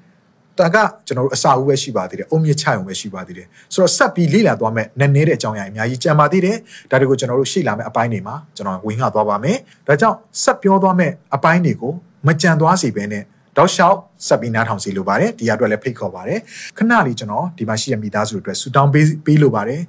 [0.59, 0.77] တာက
[1.07, 6.57] ကျွန်တော်တို့အစာအုပ်ပဲရှိပါသေးတယ်အုံမြင့်ချရုံပဲရှိပါသေးတယ်ဆိုတော့ဆက်ပြီးလေ့လာသွားမယ်နည်းနည်းတဲ့အကြောင်းအရာအများကြီးကြံပါသေးတယ်
[6.91, 11.93] ဒါတွေကိုကျွန်တော်တို့ရှေ့လာမယ့်အပိုင်းတွေမှာကျွန်တော်ဝင်ငှသွားပါမယ်ဒါကြောင့်ဆက်ပြောသွားမယ့်အပိုင်းတွေကို
[12.27, 13.23] မကြံသွားစေဘဲနဲ့
[13.57, 16.39] တောက်လျှောက်ဆက်ပြီးနားထောင်စီလိုပါတယ်ဒီအတွက်လည်းဖိတ်ခေါ်ပါတယ်
[16.77, 19.81] ခဏလေးကျွန်တော်ဒီမှာရှိတဲ့မိသားစုတွေအတွက်ဆူတောင်းပေးပေးလိုပါတယ်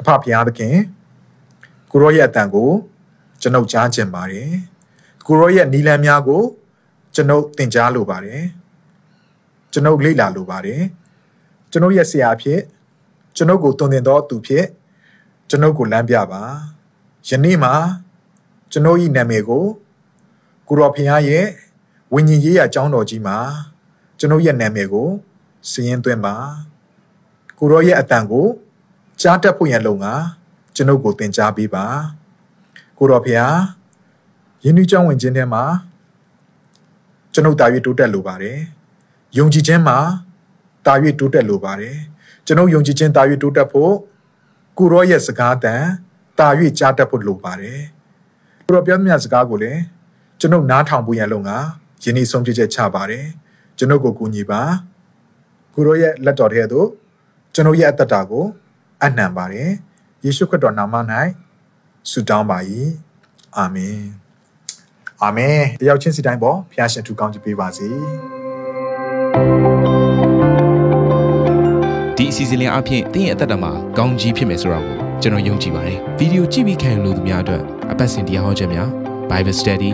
[0.00, 0.74] အဖဘုရားသခင်
[1.92, 2.70] ကိုရောရဲ့အတန်ကို
[3.42, 4.50] ကျွန်ုပ်ကြားခြင်းပါတယ်
[5.26, 6.42] ကိုရောရဲ့နီလန်းများကို
[7.14, 8.42] ကျွန်ုပ်သင်ကြားလိုပါတယ်
[9.72, 10.82] ကျွန်ုပ်လေ့လာလိုပါတယ်
[11.70, 12.60] ကျွန်ုပ်ရဲ့ဆရာအဖြစ်
[13.36, 14.66] ကျွန်ုပ်ကိုတုံသင်သောသူဖြစ်
[15.48, 16.42] ကျွန်ုပ်ကိုလမ်းပြပါ
[17.28, 17.74] ယနေ့မှာ
[18.72, 19.64] ကျွန်ုပ်၏နာမည်ကို
[20.68, 21.46] ကိုရောဖခင်ရဲ့
[22.12, 23.38] ဝိညာဉ်ရေးရာအကြောင်းတော်ကြီးမှာ
[24.18, 25.08] ကျွန်ုပ်ရဲ့နာမည်ကို
[25.70, 26.34] စည်ရင်သွင်းပါ
[27.58, 28.46] ကိုရောရဲ့အတန်ကို
[29.20, 30.06] ကြားတတ်ဖို့ရန်လုံက
[30.74, 31.86] ကျွန်ုပ်ကိုသင်ကြားပေးပါ
[32.98, 33.52] ကိုရောဖခင်
[34.64, 35.64] ယင်းနှကြောင်းဝင်ခြင်းထဲမှာ
[37.34, 38.58] ကျွန်ုပ်တာ၍တိုးတက်လိုပါတယ်
[39.38, 39.98] ယုံကြည်ခြင်းမှာ
[40.86, 41.96] တာ၍တိုးတက်လိုပါတယ်
[42.46, 43.92] ကျွန်ုပ်ယုံကြည်ခြင်းတာ၍တိုးတက်ဖို့
[44.78, 45.82] ကိုရောရဲ့စကားတန်
[46.38, 47.80] တာ၍ကြားတတ်ဖို့လိုပါတယ်
[48.66, 49.80] ကိုရောပြောသမျှစကားကိုလည်း
[50.40, 51.50] ကျွန်ုပ်နားထောင်ဖို့ရန်လုံက
[52.02, 53.26] ယင်းနှဆုံးဖြတ်ချက်ချပါတယ်
[53.78, 54.62] ကျွန်ုပ်ကိုကူညီပါ
[55.74, 56.88] ကိုရောရဲ့လက်တော်ထဲသို့
[57.54, 58.44] ကျွန်ုပ်ရဲ့အသက်တာကို
[59.02, 59.70] အနှံပါတယ်
[60.24, 60.94] ယေရှုခရစ်တော်နာမ၌
[62.10, 62.58] ဆုတောင်းပါ၏
[63.56, 63.98] အာမင်
[65.24, 67.88] အာမင်တယောက်ချင်းစီတိုင်းပေါ်ဖခင်ရှင်ထူကောင်းချီးပေးပါစေ
[72.16, 77.62] ဒီအစီအစဉ်လေးအပြင်တင်းရဲ့အသက်တာမှာကောင်းကြီးဖြစ်မယ်ဆိုတာကိုကျွန်တော်ယုံကြည်ပါတယ်ဗီဒီယိုကြည့်ပြီးခံယူလို့သူများအတွက်
[77.92, 78.88] အပတ်စဉ်တရားဟောခြင်းများ
[79.30, 79.92] Bible Study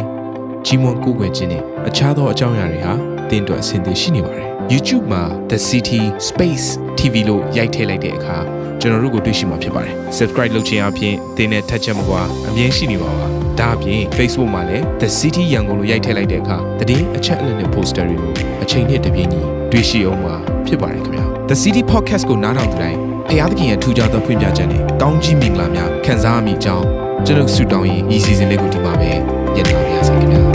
[0.66, 2.92] ကြီးမွန်ကိုယ်ွယ်ခြင်းနဲ့အခြားသောအကြောင်းအရာတွေဟာ
[3.30, 6.66] တင်းအတွက်အဆင်သင့်ရှိနေပါတယ် YouTube မှာ The City Space
[6.98, 8.38] TV လို့ရိုက်ထည့်လိုက်တဲ့အခါ
[8.80, 13.26] ကျွန်တော်တို့ကိုတွေ့ရှိမှာဖြစ်ပါတယ် Subscribe လုပ်ခြင်းအပြင်တင်းနဲ့ထက်ချက်မကွာအမြင်ရှိနေပါပါ
[13.60, 16.56] ဒါအပြင် Facebook မှာလည်း The City ရန်ကုန်လို့ရိုက်ထည့်လိုက်တဲ့အခါ
[16.88, 19.40] တည်အချက်အလက်နဲ့ poster တွေကိုအချိန်နဲ့တပြေးညီ
[19.72, 20.34] တွေ့ရှိအောင်မှာ
[20.66, 22.98] ဖြစ်ပါတယ်ခင်ဗျာ The City Podcast ကိုနားထောင်ကြတိုင်း
[23.30, 26.86] ဖျားသခင်ရဲ့ထူကြသောဖွင့်ပြချက်နဲ့ကောင်းကြီးမင်္ဂလာများခံစားမိကြောင်း
[27.26, 29.10] ကျွန်တော်ဆုတောင်းရင်ဤစီစဉ်လေးကိုဒီမှာပဲ
[29.54, 30.49] ညှိနှိုင်းပါရစေခင်ဗျာ